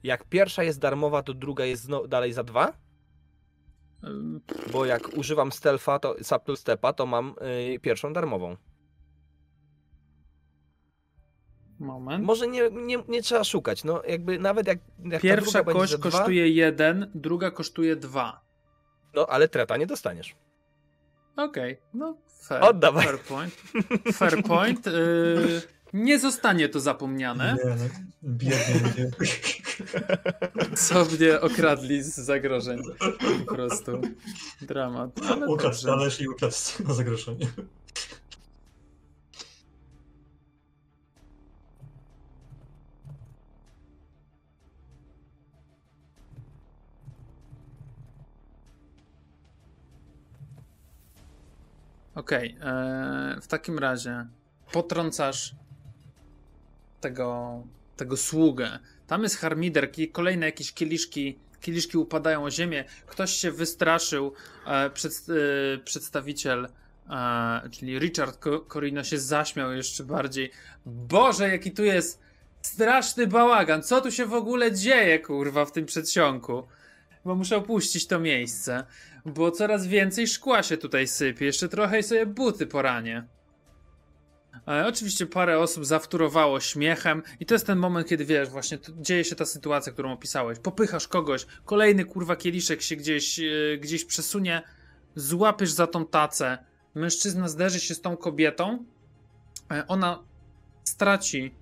Jak 0.03 0.25
pierwsza 0.25 0.63
jest 0.63 0.79
darmowa, 0.79 1.23
to 1.23 1.35
druga 1.35 1.65
jest 1.65 1.89
dalej 2.09 2.33
za 2.33 2.45
dwa? 2.45 2.86
Bo 4.73 4.85
jak 4.85 5.09
używam 5.17 5.53
stealtha, 5.53 5.99
to 5.99 6.17
subtle 6.23 6.57
stepa, 6.57 6.93
to 6.93 7.07
mam 7.07 7.35
y, 7.75 7.79
pierwszą 7.81 8.13
darmową. 8.13 8.57
Moment. 11.79 12.25
Może 12.25 12.49
nie, 12.49 12.71
nie, 12.71 12.99
nie 13.09 13.23
trzeba 13.23 13.45
szukać, 13.45 13.85
no 13.85 14.03
jakby 14.09 14.39
nawet 14.39 14.67
jak, 14.67 14.79
jak 15.05 15.23
Pierwsza 15.23 15.65
kość 15.65 15.93
za 15.93 15.99
dwa, 15.99 16.11
kosztuje 16.11 16.49
jeden, 16.49 17.11
druga 17.15 17.51
kosztuje 17.51 17.97
dwa. 17.97 18.41
No 19.15 19.27
ale 19.27 19.49
treta 19.49 19.77
nie 19.77 19.87
dostaniesz. 19.87 20.37
Okej, 21.37 21.79
no 21.95 22.17
fair. 22.43 22.65
Oddawaj. 22.65 23.05
Fair 23.05 23.21
point. 23.21 23.55
Fair 24.13 24.43
point. 24.43 24.87
Yy, 24.87 25.63
nie 25.93 26.19
zostanie 26.19 26.69
to 26.69 26.81
zapomniane, 26.81 27.57
Nie, 27.65 27.71
no, 27.71 27.85
biedny 28.25 28.93
nie. 28.99 29.11
co 30.77 31.05
mnie 31.05 31.41
okradli 31.41 32.03
z 32.03 32.15
zagrożeń. 32.15 32.83
Po 33.47 33.55
prostu. 33.55 34.01
Dramat. 34.63 35.11
Ale 35.31 35.47
Ukradł 35.47 35.75
dobrze. 35.75 35.89
talerz 35.89 36.21
i 36.21 36.29
ukradł 36.29 36.55
na 36.89 36.95
zagrożenie. 36.95 37.47
Okej, 52.15 52.57
e, 52.61 53.39
w 53.43 53.47
takim 53.47 53.79
razie 53.79 54.27
potrącasz 54.73 55.55
tego, 57.07 57.63
tego 57.97 58.17
sługę. 58.17 58.79
Tam 59.07 59.23
jest 59.23 59.37
harmider, 59.37 59.91
kolejne 60.13 60.47
jakieś 60.47 60.73
kieliszki, 60.73 61.39
kieliszki 61.61 61.99
upadają 61.99 62.45
o 62.45 62.51
ziemię. 62.51 62.85
Ktoś 63.07 63.31
się 63.33 63.51
wystraszył, 63.51 64.33
e, 64.67 64.91
przed, 64.91 65.13
e, 65.13 65.79
przedstawiciel, 65.79 66.69
e, 67.11 67.71
czyli 67.71 67.99
Richard 67.99 68.45
Co- 68.45 68.61
Corino 68.73 69.05
się 69.05 69.19
zaśmiał 69.19 69.73
jeszcze 69.73 70.05
bardziej. 70.05 70.51
Boże, 70.87 71.49
jaki 71.49 71.71
tu 71.73 71.85
jest 71.85 72.21
straszny 72.63 73.27
bałagan. 73.27 73.83
Co 73.83 74.01
tu 74.01 74.11
się 74.13 74.27
w 74.27 74.35
ogóle 74.35 74.73
dzieje, 74.73 75.19
kurwa, 75.19 75.65
w 75.65 75.73
tym 75.73 75.87
przedsionku? 75.87 76.67
Bo 77.25 77.35
muszę 77.35 77.57
opuścić 77.57 78.07
to 78.07 78.19
miejsce, 78.19 78.87
bo 79.27 79.51
coraz 79.51 79.87
więcej 79.87 80.27
szkła 80.27 80.63
się 80.63 80.77
tutaj 80.77 81.07
sypie. 81.07 81.47
Jeszcze 81.47 81.69
trochę 81.69 81.99
i 81.99 82.03
sobie 82.03 82.27
buty 82.27 82.67
poranie. 82.67 83.25
E, 84.69 84.87
oczywiście 84.87 85.27
parę 85.27 85.59
osób 85.59 85.87
zawtórowało 85.87 86.61
śmiechem 86.61 87.23
i 87.41 87.47
to 87.47 87.55
jest 87.55 87.67
ten 87.67 87.79
moment, 87.79 88.09
kiedy 88.09 88.25
wiesz, 88.25 88.49
właśnie 88.49 88.79
dzieje 88.97 89.25
się 89.25 89.37
ta 89.37 89.47
sytuacja, 89.47 89.93
którą 89.93 90.13
opisałeś. 90.13 90.59
Popychasz 90.59 91.09
kogoś, 91.09 91.47
kolejny 91.65 92.05
kurwa 92.05 92.37
kieliszek 92.37 92.83
się 92.83 92.97
gdzieś, 92.97 93.41
e, 93.41 93.79
gdzieś 93.79 94.05
przesunie, 94.05 94.63
złapiesz 95.15 95.73
za 95.73 95.87
tą 95.87 96.07
tacę, 96.07 96.59
mężczyzna 96.95 97.49
zderzy 97.49 97.81
się 97.81 97.95
z 97.95 98.01
tą 98.01 98.17
kobietą, 98.17 98.85
e, 99.73 99.87
ona 99.87 100.23
straci 100.85 101.55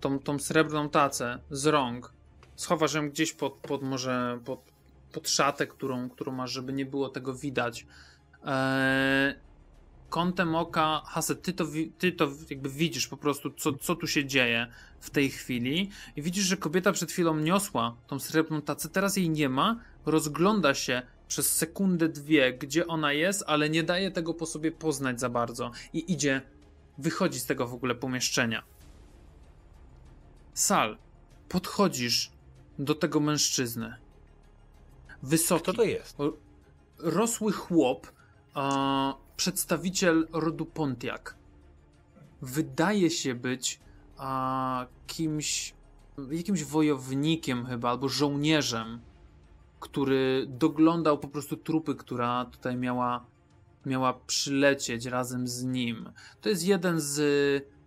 tą, 0.00 0.18
tą 0.18 0.38
srebrną 0.38 0.88
tacę 0.88 1.38
z 1.50 1.66
rąk, 1.66 2.12
schowasz 2.56 2.94
ją 2.94 3.10
gdzieś 3.10 3.32
pod, 3.32 3.54
pod 3.54 3.82
może 3.82 4.40
pod, 4.44 4.60
pod 5.12 5.28
szatę, 5.28 5.66
którą, 5.66 6.10
którą 6.10 6.32
masz, 6.32 6.50
żeby 6.50 6.72
nie 6.72 6.86
było 6.86 7.08
tego 7.08 7.34
widać. 7.34 7.86
Eee, 8.44 9.34
kątem 10.10 10.54
oka, 10.54 11.02
Haset, 11.06 11.42
ty 11.42 11.52
to, 11.52 11.66
ty 11.98 12.12
to 12.12 12.28
jakby 12.50 12.68
widzisz 12.68 13.08
po 13.08 13.16
prostu, 13.16 13.50
co, 13.50 13.72
co 13.72 13.94
tu 13.94 14.06
się 14.06 14.24
dzieje 14.24 14.66
w 15.00 15.10
tej 15.10 15.30
chwili 15.30 15.90
i 16.16 16.22
widzisz, 16.22 16.44
że 16.44 16.56
kobieta 16.56 16.92
przed 16.92 17.12
chwilą 17.12 17.36
niosła 17.36 17.96
tą 18.06 18.18
srebrną 18.18 18.62
tacę, 18.62 18.88
teraz 18.88 19.16
jej 19.16 19.30
nie 19.30 19.48
ma, 19.48 19.80
rozgląda 20.06 20.74
się 20.74 21.02
przez 21.28 21.56
sekundę, 21.56 22.08
dwie, 22.08 22.52
gdzie 22.52 22.86
ona 22.86 23.12
jest, 23.12 23.44
ale 23.46 23.70
nie 23.70 23.82
daje 23.82 24.10
tego 24.10 24.34
po 24.34 24.46
sobie 24.46 24.72
poznać 24.72 25.20
za 25.20 25.28
bardzo 25.28 25.70
i 25.92 26.12
idzie, 26.12 26.42
wychodzi 26.98 27.40
z 27.40 27.46
tego 27.46 27.66
w 27.66 27.74
ogóle 27.74 27.94
pomieszczenia. 27.94 28.62
Sal, 30.54 30.98
podchodzisz 31.48 32.32
do 32.78 32.94
tego 32.94 33.20
mężczyzny. 33.20 33.94
Wysoki. 35.22 35.62
Kto 35.62 35.72
to 35.72 35.84
jest? 35.84 36.16
Rosły 36.98 37.52
chłop, 37.52 38.12
przedstawiciel 39.40 40.28
rodu 40.32 40.66
Pontiac. 40.66 41.22
Wydaje 42.42 43.10
się 43.10 43.34
być 43.34 43.80
a, 44.16 44.86
kimś, 45.06 45.74
jakimś 46.30 46.64
wojownikiem 46.64 47.66
chyba, 47.66 47.90
albo 47.90 48.08
żołnierzem, 48.08 49.00
który 49.80 50.46
doglądał 50.48 51.18
po 51.18 51.28
prostu 51.28 51.56
trupy, 51.56 51.94
która 51.94 52.44
tutaj 52.44 52.76
miała, 52.76 53.26
miała 53.86 54.12
przylecieć 54.12 55.06
razem 55.06 55.48
z 55.48 55.64
nim. 55.64 56.12
To 56.40 56.48
jest 56.48 56.64
jeden 56.64 57.00
z 57.00 57.16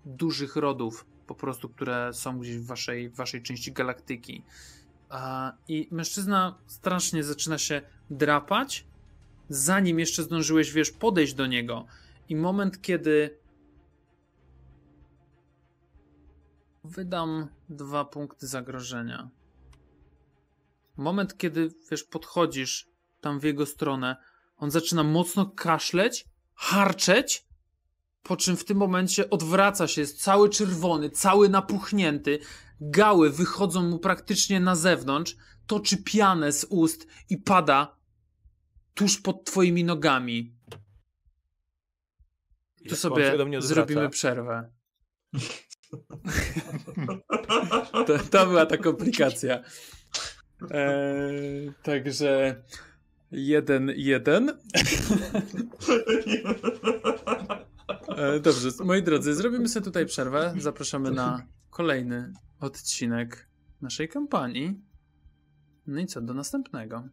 dużych 0.05 0.55
rodów, 0.55 1.05
po 1.27 1.35
prostu, 1.35 1.69
które 1.69 2.13
są 2.13 2.39
gdzieś 2.39 2.57
w 2.57 2.65
waszej, 2.65 3.09
w 3.09 3.15
waszej 3.15 3.41
części 3.43 3.71
galaktyki. 3.71 4.43
I 5.67 5.87
mężczyzna 5.91 6.57
strasznie 6.67 7.23
zaczyna 7.23 7.57
się 7.57 7.81
drapać, 8.09 8.85
zanim 9.53 9.99
jeszcze 9.99 10.23
zdążyłeś, 10.23 10.71
wiesz, 10.71 10.91
podejść 10.91 11.33
do 11.33 11.47
niego. 11.47 11.85
I 12.29 12.35
moment, 12.35 12.81
kiedy 12.81 13.39
wydam 16.83 17.47
dwa 17.69 18.05
punkty 18.05 18.47
zagrożenia. 18.47 19.29
Moment, 20.97 21.37
kiedy, 21.37 21.71
wiesz, 21.91 22.03
podchodzisz 22.03 22.89
tam 23.21 23.39
w 23.39 23.43
jego 23.43 23.65
stronę, 23.65 24.15
on 24.57 24.71
zaczyna 24.71 25.03
mocno 25.03 25.45
kaszleć, 25.45 26.25
harczeć, 26.55 27.47
po 28.23 28.37
czym 28.37 28.57
w 28.57 28.65
tym 28.65 28.77
momencie 28.77 29.29
odwraca 29.29 29.87
się, 29.87 30.01
jest 30.01 30.21
cały 30.21 30.49
czerwony, 30.49 31.09
cały 31.09 31.49
napuchnięty, 31.49 32.39
gały 32.81 33.29
wychodzą 33.29 33.83
mu 33.83 33.99
praktycznie 33.99 34.59
na 34.59 34.75
zewnątrz, 34.75 35.35
toczy 35.67 36.03
pianę 36.03 36.51
z 36.51 36.65
ust 36.69 37.07
i 37.29 37.37
pada 37.37 38.02
tuż 38.93 39.21
pod 39.21 39.45
twoimi 39.45 39.83
nogami. 39.83 40.55
Tu 42.89 42.95
sobie 42.95 43.37
zrobimy 43.59 44.09
przerwę. 44.09 44.71
to, 48.07 48.19
to 48.31 48.45
była 48.45 48.65
ta 48.65 48.77
komplikacja. 48.77 49.63
Eee, 50.71 51.71
także 51.83 52.63
jeden, 53.31 53.91
jeden. 53.95 54.59
eee, 58.17 58.41
dobrze, 58.41 58.69
moi 58.83 59.03
drodzy, 59.03 59.35
zrobimy 59.35 59.69
sobie 59.69 59.83
tutaj 59.83 60.05
przerwę. 60.05 60.53
Zapraszamy 60.57 61.11
na 61.11 61.47
kolejny 61.69 62.33
odcinek 62.59 63.47
naszej 63.81 64.09
kampanii. 64.09 64.81
No 65.87 65.99
i 65.99 66.05
co, 66.05 66.21
do 66.21 66.33
następnego. 66.33 67.03